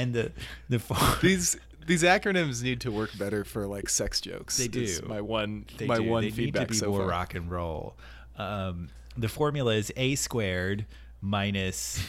And 0.00 0.14
the 0.14 0.32
the 0.68 1.18
these 1.22 1.56
these 1.86 2.02
acronyms 2.02 2.62
need 2.62 2.80
to 2.82 2.90
work 2.92 3.10
better 3.18 3.44
for 3.44 3.66
like 3.66 3.88
sex 3.88 4.20
jokes. 4.20 4.56
They 4.56 4.68
do. 4.68 4.86
My 5.06 5.20
one 5.20 5.66
they 5.78 5.86
my 5.86 5.96
do. 5.96 6.04
one 6.04 6.22
they 6.22 6.30
feedback 6.30 6.62
need 6.62 6.66
to 6.68 6.72
be 6.72 6.78
so 6.78 6.90
more 6.90 7.00
far. 7.00 7.08
rock 7.08 7.34
and 7.34 7.50
roll. 7.50 7.96
Um, 8.36 8.88
the 9.16 9.28
formula 9.28 9.74
is 9.74 9.92
a 9.96 10.14
squared 10.14 10.86
minus 11.20 12.02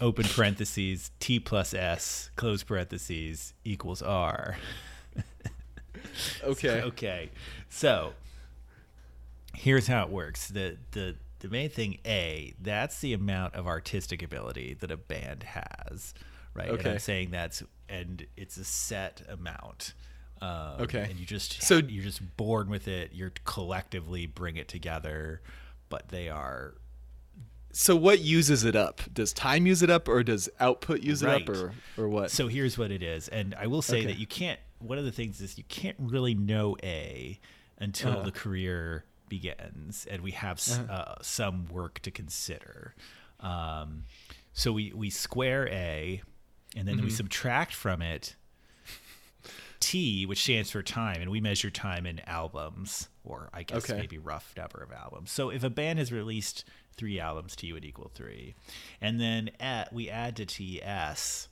open 0.00 0.24
parentheses 0.24 1.10
t 1.20 1.40
plus 1.40 1.74
s 1.74 2.30
close 2.36 2.62
parentheses 2.62 3.54
equals 3.64 4.02
r. 4.02 4.56
Okay. 6.44 6.80
Okay. 6.84 7.30
So 7.68 8.12
here's 9.54 9.86
how 9.86 10.04
it 10.04 10.10
works. 10.10 10.48
The 10.48 10.76
the 10.92 11.16
the 11.40 11.48
main 11.48 11.70
thing 11.70 11.98
A, 12.06 12.54
that's 12.60 13.00
the 13.00 13.14
amount 13.14 13.54
of 13.54 13.66
artistic 13.66 14.22
ability 14.22 14.76
that 14.80 14.90
a 14.90 14.96
band 14.96 15.42
has. 15.42 16.12
Right. 16.54 16.68
And 16.68 16.78
Okay. 16.78 16.92
I'm 16.92 16.98
saying 16.98 17.30
that's 17.30 17.62
and 17.88 18.26
it's 18.36 18.56
a 18.56 18.64
set 18.64 19.22
amount. 19.28 19.94
Um, 20.40 20.80
Okay. 20.80 21.06
And 21.10 21.18
you 21.18 21.26
just 21.26 21.62
So- 21.62 21.78
you're 21.78 22.04
just 22.04 22.36
born 22.36 22.68
with 22.70 22.88
it. 22.88 23.12
You're 23.12 23.32
collectively 23.44 24.26
bring 24.26 24.56
it 24.56 24.68
together, 24.68 25.42
but 25.88 26.08
they 26.08 26.28
are 26.28 26.74
So 27.72 27.94
what 27.94 28.18
uses 28.20 28.64
it 28.64 28.74
up? 28.74 29.00
Does 29.12 29.32
time 29.32 29.64
use 29.64 29.80
it 29.80 29.90
up, 29.90 30.08
or 30.08 30.24
does 30.24 30.48
output 30.58 31.02
use 31.02 31.22
Right. 31.22 31.40
it 31.42 31.48
up, 31.48 31.56
or 31.56 31.72
or 31.96 32.08
what? 32.08 32.30
So 32.32 32.48
here's 32.48 32.76
what 32.76 32.90
it 32.90 33.00
is, 33.02 33.28
and 33.28 33.54
I 33.54 33.68
will 33.68 33.82
say 33.82 33.98
Okay. 33.98 34.06
that 34.08 34.18
you 34.18 34.26
can't. 34.26 34.58
One 34.80 34.98
of 34.98 35.04
the 35.04 35.12
things 35.12 35.40
is 35.40 35.56
you 35.56 35.62
can't 35.64 35.96
really 36.00 36.34
know 36.34 36.76
A 36.82 37.38
until 37.78 38.10
Uh-huh. 38.12 38.22
the 38.22 38.32
career 38.32 39.04
begins, 39.28 40.04
and 40.06 40.20
we 40.22 40.32
have 40.32 40.56
s 40.58 40.78
uh, 40.80 41.14
some 41.22 41.66
work 41.66 42.00
to 42.00 42.10
consider. 42.10 42.96
Um, 43.38 44.04
so 44.52 44.72
we 44.72 44.92
we 44.92 45.08
square 45.08 45.68
A, 45.68 46.22
and 46.76 46.86
then 46.86 46.96
Mm-hmm. 46.96 47.04
we 47.06 47.10
subtract 47.10 47.74
from 47.74 48.02
it 48.02 48.36
T, 49.80 50.26
which 50.26 50.42
stands 50.42 50.70
for 50.70 50.82
time, 50.82 51.22
and 51.22 51.30
we 51.30 51.40
measure 51.40 51.70
time 51.70 52.04
in 52.06 52.20
albums, 52.26 53.08
or 53.24 53.48
I 53.54 53.62
guess 53.62 53.88
Okay. 53.88 53.98
maybe 53.98 54.18
rough 54.18 54.52
number 54.56 54.82
of 54.82 54.92
albums. 54.92 55.30
So 55.30 55.48
if 55.50 55.64
a 55.64 55.70
band 55.70 55.98
has 55.98 56.12
released 56.12 56.64
three 56.96 57.18
albums, 57.18 57.56
T 57.56 57.72
would 57.72 57.84
equal 57.84 58.10
three, 58.14 58.54
and 59.00 59.18
then 59.18 59.50
at, 59.58 59.90
we 59.92 60.10
add 60.10 60.36
to 60.36 60.44
T 60.46 60.82
S, 60.82 61.48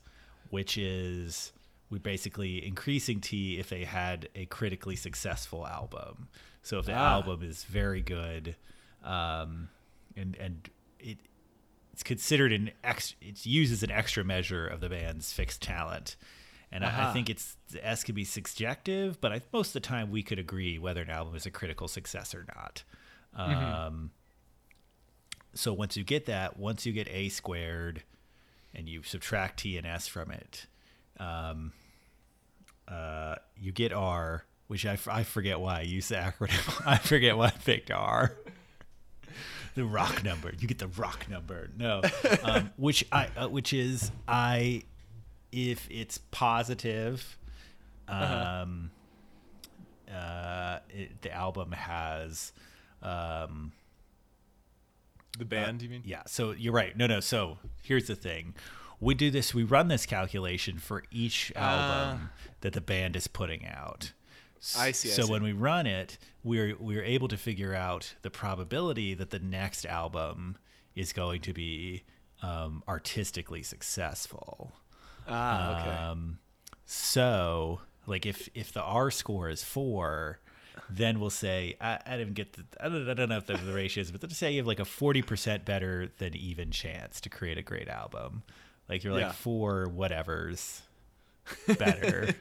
which 0.51 0.77
is 0.77 1.51
we 1.89 1.97
basically 1.97 2.63
increasing 2.65 3.19
T 3.19 3.57
if 3.59 3.69
they 3.69 3.83
had 3.83 4.29
a 4.35 4.45
critically 4.45 4.95
successful 4.95 5.65
album. 5.65 6.27
So 6.61 6.77
if 6.77 6.85
the 6.85 6.93
Ah. 6.93 7.13
album 7.13 7.41
is 7.41 7.63
very 7.63 8.03
good, 8.03 8.55
um, 9.03 9.69
and 10.15 10.35
and 10.35 10.69
it 10.99 11.17
it's 11.99 12.03
considered 12.05 12.53
an 12.53 12.71
ex 12.81 13.13
it's 13.21 13.45
used 13.45 13.73
as 13.73 13.83
an 13.83 13.91
extra 13.91 14.23
measure 14.23 14.65
of 14.65 14.79
the 14.79 14.87
band's 14.87 15.33
fixed 15.33 15.61
talent. 15.61 16.15
And 16.71 16.85
I, 16.85 17.09
I 17.09 17.13
think 17.13 17.29
it's 17.29 17.57
the 17.71 17.85
s 17.85 18.05
could 18.05 18.15
be 18.15 18.23
subjective 18.23 19.19
but 19.19 19.33
I, 19.33 19.41
most 19.51 19.69
of 19.69 19.73
the 19.73 19.79
time 19.81 20.09
we 20.09 20.23
could 20.23 20.39
agree 20.39 20.79
whether 20.79 21.01
an 21.01 21.09
album 21.09 21.35
is 21.35 21.45
a 21.45 21.51
critical 21.51 21.89
success 21.89 22.33
or 22.33 22.45
not. 22.55 22.83
Um, 23.35 24.11
so 25.53 25.73
once 25.73 25.97
you 25.97 26.05
get 26.05 26.25
that 26.27 26.57
once 26.57 26.85
you 26.85 26.93
get 26.93 27.09
a 27.09 27.27
squared 27.27 28.03
and 28.73 28.87
you 28.87 29.03
subtract 29.03 29.59
t 29.59 29.77
and 29.77 29.85
s 29.85 30.07
from 30.07 30.31
it 30.31 30.67
um, 31.19 31.73
uh, 32.87 33.35
you 33.57 33.73
get 33.73 33.91
r 33.91 34.45
which 34.67 34.85
I, 34.85 34.97
I 35.11 35.23
forget 35.23 35.59
why 35.59 35.79
I 35.79 35.81
used 35.81 36.11
the 36.11 36.15
acronym. 36.39 36.87
I 36.87 36.97
forget 36.97 37.35
why 37.35 37.47
I 37.47 37.49
picked 37.65 37.91
r 37.91 38.37
the 39.79 39.85
rock 39.85 40.23
number. 40.25 40.51
You 40.59 40.67
get 40.67 40.77
the 40.77 40.87
rock 40.87 41.27
number. 41.29 41.69
No, 41.77 42.01
um, 42.43 42.71
which 42.77 43.05
I 43.11 43.29
uh, 43.37 43.47
which 43.47 43.71
is 43.71 44.11
I 44.27 44.83
if 45.53 45.87
it's 45.89 46.17
positive, 46.31 47.37
um, 48.09 48.91
uh 50.13 50.79
it, 50.89 51.21
the 51.21 51.31
album 51.31 51.71
has, 51.71 52.51
um, 53.01 53.71
the 55.37 55.45
band, 55.45 55.81
you 55.81 55.89
mean? 55.89 56.01
yeah. 56.03 56.23
So 56.27 56.51
you're 56.51 56.73
right. 56.73 56.95
No, 56.97 57.07
no. 57.07 57.21
So 57.21 57.57
here's 57.81 58.07
the 58.07 58.15
thing. 58.15 58.55
We 58.99 59.13
do 59.13 59.31
this. 59.31 59.53
We 59.53 59.63
run 59.63 59.87
this 59.87 60.05
calculation 60.05 60.77
for 60.77 61.05
each 61.09 61.53
album 61.55 62.31
that 62.59 62.73
the 62.73 62.81
band 62.81 63.15
is 63.15 63.27
putting 63.27 63.65
out. 63.65 64.11
I 64.77 64.91
see, 64.91 65.09
I 65.09 65.13
So 65.13 65.23
see. 65.23 65.31
when 65.31 65.43
we 65.43 65.51
run 65.53 65.85
it, 65.87 66.17
we're 66.43 66.75
we're 66.79 67.03
able 67.03 67.27
to 67.29 67.37
figure 67.37 67.73
out 67.73 68.13
the 68.21 68.29
probability 68.29 69.13
that 69.13 69.29
the 69.29 69.39
next 69.39 69.85
album 69.85 70.57
is 70.95 71.13
going 71.13 71.41
to 71.41 71.53
be 71.53 72.03
um, 72.41 72.83
artistically 72.87 73.63
successful. 73.63 74.73
Ah, 75.27 75.79
okay. 75.81 75.89
Um, 76.11 76.39
so, 76.85 77.81
like, 78.07 78.25
if 78.25 78.49
if 78.53 78.71
the 78.73 78.81
R 78.81 79.11
score 79.11 79.49
is 79.49 79.63
four, 79.63 80.39
then 80.89 81.19
we'll 81.19 81.29
say 81.29 81.75
I, 81.79 81.99
I 82.05 82.17
didn't 82.17 82.33
get 82.33 82.53
the 82.53 82.65
I 82.83 82.89
don't, 82.89 83.09
I 83.09 83.13
don't 83.13 83.29
know 83.29 83.37
if 83.37 83.45
that's 83.45 83.61
the 83.63 83.73
ratios, 83.73 84.11
but 84.11 84.21
let's 84.23 84.37
say 84.37 84.51
you 84.51 84.57
have 84.57 84.67
like 84.67 84.79
a 84.79 84.85
forty 84.85 85.21
percent 85.21 85.65
better 85.65 86.09
than 86.17 86.35
even 86.35 86.71
chance 86.71 87.21
to 87.21 87.29
create 87.29 87.57
a 87.57 87.61
great 87.61 87.87
album. 87.87 88.43
Like 88.89 89.03
you're 89.03 89.17
Yeah. 89.17 89.27
like 89.27 89.35
four 89.35 89.87
whatever's 89.87 90.81
better. 91.77 92.33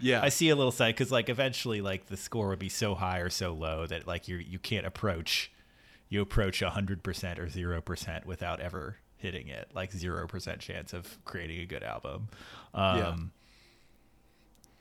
Yeah. 0.00 0.22
I 0.22 0.28
see 0.28 0.48
a 0.48 0.56
little 0.56 0.72
side 0.72 0.94
because 0.94 1.10
like 1.10 1.28
eventually 1.28 1.80
like 1.80 2.06
the 2.06 2.16
score 2.16 2.48
would 2.48 2.58
be 2.58 2.68
so 2.68 2.94
high 2.94 3.18
or 3.18 3.30
so 3.30 3.52
low 3.52 3.86
that 3.86 4.06
like 4.06 4.28
you 4.28 4.36
you 4.36 4.58
can't 4.58 4.86
approach 4.86 5.50
you 6.08 6.20
approach 6.20 6.60
hundred 6.60 7.02
percent 7.02 7.38
or 7.38 7.48
zero 7.48 7.80
percent 7.80 8.26
without 8.26 8.60
ever 8.60 8.96
hitting 9.16 9.48
it 9.48 9.68
like 9.74 9.92
zero 9.92 10.26
percent 10.26 10.60
chance 10.60 10.92
of 10.92 11.18
creating 11.24 11.60
a 11.60 11.66
good 11.66 11.82
album. 11.82 12.28
Um, 12.74 12.96
Yeah. 12.98 13.16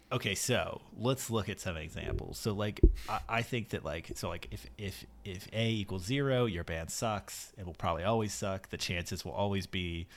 Okay, 0.10 0.36
so 0.36 0.80
let's 0.98 1.30
look 1.30 1.50
at 1.50 1.60
some 1.60 1.76
examples. 1.76 2.40
So 2.40 2.54
like 2.54 2.80
I, 3.10 3.20
I 3.28 3.42
think 3.42 3.70
that 3.70 3.84
like 3.84 4.12
so 4.16 4.30
like 4.30 4.48
if 4.52 4.66
if 4.78 5.06
if 5.26 5.50
A 5.52 5.70
equals 5.70 6.06
zero, 6.06 6.46
your 6.46 6.64
band 6.64 6.92
sucks. 6.92 7.52
It 7.58 7.66
will 7.66 7.74
probably 7.74 8.06
always 8.06 8.34
suck. 8.34 8.70
The 8.70 8.78
chances 8.78 9.26
will 9.26 9.34
always 9.34 9.68
be 9.68 10.08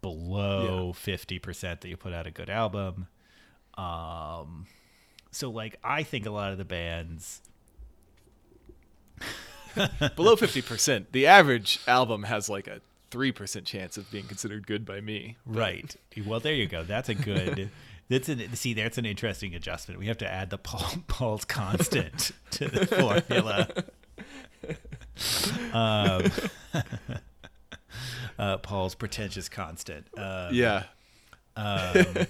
below 0.00 0.94
fifty 0.94 1.38
percent 1.38 1.82
that 1.82 1.88
you 1.88 1.98
put 1.98 2.14
out 2.14 2.26
a 2.26 2.30
good 2.30 2.48
album. 2.48 3.08
Um, 3.76 4.66
so 5.30 5.50
like 5.50 5.76
I 5.84 6.02
think 6.02 6.26
a 6.26 6.30
lot 6.30 6.52
of 6.52 6.58
the 6.58 6.64
bands, 6.64 7.40
Below 10.16 10.36
fifty 10.36 10.62
percent. 10.62 11.12
The 11.12 11.26
average 11.26 11.80
album 11.86 12.24
has 12.24 12.48
like 12.48 12.66
a 12.66 12.80
three 13.10 13.32
percent 13.32 13.66
chance 13.66 13.96
of 13.96 14.10
being 14.10 14.24
considered 14.26 14.66
good 14.66 14.84
by 14.84 15.00
me. 15.00 15.36
right? 15.46 15.94
Well, 16.26 16.40
there 16.40 16.54
you 16.54 16.66
go. 16.66 16.82
That's 16.84 17.08
a 17.08 17.14
good. 17.14 17.70
That's 18.08 18.28
an 18.28 18.40
see. 18.56 18.74
That's 18.74 18.98
an 18.98 19.06
interesting 19.06 19.54
adjustment. 19.54 20.00
We 20.00 20.06
have 20.06 20.18
to 20.18 20.26
add 20.28 20.50
the 20.50 20.58
Paul, 20.58 20.90
Paul's 21.06 21.44
constant 21.44 22.32
to 22.52 22.66
the 22.68 22.84
formula. 22.86 23.68
Um, 25.72 26.82
uh, 28.38 28.56
Paul's 28.58 28.96
pretentious 28.96 29.48
constant. 29.48 30.06
Um, 30.18 30.52
Yeah. 30.52 30.84
um, 31.56 32.26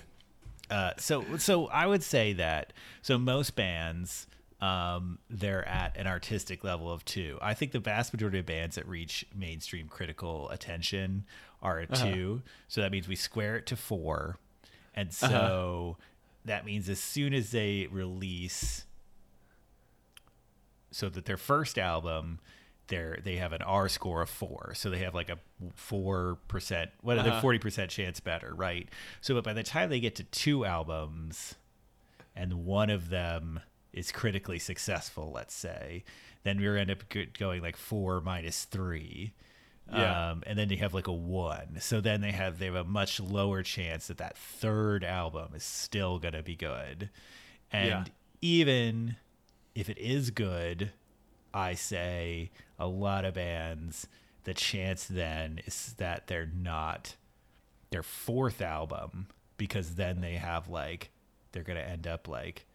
uh, 0.71 0.93
so 0.97 1.37
so 1.39 1.67
I 1.67 1.87
would 1.87 2.03
say 2.03 2.33
that 2.35 2.73
so 3.03 3.19
most 3.19 3.57
bands 3.57 4.27
um, 4.61 5.19
they're 5.29 5.67
at 5.67 5.97
an 5.97 6.07
artistic 6.07 6.63
level 6.65 6.93
of 6.93 7.05
two. 7.05 7.39
I 7.41 7.55
think 7.55 7.73
the 7.73 7.79
vast 7.79 8.13
majority 8.13 8.39
of 8.41 8.47
bands 8.47 8.77
that 8.77 8.87
reach 8.87 9.27
mainstream 9.35 9.89
critical 9.89 10.49
attention 10.51 11.25
are 11.63 11.79
a 11.81 11.87
two. 11.87 12.43
So 12.69 12.81
that 12.81 12.93
means 12.93 13.09
we 13.09 13.17
square 13.17 13.57
it 13.57 13.67
to 13.67 13.77
four, 13.77 14.39
and 14.95 15.13
so 15.13 15.97
that 16.45 16.65
means 16.65 16.89
as 16.89 17.01
soon 17.01 17.35
as 17.35 17.51
they 17.51 17.89
release, 17.91 18.85
so 20.91 21.09
that 21.09 21.25
their 21.25 21.37
first 21.37 21.79
album. 21.79 22.39
They're, 22.91 23.19
they 23.25 23.37
have 23.37 23.55
an 23.55 23.63
R 23.63 23.89
score 23.89 24.21
of 24.21 24.29
four, 24.29 24.73
so 24.75 24.91
they 24.91 24.99
have 24.99 25.15
like 25.15 25.31
a 25.31 25.39
four 25.75 26.37
percent, 26.49 26.91
what 27.01 27.17
are 27.17 27.23
they, 27.23 27.41
forty 27.41 27.59
percent 27.59 27.91
chance 27.91 28.21
better, 28.21 28.53
right? 28.55 28.87
So, 29.23 29.35
but 29.35 29.45
by 29.45 29.55
the 29.55 29.63
time 29.63 29.89
they 29.89 30.01
get 30.01 30.17
to 30.17 30.25
two 30.25 30.67
albums, 30.67 31.55
and 32.37 32.67
one 32.67 32.91
of 32.91 33.09
them 33.09 33.61
is 33.93 34.13
critically 34.13 34.59
successful, 34.59 35.33
let's 35.35 35.55
say, 35.55 36.05
then 36.45 36.59
we 36.61 36.69
end 36.79 36.91
up 36.91 36.99
going 37.39 37.63
like 37.63 37.77
four 37.77 38.21
minus 38.21 38.65
three. 38.65 39.33
Yeah. 39.93 40.31
Um, 40.31 40.43
and 40.47 40.57
then 40.57 40.69
they 40.69 40.77
have 40.77 40.95
like 40.95 41.09
a 41.09 41.13
one. 41.13 41.79
So 41.81 42.01
then 42.01 42.21
they 42.21 42.31
have 42.31 42.59
they 42.61 42.67
have 42.67 42.75
a 42.77 42.85
much 42.85 43.19
lower 43.19 43.63
chance 43.63 44.07
that 44.07 44.19
that 44.19 44.37
third 44.37 45.03
album 45.03 45.49
is 45.55 45.65
still 45.65 46.19
gonna 46.21 46.43
be 46.45 46.55
good. 46.55 47.11
And 47.73 47.89
Yeah. 47.89 48.05
even 48.41 49.17
if 49.75 49.89
it 49.89 49.99
is 49.99 50.31
good, 50.31 50.93
I 51.53 51.75
say 51.75 52.51
a 52.81 52.87
lot 52.87 53.25
of 53.25 53.35
bands, 53.35 54.09
the 54.45 54.55
chance 54.55 55.05
then 55.05 55.61
is 55.67 55.95
that 55.99 56.27
they're 56.27 56.51
not 56.53 57.15
their 57.91 58.03
fourth 58.03 58.63
album 58.63 59.27
because 59.57 59.97
then 59.97 60.21
they 60.21 60.35
have 60.35 60.69
like 60.69 61.11
they're 61.53 61.63
gonna 61.63 61.81
end 61.81 62.07
up 62.07 62.27
like 62.27 62.67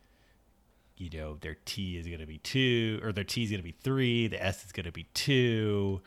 you 0.98 1.10
know 1.10 1.38
their 1.42 1.58
T 1.66 1.98
is 1.98 2.08
gonna 2.08 2.28
be 2.28 2.38
two 2.38 3.00
or 3.04 3.12
their 3.12 3.24
T 3.24 3.44
is 3.44 3.52
gonna 3.52 3.64
be 3.64 3.76
three, 3.82 4.28
the 4.28 4.42
S 4.42 4.64
is 4.64 4.72
gonna 4.72 4.92
be 4.92 5.08
two. 5.14 6.02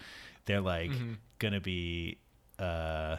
They're 0.46 0.60
like 0.60 0.92
gonna 1.38 1.60
be 1.60 2.18
uh 2.58 3.16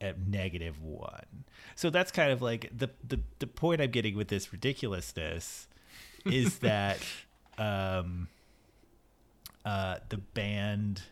at 0.00 0.26
negative 0.26 0.82
one. 0.82 1.44
So 1.76 1.88
that's 1.90 2.10
kind 2.10 2.32
of 2.32 2.42
like 2.42 2.70
the 2.76 2.90
the 3.06 3.20
the 3.38 3.46
point 3.46 3.80
I'm 3.80 3.90
getting 3.90 4.16
with 4.16 4.28
this 4.28 4.52
ridiculousness 4.52 5.68
is 6.26 6.58
that 6.60 6.98
um 7.56 8.28
uh 9.64 9.96
the 10.08 10.18
band 10.18 11.02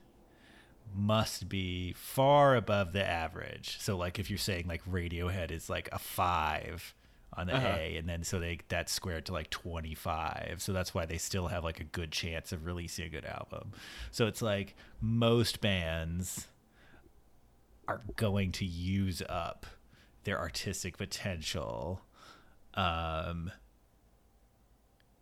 must 0.94 1.48
be 1.48 1.92
far 1.92 2.56
above 2.56 2.92
the 2.92 3.06
average. 3.06 3.78
So 3.80 3.96
like 3.96 4.18
if 4.18 4.28
you're 4.30 4.38
saying 4.38 4.66
like 4.66 4.84
Radiohead 4.84 5.50
is 5.50 5.70
like 5.70 5.88
a 5.92 5.98
5 5.98 6.94
on 7.34 7.46
the 7.46 7.54
A 7.54 7.96
and 7.96 8.08
then 8.08 8.24
so 8.24 8.40
they 8.40 8.58
that's 8.68 8.92
squared 8.92 9.26
to 9.26 9.32
like 9.32 9.50
25. 9.50 10.56
So 10.58 10.72
that's 10.72 10.92
why 10.92 11.06
they 11.06 11.18
still 11.18 11.46
have 11.48 11.62
like 11.62 11.80
a 11.80 11.84
good 11.84 12.10
chance 12.10 12.52
of 12.52 12.66
releasing 12.66 13.04
a 13.04 13.08
good 13.08 13.24
album. 13.24 13.72
So 14.10 14.26
it's 14.26 14.42
like 14.42 14.74
most 15.00 15.60
bands 15.60 16.48
are 17.86 18.02
going 18.16 18.52
to 18.52 18.64
use 18.64 19.22
up 19.28 19.66
their 20.24 20.38
artistic 20.38 20.96
potential 20.98 22.02
um 22.74 23.50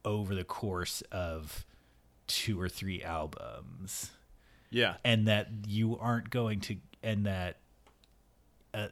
over 0.04 0.34
the 0.34 0.44
course 0.44 1.02
of 1.12 1.64
two 2.28 2.60
or 2.60 2.68
three 2.68 3.02
albums. 3.02 4.12
Yeah. 4.70 4.96
and 5.02 5.26
that 5.28 5.48
you 5.66 5.96
aren't 5.98 6.28
going 6.28 6.60
to 6.60 6.76
and 7.02 7.24
that 7.24 7.56
uh, 8.74 8.88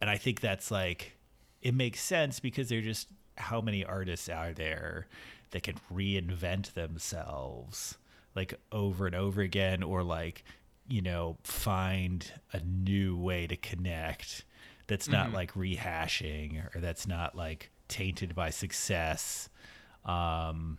and 0.00 0.08
i 0.08 0.16
think 0.16 0.40
that's 0.40 0.70
like 0.70 1.12
it 1.60 1.74
makes 1.74 2.00
sense 2.00 2.40
because 2.40 2.70
they're 2.70 2.80
just 2.80 3.08
how 3.36 3.60
many 3.60 3.84
artists 3.84 4.30
are 4.30 4.54
there 4.54 5.06
that 5.50 5.62
can 5.62 5.74
reinvent 5.92 6.72
themselves 6.72 7.98
like 8.34 8.54
over 8.72 9.04
and 9.04 9.14
over 9.14 9.42
again 9.42 9.82
or 9.82 10.02
like 10.02 10.42
you 10.88 11.02
know 11.02 11.36
find 11.44 12.32
a 12.54 12.60
new 12.60 13.14
way 13.14 13.46
to 13.46 13.56
connect 13.56 14.44
that's 14.86 15.06
not 15.06 15.32
like 15.32 15.52
rehashing 15.52 16.74
or 16.74 16.80
that's 16.80 17.06
not 17.06 17.36
like 17.36 17.70
tainted 17.88 18.34
by 18.34 18.50
success. 18.50 19.48
Um 20.04 20.78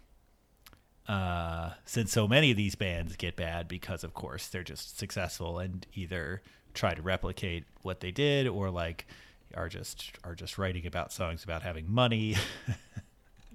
uh, 1.10 1.72
since 1.86 2.12
so 2.12 2.28
many 2.28 2.52
of 2.52 2.58
these 2.58 2.76
bands 2.76 3.16
get 3.16 3.36
bad 3.36 3.68
because, 3.68 4.04
of 4.04 4.14
course, 4.14 4.48
they're 4.48 4.64
just 4.64 5.00
successful 5.00 5.58
and 5.58 5.88
either 5.96 6.44
try 6.76 6.94
to 6.94 7.02
replicate 7.02 7.66
what 7.82 8.00
they 8.00 8.12
did 8.12 8.48
or 8.48 8.70
like 8.70 9.08
are 9.56 9.68
just 9.68 10.12
are 10.24 10.36
just 10.36 10.60
writing 10.60 10.86
about 10.86 11.12
songs 11.12 11.44
about 11.44 11.64
having 11.64 11.92
money. 11.92 12.36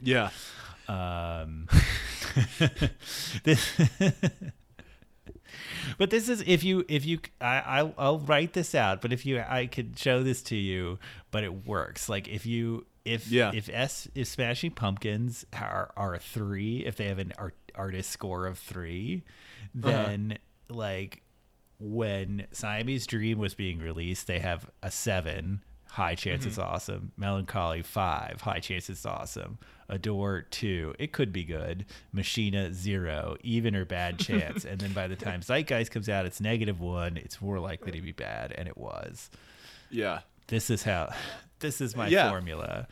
Yeah. 0.02 0.30
um, 0.88 1.68
this, 3.44 3.80
but 5.96 6.10
this 6.10 6.28
is 6.28 6.42
if 6.46 6.64
you 6.64 6.84
if 6.88 7.06
you 7.06 7.20
I 7.40 7.60
I'll, 7.60 7.94
I'll 7.96 8.18
write 8.18 8.52
this 8.52 8.74
out. 8.74 9.00
But 9.00 9.12
if 9.12 9.24
you 9.24 9.38
I 9.38 9.66
could 9.66 9.96
show 9.96 10.24
this 10.24 10.42
to 10.42 10.56
you, 10.56 10.98
but 11.30 11.44
it 11.44 11.66
works. 11.66 12.08
Like 12.08 12.26
if 12.26 12.44
you 12.44 12.84
if 13.04 13.30
Yeah. 13.30 13.50
if 13.54 13.68
S 13.72 14.08
if 14.14 14.28
Smashing 14.28 14.72
Pumpkins 14.72 15.44
are 15.52 15.92
are 15.96 16.14
a 16.14 16.18
three, 16.18 16.84
if 16.84 16.96
they 16.96 17.08
have 17.08 17.18
an 17.18 17.32
art, 17.38 17.54
artist 17.74 18.10
score 18.10 18.46
of 18.46 18.58
three, 18.58 19.24
uh-huh. 19.82 19.90
then 19.90 20.38
like 20.68 21.22
when 21.78 22.46
Siamese 22.52 23.06
Dream 23.06 23.38
was 23.38 23.54
being 23.54 23.78
released, 23.78 24.26
they 24.26 24.38
have 24.38 24.70
a 24.82 24.90
seven. 24.90 25.62
High 25.90 26.16
chance 26.16 26.40
mm-hmm. 26.40 26.48
it's 26.48 26.58
awesome. 26.58 27.12
Melancholy 27.16 27.82
five. 27.82 28.40
High 28.40 28.58
chance 28.58 28.90
it's 28.90 29.06
awesome. 29.06 29.58
Adore 29.88 30.42
two. 30.50 30.92
It 30.98 31.12
could 31.12 31.32
be 31.32 31.44
good. 31.44 31.86
Machina 32.10 32.72
zero. 32.72 33.36
Even 33.42 33.76
or 33.76 33.84
bad 33.84 34.18
chance. 34.18 34.64
and 34.64 34.80
then 34.80 34.92
by 34.92 35.06
the 35.06 35.14
time 35.14 35.40
Zeitgeist 35.40 35.92
comes 35.92 36.08
out, 36.08 36.26
it's 36.26 36.40
negative 36.40 36.80
one. 36.80 37.16
It's 37.16 37.40
more 37.40 37.60
likely 37.60 37.92
to 37.92 38.00
be 38.00 38.12
bad, 38.12 38.50
and 38.52 38.66
it 38.66 38.76
was. 38.76 39.30
Yeah. 39.90 40.20
This 40.48 40.68
is 40.68 40.82
how. 40.82 41.14
This 41.64 41.80
is 41.80 41.96
my 41.96 42.08
Yeah. 42.08 42.28
formula. 42.30 42.86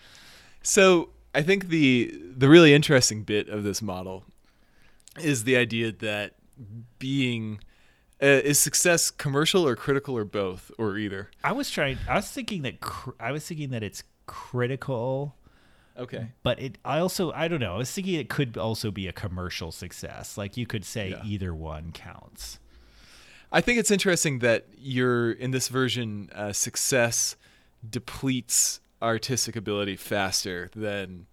So 0.62 1.10
I 1.34 1.42
think 1.42 1.68
the 1.68 2.12
the 2.36 2.48
really 2.48 2.72
interesting 2.72 3.22
bit 3.22 3.48
of 3.48 3.64
this 3.64 3.82
model 3.82 4.24
is 5.20 5.44
the 5.44 5.56
idea 5.56 5.92
that 5.92 6.34
being 6.98 7.60
uh, 8.22 8.26
is 8.50 8.58
success 8.58 9.10
commercial 9.10 9.66
or 9.66 9.76
critical 9.76 10.16
or 10.16 10.24
both 10.24 10.70
or 10.78 10.96
either. 10.96 11.30
I 11.44 11.52
was 11.52 11.70
trying. 11.70 11.98
I 12.08 12.14
was 12.16 12.30
thinking 12.30 12.62
that. 12.62 12.80
Cr- 12.80 13.10
I 13.20 13.30
was 13.32 13.46
thinking 13.46 13.70
that 13.70 13.82
it's 13.82 14.02
critical. 14.26 15.36
Okay. 15.98 16.28
but 16.42 16.58
it 16.58 16.78
i 16.86 16.98
also 16.98 17.32
i 17.32 17.46
don't 17.48 17.60
know 17.60 17.74
i 17.74 17.76
was 17.76 17.90
thinking 17.92 18.14
it 18.14 18.30
could 18.30 18.56
also 18.56 18.90
be 18.90 19.06
a 19.08 19.12
commercial 19.12 19.70
success 19.70 20.38
like 20.38 20.56
you 20.56 20.66
could 20.66 20.86
say 20.86 21.10
Yeah. 21.10 21.20
either 21.22 21.54
one 21.54 21.92
counts 21.92 22.58
I 23.54 23.60
think 23.60 23.78
it's 23.78 23.90
interesting 23.90 24.38
that 24.38 24.64
you're 24.78 25.30
in 25.32 25.50
this 25.50 25.68
version. 25.68 26.30
Uh, 26.34 26.54
success 26.54 27.36
depletes 27.88 28.80
artistic 29.00 29.56
ability 29.56 29.96
faster 29.96 30.70
than 30.74 31.26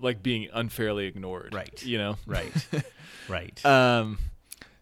like 0.00 0.22
being 0.22 0.48
unfairly 0.52 1.06
ignored. 1.06 1.54
Right. 1.54 1.84
You 1.84 1.98
know. 1.98 2.16
right 2.26 2.52
right 3.28 3.64
Um, 3.66 4.18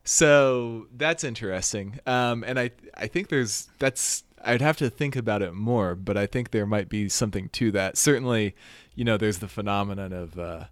so 0.05 0.87
that's 0.97 1.23
interesting. 1.25 1.99
Um, 2.07 2.45
and 2.47 2.59
I 2.59 2.71
I 2.97 3.09
think 3.09 3.29
there's 3.29 3.69
that's 3.79 4.25
I'd 4.45 4.63
have 4.63 4.77
to 4.79 4.89
think 4.89 5.17
about 5.17 5.43
it 5.43 5.53
more, 5.53 5.95
but 5.95 6.17
I 6.17 6.27
think 6.27 6.51
there 6.51 6.67
might 6.67 6.89
be 6.89 7.09
something 7.09 7.49
to 7.51 7.71
that. 7.73 7.99
Certainly, 7.99 8.55
you 8.95 9.05
know, 9.05 9.17
there's 9.17 9.39
the 9.39 9.49
phenomenon 9.49 10.13
of 10.13 10.39
uh, 10.39 10.65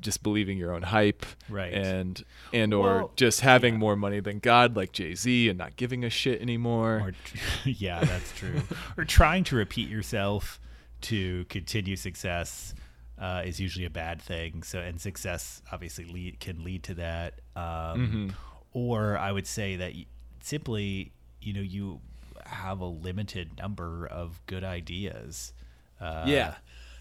just 0.00 0.22
believing 0.22 0.58
your 0.58 0.72
own 0.74 0.82
hype, 0.82 1.24
Right. 1.48 1.72
And 1.72 2.22
and 2.52 2.74
or 2.74 2.82
Well, 2.96 3.12
just 3.16 3.40
having 3.40 3.78
more 3.78 3.96
money 3.96 4.20
than 4.20 4.38
God, 4.40 4.76
like 4.76 4.92
Jay 4.92 5.14
Z, 5.14 5.48
and 5.48 5.58
not 5.58 5.76
giving 5.76 6.04
a 6.04 6.10
shit 6.10 6.40
anymore. 6.40 7.00
or 7.00 7.12
yeah 7.64 8.04
that's 8.04 8.32
true 8.32 8.62
or 8.96 9.04
trying 9.04 9.44
to 9.44 9.56
repeat 9.56 9.88
yourself 9.88 10.60
to 11.02 11.44
continue 11.46 11.96
success 11.96 12.74
uh, 13.20 13.42
is 13.44 13.60
usually 13.60 13.84
a 13.84 13.90
bad 13.90 14.20
thing 14.20 14.62
so 14.62 14.78
and 14.80 15.00
success 15.00 15.62
obviously 15.72 16.04
lead, 16.04 16.40
can 16.40 16.64
lead 16.64 16.82
to 16.82 16.94
that 16.94 17.34
um, 17.56 18.34
or 18.72 19.16
i 19.18 19.30
would 19.30 19.46
say 19.46 19.76
that 19.76 19.92
simply 20.40 21.12
you 21.40 21.52
know 21.52 21.60
you 21.60 22.00
have 22.46 22.80
a 22.80 22.86
limited 22.86 23.56
number 23.58 24.06
of 24.06 24.40
good 24.46 24.64
ideas 24.64 25.52
uh, 26.00 26.24
yeah. 26.26 26.54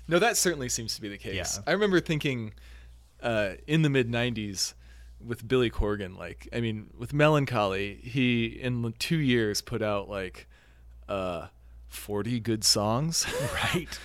No, 0.08 0.20
that 0.20 0.38
certainly 0.38 0.70
seems 0.70 0.94
to 0.96 1.02
be 1.02 1.10
the 1.10 1.18
case. 1.18 1.58
Yeah. 1.58 1.64
I 1.66 1.72
remember 1.72 2.00
thinking 2.00 2.54
uh, 3.22 3.54
in 3.68 3.82
the 3.82 3.90
mid 3.90 4.10
90s 4.10 4.74
with 5.26 5.48
Billy 5.48 5.70
Corgan, 5.70 6.18
like, 6.18 6.48
I 6.52 6.62
mean, 6.62 6.90
with 6.98 7.14
Melancholy, 7.14 8.00
he 8.04 8.46
in 8.46 8.94
two 9.00 9.20
years 9.20 9.62
put 9.62 9.82
out 9.82 10.10
like 10.10 10.48
uh, 11.08 11.48
40 11.90 12.40
good 12.40 12.64
songs. 12.64 13.26
Right. 13.74 14.00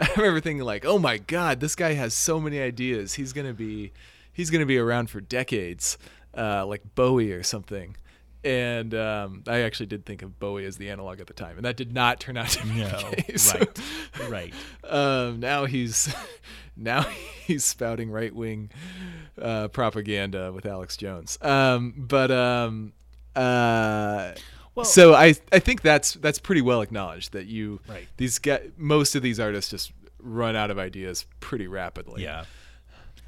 I 0.00 0.10
remember 0.16 0.40
thinking 0.40 0.64
like, 0.64 0.84
"Oh 0.84 0.98
my 0.98 1.18
god, 1.18 1.60
this 1.60 1.76
guy 1.76 1.92
has 1.92 2.12
so 2.14 2.40
many 2.40 2.60
ideas. 2.60 3.14
He's 3.14 3.32
going 3.32 3.46
to 3.46 3.52
be 3.52 3.92
he's 4.32 4.50
going 4.50 4.60
to 4.60 4.66
be 4.66 4.78
around 4.78 5.10
for 5.10 5.20
decades." 5.20 5.98
Uh, 6.36 6.66
like 6.66 6.82
Bowie 6.96 7.30
or 7.30 7.44
something. 7.44 7.96
And 8.44 8.94
um, 8.94 9.42
I 9.46 9.60
actually 9.60 9.86
did 9.86 10.04
think 10.04 10.22
of 10.22 10.38
Bowie 10.38 10.66
as 10.66 10.76
the 10.76 10.90
analog 10.90 11.20
at 11.20 11.26
the 11.28 11.32
time, 11.32 11.56
and 11.56 11.64
that 11.64 11.76
did 11.76 11.94
not 11.94 12.20
turn 12.20 12.36
out 12.36 12.48
to 12.50 12.62
be 12.66 12.80
No. 12.80 12.88
the 13.10 13.16
case. 13.22 13.54
Right. 13.54 13.80
Right. 14.28 14.54
um, 14.86 15.40
now 15.40 15.64
he's 15.64 16.14
now 16.76 17.02
he's 17.46 17.64
spouting 17.64 18.10
right 18.10 18.34
wing 18.34 18.70
uh, 19.40 19.68
propaganda 19.68 20.52
with 20.52 20.66
Alex 20.66 20.96
Jones. 20.98 21.38
Um, 21.40 21.94
but 21.96 22.30
um, 22.30 22.92
uh, 23.34 24.32
Well- 24.74 24.84
so 24.84 25.14
I 25.14 25.34
I 25.52 25.58
think 25.58 25.82
that's 25.82 26.14
that's 26.14 26.38
pretty 26.38 26.60
well 26.62 26.82
acknowledged 26.82 27.32
that 27.32 27.46
you 27.46 27.80
Right. 27.88 28.06
these 28.18 28.38
guys 28.38 28.70
most 28.76 29.14
of 29.14 29.22
these 29.22 29.40
artists 29.40 29.70
just 29.70 29.92
run 30.18 30.56
out 30.56 30.70
of 30.70 30.78
ideas 30.78 31.26
pretty 31.40 31.66
rapidly. 31.66 32.22
Yeah. 32.22 32.44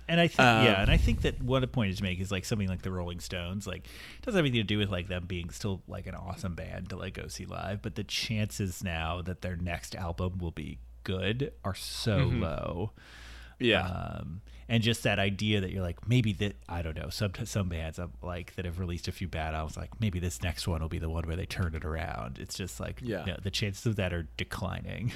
And 0.08 0.20
I 0.20 0.28
think 0.28 0.40
Um, 0.40 0.64
yeah, 0.64 0.80
and 0.82 0.90
I 0.90 0.96
think 0.96 1.22
that 1.22 1.42
what 1.42 1.64
a 1.64 1.66
point 1.66 1.90
is 1.90 1.96
to 1.98 2.02
make 2.04 2.20
is 2.20 2.30
like 2.30 2.44
something 2.44 2.68
like 2.68 2.82
the 2.82 2.92
Rolling 2.92 3.18
Stones, 3.20 3.66
like 3.66 3.86
it 3.86 4.22
doesn't 4.22 4.38
have 4.38 4.44
anything 4.44 4.60
to 4.60 4.64
do 4.64 4.78
with 4.78 4.88
like 4.90 5.08
them 5.08 5.24
being 5.26 5.50
still 5.50 5.82
like 5.88 6.06
an 6.06 6.14
awesome 6.14 6.54
band 6.54 6.90
to 6.90 6.96
like 6.96 7.14
go 7.14 7.26
see 7.26 7.44
live, 7.44 7.82
but 7.82 7.94
the 7.96 8.04
chances 8.04 8.84
now 8.84 9.20
that 9.22 9.42
their 9.42 9.56
next 9.56 9.94
album 9.96 10.38
will 10.38 10.52
be 10.52 10.78
good 11.02 11.52
are 11.64 11.74
so 11.74 12.18
low. 12.18 12.92
yeah. 13.58 13.86
Um, 13.86 14.42
and 14.68 14.82
just 14.82 15.04
that 15.04 15.18
idea 15.20 15.60
that 15.60 15.70
you're 15.70 15.82
like 15.82 16.08
maybe 16.08 16.32
that 16.34 16.56
I 16.68 16.82
don't 16.82 16.96
know 16.96 17.08
some 17.08 17.32
some 17.44 17.68
bands 17.68 17.98
uh, 18.00 18.08
like 18.22 18.54
that 18.56 18.64
have 18.64 18.78
released 18.80 19.06
a 19.08 19.12
few 19.12 19.28
bad 19.28 19.54
albums 19.54 19.76
like 19.76 20.00
maybe 20.00 20.18
this 20.18 20.42
next 20.42 20.66
one 20.66 20.80
will 20.82 20.88
be 20.88 20.98
the 20.98 21.08
one 21.08 21.24
where 21.26 21.36
they 21.36 21.46
turn 21.46 21.74
it 21.76 21.84
around. 21.84 22.38
It's 22.40 22.56
just 22.56 22.80
like 22.80 22.98
Yeah. 23.02 23.20
you 23.26 23.32
know, 23.32 23.38
the 23.42 23.50
chances 23.52 23.86
of 23.86 23.96
that 23.96 24.12
are 24.12 24.26
declining. 24.36 25.12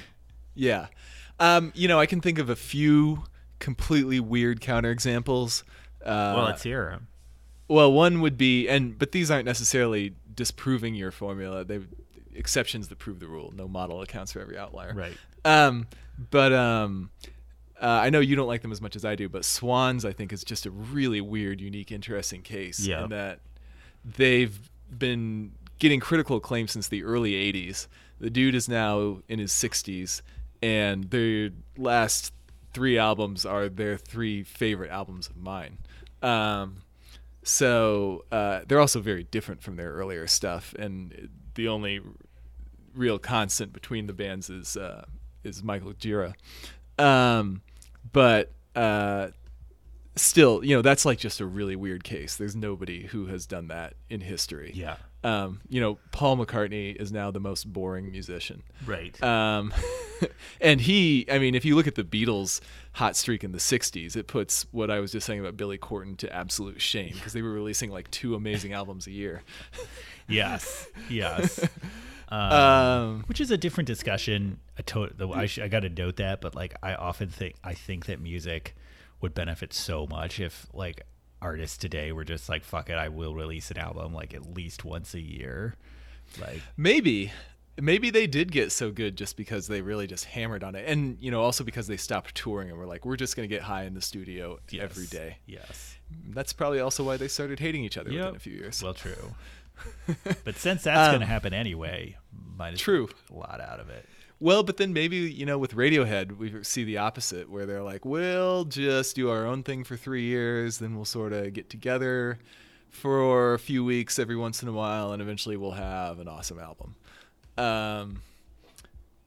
Yeah. 0.53 0.87
Um, 1.39 1.71
you 1.75 1.87
know, 1.87 1.99
I 1.99 2.05
can 2.05 2.19
think 2.21 2.37
of 2.39 2.49
a 2.49 2.55
few 2.57 3.23
completely 3.61 4.19
weird 4.19 4.59
counterexamples. 4.59 5.63
Uh, 6.03 6.33
well, 6.35 6.45
let's 6.45 6.63
hear 6.63 6.89
'em. 6.89 7.07
Well, 7.69 7.93
one 7.93 8.19
would 8.19 8.37
be, 8.37 8.67
and 8.67 8.99
but 8.99 9.13
these 9.13 9.31
aren't 9.31 9.45
necessarily 9.45 10.15
disproving 10.35 10.93
your 10.95 11.11
formula. 11.11 11.63
They 11.63 11.79
exceptions 12.35 12.89
that 12.89 12.97
prove 12.97 13.19
the 13.21 13.27
rule. 13.27 13.53
No 13.55 13.67
model 13.69 14.01
accounts 14.01 14.33
for 14.33 14.41
every 14.41 14.57
outlier. 14.57 14.93
Right. 14.93 15.17
Um, 15.45 15.87
but 16.29 16.51
um, 16.51 17.11
uh, 17.81 17.85
I 17.87 18.09
know 18.09 18.19
you 18.19 18.35
don't 18.35 18.47
like 18.47 18.61
them 18.61 18.71
as 18.71 18.81
much 18.81 18.95
as 18.95 19.05
I 19.05 19.15
do. 19.15 19.29
But 19.29 19.45
Swans, 19.45 20.03
I 20.03 20.11
think, 20.11 20.33
is 20.33 20.43
just 20.43 20.65
a 20.65 20.71
really 20.71 21.21
weird, 21.21 21.61
unique, 21.61 21.91
interesting 21.91 22.41
case. 22.41 22.79
Yeah. 22.79 23.03
In 23.03 23.09
that 23.11 23.39
they've 24.03 24.69
been 24.97 25.53
getting 25.79 25.99
critical 25.99 26.37
acclaim 26.37 26.67
since 26.67 26.87
the 26.87 27.03
early 27.03 27.33
'80s. 27.33 27.87
The 28.19 28.29
dude 28.29 28.53
is 28.53 28.69
now 28.69 29.19
in 29.27 29.39
his 29.39 29.51
60s, 29.51 30.21
and 30.61 31.05
their 31.05 31.49
last 31.75 32.33
three 32.73 32.97
albums 32.97 33.45
are 33.45 33.69
their 33.69 33.97
three 33.97 34.43
favorite 34.43 34.91
albums 34.91 35.27
of 35.27 35.37
mine. 35.37 35.77
Um, 36.21 36.77
so 37.43 38.25
uh, 38.31 38.61
they're 38.67 38.79
also 38.79 39.01
very 39.01 39.23
different 39.23 39.61
from 39.61 39.75
their 39.75 39.91
earlier 39.91 40.27
stuff, 40.27 40.75
and 40.77 41.29
the 41.55 41.67
only 41.67 42.01
real 42.93 43.19
constant 43.19 43.73
between 43.73 44.07
the 44.07 44.13
bands 44.13 44.49
is 44.49 44.77
uh, 44.77 45.05
is 45.43 45.63
Michael 45.63 45.93
Gira. 45.93 46.33
Um, 46.99 47.61
but 48.11 48.51
uh, 48.75 49.29
still, 50.15 50.63
you 50.63 50.75
know, 50.75 50.81
that's 50.81 51.05
like 51.05 51.17
just 51.17 51.39
a 51.39 51.45
really 51.45 51.75
weird 51.75 52.03
case. 52.03 52.35
There's 52.35 52.55
nobody 52.55 53.07
who 53.07 53.25
has 53.27 53.45
done 53.45 53.67
that 53.69 53.93
in 54.09 54.21
history. 54.21 54.71
Yeah. 54.75 54.97
Um, 55.23 55.61
you 55.69 55.79
know, 55.79 55.99
Paul 56.11 56.37
McCartney 56.37 56.95
is 56.95 57.11
now 57.11 57.29
the 57.29 57.39
most 57.39 57.71
boring 57.71 58.09
musician. 58.11 58.63
Right. 58.87 59.21
Um, 59.23 59.71
and 60.61 60.81
he, 60.81 61.27
I 61.31 61.37
mean, 61.37 61.53
if 61.53 61.63
you 61.63 61.75
look 61.75 61.85
at 61.85 61.93
the 61.93 62.03
Beatles' 62.03 62.59
hot 62.93 63.15
streak 63.15 63.43
in 63.43 63.51
the 63.51 63.59
60s, 63.59 64.15
it 64.15 64.25
puts 64.27 64.65
what 64.71 64.89
I 64.89 64.99
was 64.99 65.11
just 65.11 65.27
saying 65.27 65.39
about 65.39 65.57
Billy 65.57 65.77
Corgan 65.77 66.17
to 66.17 66.33
absolute 66.35 66.81
shame 66.81 67.13
because 67.13 67.33
they 67.33 67.43
were 67.43 67.51
releasing 67.51 67.91
like 67.91 68.09
two 68.09 68.33
amazing 68.35 68.73
albums 68.73 69.05
a 69.07 69.11
year. 69.11 69.43
Yes. 70.27 70.87
Yes. 71.09 71.59
Um, 72.29 72.39
Um, 72.53 73.23
which 73.27 73.41
is 73.41 73.51
a 73.51 73.57
different 73.57 73.87
discussion. 73.87 74.61
A 74.77 74.83
to- 74.83 75.11
I, 75.33 75.47
sh- 75.47 75.59
I 75.59 75.67
got 75.67 75.81
to 75.81 75.89
note 75.89 76.15
that, 76.15 76.39
but 76.39 76.55
like 76.55 76.73
I 76.81 76.95
often 76.95 77.27
think 77.27 77.55
I 77.61 77.73
think 77.73 78.05
that 78.05 78.21
music 78.21 78.73
would 79.19 79.33
benefit 79.33 79.73
so 79.73 80.07
much 80.07 80.39
if 80.39 80.65
like 80.73 81.01
artists 81.41 81.77
today 81.77 82.11
were 82.11 82.23
just 82.23 82.47
like 82.49 82.63
fuck 82.63 82.89
it, 82.89 82.95
I 82.97 83.09
will 83.09 83.33
release 83.33 83.71
an 83.71 83.77
album 83.77 84.13
like 84.13 84.33
at 84.33 84.55
least 84.55 84.85
once 84.85 85.13
a 85.13 85.21
year. 85.21 85.75
Like 86.39 86.61
maybe. 86.77 87.31
Maybe 87.79 88.09
they 88.09 88.27
did 88.27 88.51
get 88.51 88.71
so 88.73 88.91
good 88.91 89.15
just 89.15 89.37
because 89.37 89.67
they 89.67 89.81
really 89.81 90.05
just 90.05 90.25
hammered 90.25 90.61
on 90.61 90.75
it. 90.75 90.83
And, 90.87 91.17
you 91.21 91.31
know, 91.31 91.41
also 91.41 91.63
because 91.63 91.87
they 91.87 91.95
stopped 91.95 92.35
touring 92.35 92.69
and 92.69 92.77
were 92.77 92.85
like, 92.85 93.05
we're 93.05 93.15
just 93.15 93.35
going 93.35 93.47
to 93.47 93.55
get 93.55 93.63
high 93.63 93.83
in 93.85 93.93
the 93.93 94.01
studio 94.01 94.59
every 94.77 95.03
yes. 95.03 95.09
day. 95.09 95.37
Yes. 95.47 95.95
That's 96.27 96.51
probably 96.51 96.81
also 96.81 97.03
why 97.05 97.15
they 97.15 97.29
started 97.29 97.59
hating 97.59 97.85
each 97.85 97.97
other 97.97 98.11
Yep. 98.11 98.19
within 98.19 98.35
a 98.35 98.39
few 98.39 98.53
years. 98.53 98.83
Well, 98.83 98.93
true. 98.93 99.33
but 100.43 100.57
since 100.57 100.83
that's 100.83 101.09
going 101.11 101.21
to 101.21 101.25
Um, 101.25 101.29
happen 101.29 101.53
anyway, 101.53 102.17
might 102.57 102.73
as 102.73 102.81
True. 102.81 103.09
a 103.31 103.33
lot 103.33 103.61
out 103.61 103.79
of 103.79 103.89
it. 103.89 104.07
Well, 104.41 104.63
but 104.63 104.77
then 104.77 104.91
maybe 104.91 105.17
you 105.17 105.45
know 105.45 105.59
with 105.59 105.75
Radiohead 105.75 106.35
we 106.37 106.63
see 106.63 106.83
the 106.83 106.97
opposite, 106.97 107.47
where 107.47 107.67
they're 107.67 107.83
like, 107.83 108.03
"We'll 108.03 108.65
just 108.65 109.15
do 109.15 109.29
our 109.29 109.45
own 109.45 109.61
thing 109.61 109.83
for 109.83 109.95
three 109.95 110.23
years, 110.23 110.79
then 110.79 110.95
we'll 110.95 111.05
sort 111.05 111.31
of 111.31 111.53
get 111.53 111.69
together 111.69 112.39
for 112.89 113.53
a 113.53 113.59
few 113.59 113.85
weeks 113.85 114.17
every 114.17 114.35
once 114.35 114.63
in 114.63 114.67
a 114.67 114.71
while, 114.71 115.13
and 115.13 115.21
eventually 115.21 115.57
we'll 115.57 115.73
have 115.73 116.19
an 116.19 116.27
awesome 116.27 116.57
album." 116.57 116.95
Um, 117.55 118.23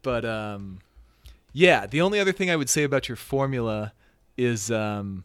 but 0.03 0.25
um, 0.25 0.81
yeah, 1.53 1.87
the 1.87 2.01
only 2.01 2.19
other 2.19 2.33
thing 2.33 2.51
I 2.51 2.57
would 2.57 2.69
say 2.69 2.83
about 2.83 3.09
your 3.09 3.15
formula 3.15 3.93
is 4.37 4.69
um, 4.73 5.23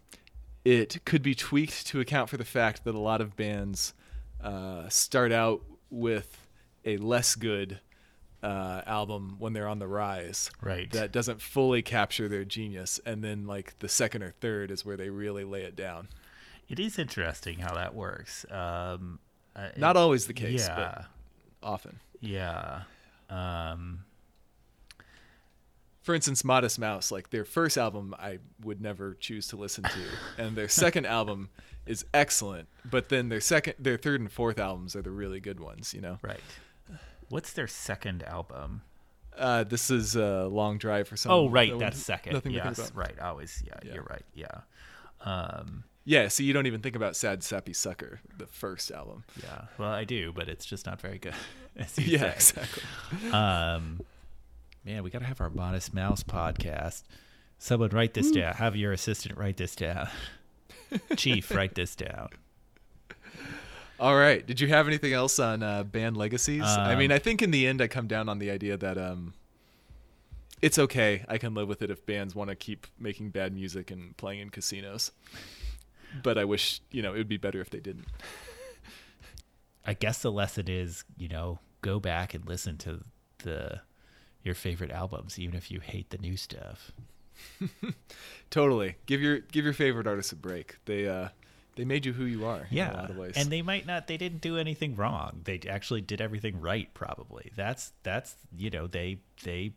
it 0.64 1.04
could 1.04 1.24
be 1.24 1.34
tweaked 1.34 1.88
to 1.88 2.00
account 2.00 2.30
for 2.30 2.38
the 2.38 2.46
fact 2.46 2.84
that 2.84 2.94
a 2.94 3.00
lot 3.00 3.22
of 3.22 3.36
bands 3.36 3.96
uh, 4.44 4.88
start 4.88 5.32
out 5.32 5.64
with 5.90 6.46
a 6.86 6.98
less 6.98 7.34
good 7.34 7.80
uh, 8.42 8.82
album 8.86 9.36
when 9.40 9.54
they're 9.54 9.68
on 9.68 9.80
the 9.80 9.88
rise. 9.88 10.50
Right. 10.62 10.90
That 10.92 11.12
doesn't 11.12 11.42
fully 11.42 11.82
capture 11.82 12.28
their 12.28 12.46
genius, 12.46 13.00
and 13.06 13.24
then 13.24 13.46
like 13.48 13.78
the 13.80 13.90
second 13.90 14.24
or 14.24 14.32
third 14.32 14.72
is 14.72 14.86
where 14.86 14.98
they 14.98 15.10
really 15.10 15.44
lay 15.44 15.64
it 15.64 15.76
down. 15.76 16.08
It 16.68 16.80
is 16.80 17.00
interesting 17.00 17.60
how 17.60 17.74
that 17.74 17.96
works. 17.96 18.46
Um, 18.52 19.20
uh, 19.56 19.70
Not 19.76 19.98
always 19.98 20.28
the 20.28 20.34
case, 20.34 20.68
yeah. 20.68 20.76
but 20.76 21.06
often. 21.68 22.00
Yeah. 22.22 22.84
Um, 23.30 24.06
For 26.02 26.16
instance, 26.16 26.44
Modest 26.44 26.80
Mouse, 26.80 27.12
like 27.12 27.30
their 27.32 27.46
first 27.46 27.78
album, 27.78 28.16
I 28.18 28.40
would 28.64 28.82
never 28.82 29.16
choose 29.16 29.48
to 29.50 29.58
listen 29.58 29.84
to, 29.84 30.00
and 30.44 30.56
their 30.56 30.70
second 30.70 31.06
album 31.06 31.50
is 31.86 32.06
excellent. 32.14 32.68
But 32.86 33.10
then 33.10 33.30
their 33.30 33.42
second, 33.42 33.76
their 33.80 33.98
third 33.98 34.22
and 34.22 34.32
fourth 34.32 34.60
albums 34.60 34.96
are 34.96 35.02
the 35.02 35.12
really 35.12 35.40
good 35.40 35.60
ones. 35.60 35.94
You 35.94 36.02
know, 36.02 36.20
right. 36.22 36.40
What's 37.30 37.54
their 37.54 37.68
second 37.68 38.24
album? 38.24 38.82
uh, 39.38 39.64
this 39.64 39.90
is 39.90 40.16
a 40.18 40.48
long 40.48 40.78
drive 40.78 41.08
for 41.08 41.16
some. 41.16 41.32
Oh, 41.32 41.48
right. 41.50 41.70
one- 41.72 41.80
That's 41.80 41.98
second. 42.02 42.34
Nothing 42.34 42.52
to 42.54 42.62
think 42.62 42.78
about. 42.78 42.92
Right. 42.96 43.18
Always. 43.20 43.64
Yeah, 43.66 43.76
Yeah. 43.86 43.94
You're 43.94 44.04
right. 44.04 44.26
Yeah. 44.36 44.48
Um, 45.22 45.84
Yeah, 46.06 46.28
so 46.28 46.44
you 46.44 46.52
don't 46.54 46.66
even 46.66 46.82
think 46.82 46.96
about 46.96 47.16
Sad 47.16 47.42
Sappy 47.44 47.72
Sucker, 47.74 48.20
the 48.38 48.48
first 48.48 48.90
album. 48.92 49.24
yeah. 49.42 49.66
Well, 49.78 49.92
I 49.92 50.04
do, 50.04 50.34
but 50.34 50.50
it's 50.50 50.66
just 50.66 50.86
not 50.86 51.00
very 51.00 51.20
good. 51.20 51.36
Yeah, 51.78 51.86
say. 51.86 52.34
exactly. 52.34 52.84
Um, 53.32 54.02
man, 54.84 55.04
we 55.04 55.10
got 55.10 55.20
to 55.20 55.26
have 55.26 55.40
our 55.40 55.50
Modest 55.50 55.94
Mouse 55.94 56.24
podcast. 56.24 57.04
Someone 57.60 57.92
write 57.92 58.14
this 58.14 58.32
down. 58.32 58.56
Have 58.56 58.76
your 58.76 58.92
assistant 58.92 59.38
write 59.38 59.56
this 59.58 59.76
down. 59.76 60.10
Chief, 61.16 61.50
write 61.56 61.76
this 61.76 61.96
down. 61.96 62.30
All 64.00 64.16
right. 64.16 64.46
Did 64.46 64.60
you 64.60 64.68
have 64.70 64.88
anything 64.88 65.14
else 65.14 65.40
on 65.40 65.62
uh, 65.62 65.84
band 65.84 66.16
legacies? 66.18 66.64
I 66.64 66.96
mean, 66.96 67.12
Um, 67.12 67.16
I 67.16 67.20
think 67.20 67.42
in 67.42 67.52
the 67.52 67.68
end, 67.68 67.82
I 67.82 67.88
come 67.88 68.08
down 68.08 68.30
on 68.30 68.40
the 68.40 68.50
idea 68.50 68.78
that 68.78 68.98
um, 68.98 69.34
it's 70.62 70.80
okay. 70.80 71.26
I 71.28 71.38
can 71.38 71.54
live 71.54 71.68
with 71.68 71.82
it 71.82 71.90
if 71.90 72.06
bands 72.06 72.34
want 72.36 72.50
to 72.50 72.56
keep 72.56 72.88
making 72.98 73.32
bad 73.32 73.54
music 73.54 73.92
and 73.92 74.16
playing 74.18 74.40
in 74.40 74.50
casinos. 74.50 75.12
But 76.24 76.38
I 76.38 76.46
wish, 76.46 76.82
you 76.92 77.02
know, 77.02 77.14
it 77.14 77.18
would 77.18 77.28
be 77.28 77.38
better 77.38 77.60
if 77.62 77.70
they 77.70 77.80
didn't. 77.80 78.08
I 79.86 79.94
guess 79.94 80.22
the 80.22 80.32
lesson 80.32 80.68
is, 80.68 81.04
you 81.18 81.28
know, 81.28 81.60
go 81.82 82.00
back 82.00 82.34
and 82.34 82.48
listen 82.48 82.78
to 82.80 83.04
the 83.40 83.82
your 84.44 84.56
favorite 84.56 84.92
albums, 84.92 85.38
even 85.38 85.56
if 85.56 85.70
you 85.70 85.82
hate 85.82 86.10
the 86.10 86.18
new 86.18 86.38
stuff. 86.38 86.92
Totally. 88.50 88.96
Give 89.06 89.22
your 89.22 89.40
give 89.40 89.66
your 89.66 89.74
favorite 89.74 90.08
artists 90.08 90.32
a 90.32 90.36
break. 90.36 90.78
They 90.86 91.08
uh, 91.08 91.30
they 91.80 91.86
made 91.86 92.06
you 92.06 92.12
who 92.14 92.26
you 92.26 92.46
are. 92.46 92.68
Yeah, 92.70 92.90
In 92.90 92.96
a 92.96 93.02
lot 93.02 93.10
of 93.10 93.16
ways. 93.18 93.34
and 93.38 93.50
they 93.50 93.62
might 93.62 93.86
not. 93.86 94.08
They 94.08 94.18
didn't 94.18 94.42
do 94.42 94.58
anything 94.58 94.96
wrong. 94.98 95.42
They 95.46 95.62
actually 95.70 96.02
did 96.02 96.20
everything 96.20 96.60
right. 96.60 96.94
Probably. 96.94 97.52
That's 97.56 97.94
that's 98.04 98.36
you 98.58 98.70
know 98.70 98.86
they 98.88 99.20
they 99.44 99.72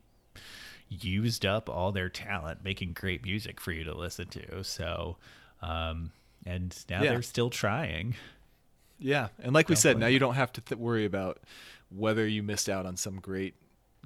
used 0.88 1.46
up 1.46 1.68
all 1.70 1.92
their 1.92 2.08
talent 2.08 2.64
making 2.64 2.92
great 2.92 3.22
music 3.24 3.60
for 3.60 3.72
you 3.72 3.84
to 3.84 3.94
listen 3.96 4.26
to. 4.28 4.62
So, 4.64 5.16
um, 5.62 6.10
and 6.44 6.76
now 6.90 7.02
Yeah. 7.02 7.10
they're 7.12 7.22
still 7.22 7.50
trying. 7.50 8.14
Yeah, 8.98 9.28
and 9.42 9.52
like 9.52 9.68
we 9.68 9.74
said, 9.76 9.98
now 9.98 10.06
you 10.06 10.18
don't 10.18 10.34
have 10.34 10.52
to 10.54 10.60
th- 10.60 10.78
worry 10.78 11.04
about 11.04 11.40
whether 11.90 12.26
you 12.26 12.42
missed 12.42 12.68
out 12.68 12.84
on 12.86 12.96
some 12.96 13.20
great 13.20 13.54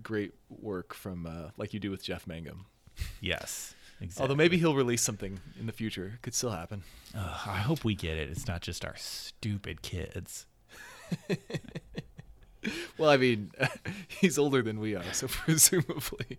great 0.03 0.35
work 0.51 0.93
from 0.95 1.25
uh, 1.27 1.51
like 1.57 1.73
you 1.75 1.81
do 1.81 1.91
with 1.91 2.03
Jeff 2.03 2.27
Mangum. 2.27 2.67
Yes. 3.21 3.75
Exactly. 4.01 4.23
Although 4.23 4.35
maybe 4.35 4.59
he'll 4.59 4.75
release 4.75 5.01
something 5.03 5.41
in 5.59 5.67
the 5.67 5.73
future. 5.73 6.13
It 6.17 6.23
Could 6.23 6.35
still 6.35 6.51
happen. 6.51 6.83
Ugh, 7.15 7.41
I 7.47 7.59
hope 7.59 7.83
we 7.85 7.95
get 7.95 8.17
it. 8.19 8.29
It's 8.29 8.47
not 8.47 8.61
just 8.61 8.85
our 8.85 8.95
stupid 8.97 9.83
kids. 9.83 10.47
Well, 12.99 13.11
I 13.11 13.17
mean, 13.17 13.53
he's 14.09 14.39
older 14.39 14.61
than 14.61 14.81
we 14.81 14.97
are, 14.97 15.13
so 15.13 15.29
presumably. 15.31 16.39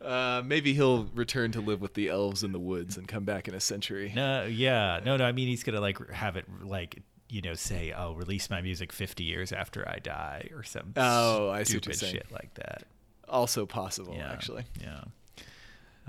uh, 0.00 0.42
maybe 0.44 0.72
he'll 0.72 1.06
return 1.14 1.50
to 1.52 1.60
live 1.60 1.80
with 1.80 1.94
the 1.94 2.08
elves 2.08 2.44
in 2.44 2.52
the 2.52 2.58
woods 2.60 2.96
and 2.96 3.08
come 3.08 3.24
back 3.24 3.48
in 3.48 3.54
a 3.54 3.60
century. 3.60 4.12
No, 4.14 4.44
yeah, 4.44 5.00
no, 5.04 5.16
no. 5.16 5.24
I 5.24 5.32
mean, 5.32 5.48
he's 5.48 5.64
gonna 5.64 5.80
like 5.80 6.10
have 6.10 6.36
it 6.36 6.46
like 6.62 7.02
you 7.28 7.42
know 7.42 7.54
say, 7.54 7.90
"I'll 7.90 8.14
release 8.14 8.48
my 8.50 8.60
music 8.62 8.92
50 8.92 9.24
years 9.24 9.52
after 9.52 9.88
I 9.88 9.98
die" 9.98 10.48
or 10.54 10.62
some 10.62 10.92
Oh, 10.96 11.50
I 11.50 11.64
see 11.64 11.76
what 11.76 11.84
stupid 11.84 11.86
you're 11.86 11.92
saying. 11.94 12.12
shit 12.14 12.30
like 12.32 12.54
that. 12.54 12.84
Also 13.28 13.66
possible, 13.66 14.14
Yeah, 14.16 14.30
actually. 14.32 14.64
Yeah. 14.80 15.00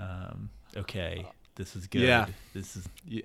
Um, 0.02 0.50
okay, 0.76 1.26
this 1.54 1.76
is 1.76 1.86
good. 1.86 2.02
Yeah. 2.02 2.26
This 2.54 2.76
is 2.76 2.88
Yeah. 3.06 3.22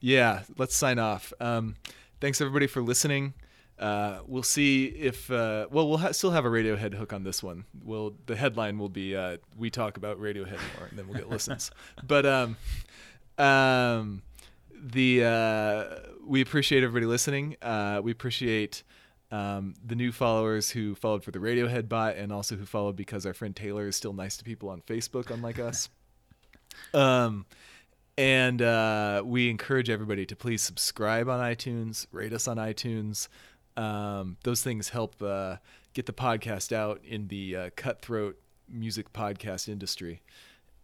Yeah, 0.00 0.42
let's 0.58 0.74
sign 0.74 0.98
off. 0.98 1.32
Um, 1.38 1.76
thanks 2.20 2.40
everybody 2.40 2.66
for 2.66 2.82
listening. 2.82 3.34
Uh, 3.78 4.20
we'll 4.26 4.42
see 4.42 4.86
if 4.86 5.30
uh, 5.30 5.66
well 5.70 5.88
we'll 5.88 5.98
ha- 5.98 6.12
still 6.12 6.32
have 6.32 6.44
a 6.44 6.48
Radiohead 6.48 6.94
hook 6.94 7.12
on 7.12 7.22
this 7.22 7.42
one. 7.42 7.64
Well, 7.84 8.14
the 8.26 8.36
headline 8.36 8.78
will 8.78 8.88
be 8.88 9.16
uh, 9.16 9.36
"We 9.56 9.70
talk 9.70 9.96
about 9.96 10.20
Radiohead 10.20 10.58
more," 10.76 10.88
and 10.90 10.98
then 10.98 11.06
we'll 11.08 11.18
get 11.18 11.28
listens. 11.28 11.70
but 12.06 12.26
um, 12.26 12.56
um, 13.38 14.22
the 14.74 15.24
uh, 15.24 15.84
we 16.26 16.40
appreciate 16.40 16.82
everybody 16.82 17.06
listening. 17.06 17.56
Uh, 17.62 18.00
we 18.02 18.10
appreciate 18.12 18.82
um, 19.32 19.74
the 19.84 19.96
new 19.96 20.12
followers 20.12 20.70
who 20.70 20.94
followed 20.94 21.24
for 21.24 21.30
the 21.30 21.38
Radiohead 21.38 21.88
bot, 21.88 22.16
and 22.16 22.30
also 22.30 22.54
who 22.54 22.66
followed 22.66 22.94
because 22.94 23.26
our 23.26 23.34
friend 23.34 23.56
Taylor 23.56 23.88
is 23.88 23.96
still 23.96 24.12
nice 24.12 24.36
to 24.36 24.44
people 24.44 24.68
on 24.68 24.82
Facebook, 24.82 25.30
unlike 25.30 25.58
us. 25.58 25.88
Um, 26.94 27.44
and 28.16 28.62
uh, 28.62 29.22
we 29.26 29.50
encourage 29.50 29.90
everybody 29.90 30.24
to 30.24 30.34
please 30.34 30.62
subscribe 30.62 31.28
on 31.28 31.38
iTunes, 31.38 32.06
rate 32.12 32.32
us 32.32 32.48
on 32.48 32.56
iTunes. 32.56 33.28
Um, 33.76 34.38
those 34.42 34.62
things 34.62 34.88
help 34.88 35.22
uh, 35.22 35.56
get 35.92 36.06
the 36.06 36.14
podcast 36.14 36.72
out 36.72 37.02
in 37.04 37.28
the 37.28 37.56
uh, 37.56 37.70
cutthroat 37.76 38.38
music 38.68 39.12
podcast 39.12 39.68
industry. 39.68 40.22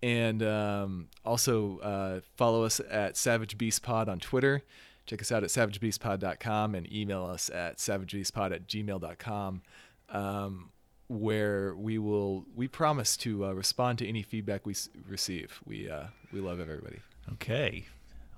And 0.02 0.42
um, 0.42 1.08
also 1.24 1.78
uh, 1.78 2.20
follow 2.36 2.64
us 2.64 2.80
at 2.90 3.16
Savage 3.16 3.56
Beast 3.56 3.82
Pod 3.82 4.10
on 4.10 4.18
Twitter. 4.18 4.62
Check 5.08 5.22
us 5.22 5.32
out 5.32 5.42
at 5.42 5.48
savagebeastpod.com 5.48 6.74
and 6.74 6.92
email 6.92 7.24
us 7.24 7.48
at 7.50 7.78
savagebeastpod 7.78 8.52
at 8.54 8.68
gmail.com. 8.68 9.62
Um, 10.10 10.70
where 11.08 11.74
we 11.74 11.96
will 11.98 12.44
we 12.54 12.68
promise 12.68 13.16
to 13.16 13.46
uh, 13.46 13.52
respond 13.52 13.96
to 13.98 14.06
any 14.06 14.22
feedback 14.22 14.66
we 14.66 14.74
s- 14.74 14.90
receive. 15.08 15.60
We 15.64 15.88
uh, 15.90 16.08
we 16.32 16.40
love 16.40 16.60
everybody. 16.60 16.98
okay. 17.32 17.86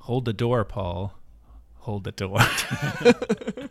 Hold 0.05 0.25
the 0.25 0.33
door, 0.33 0.65
Paul. 0.65 1.15
Hold 1.81 2.05
the 2.05 2.13
door. 2.13 2.39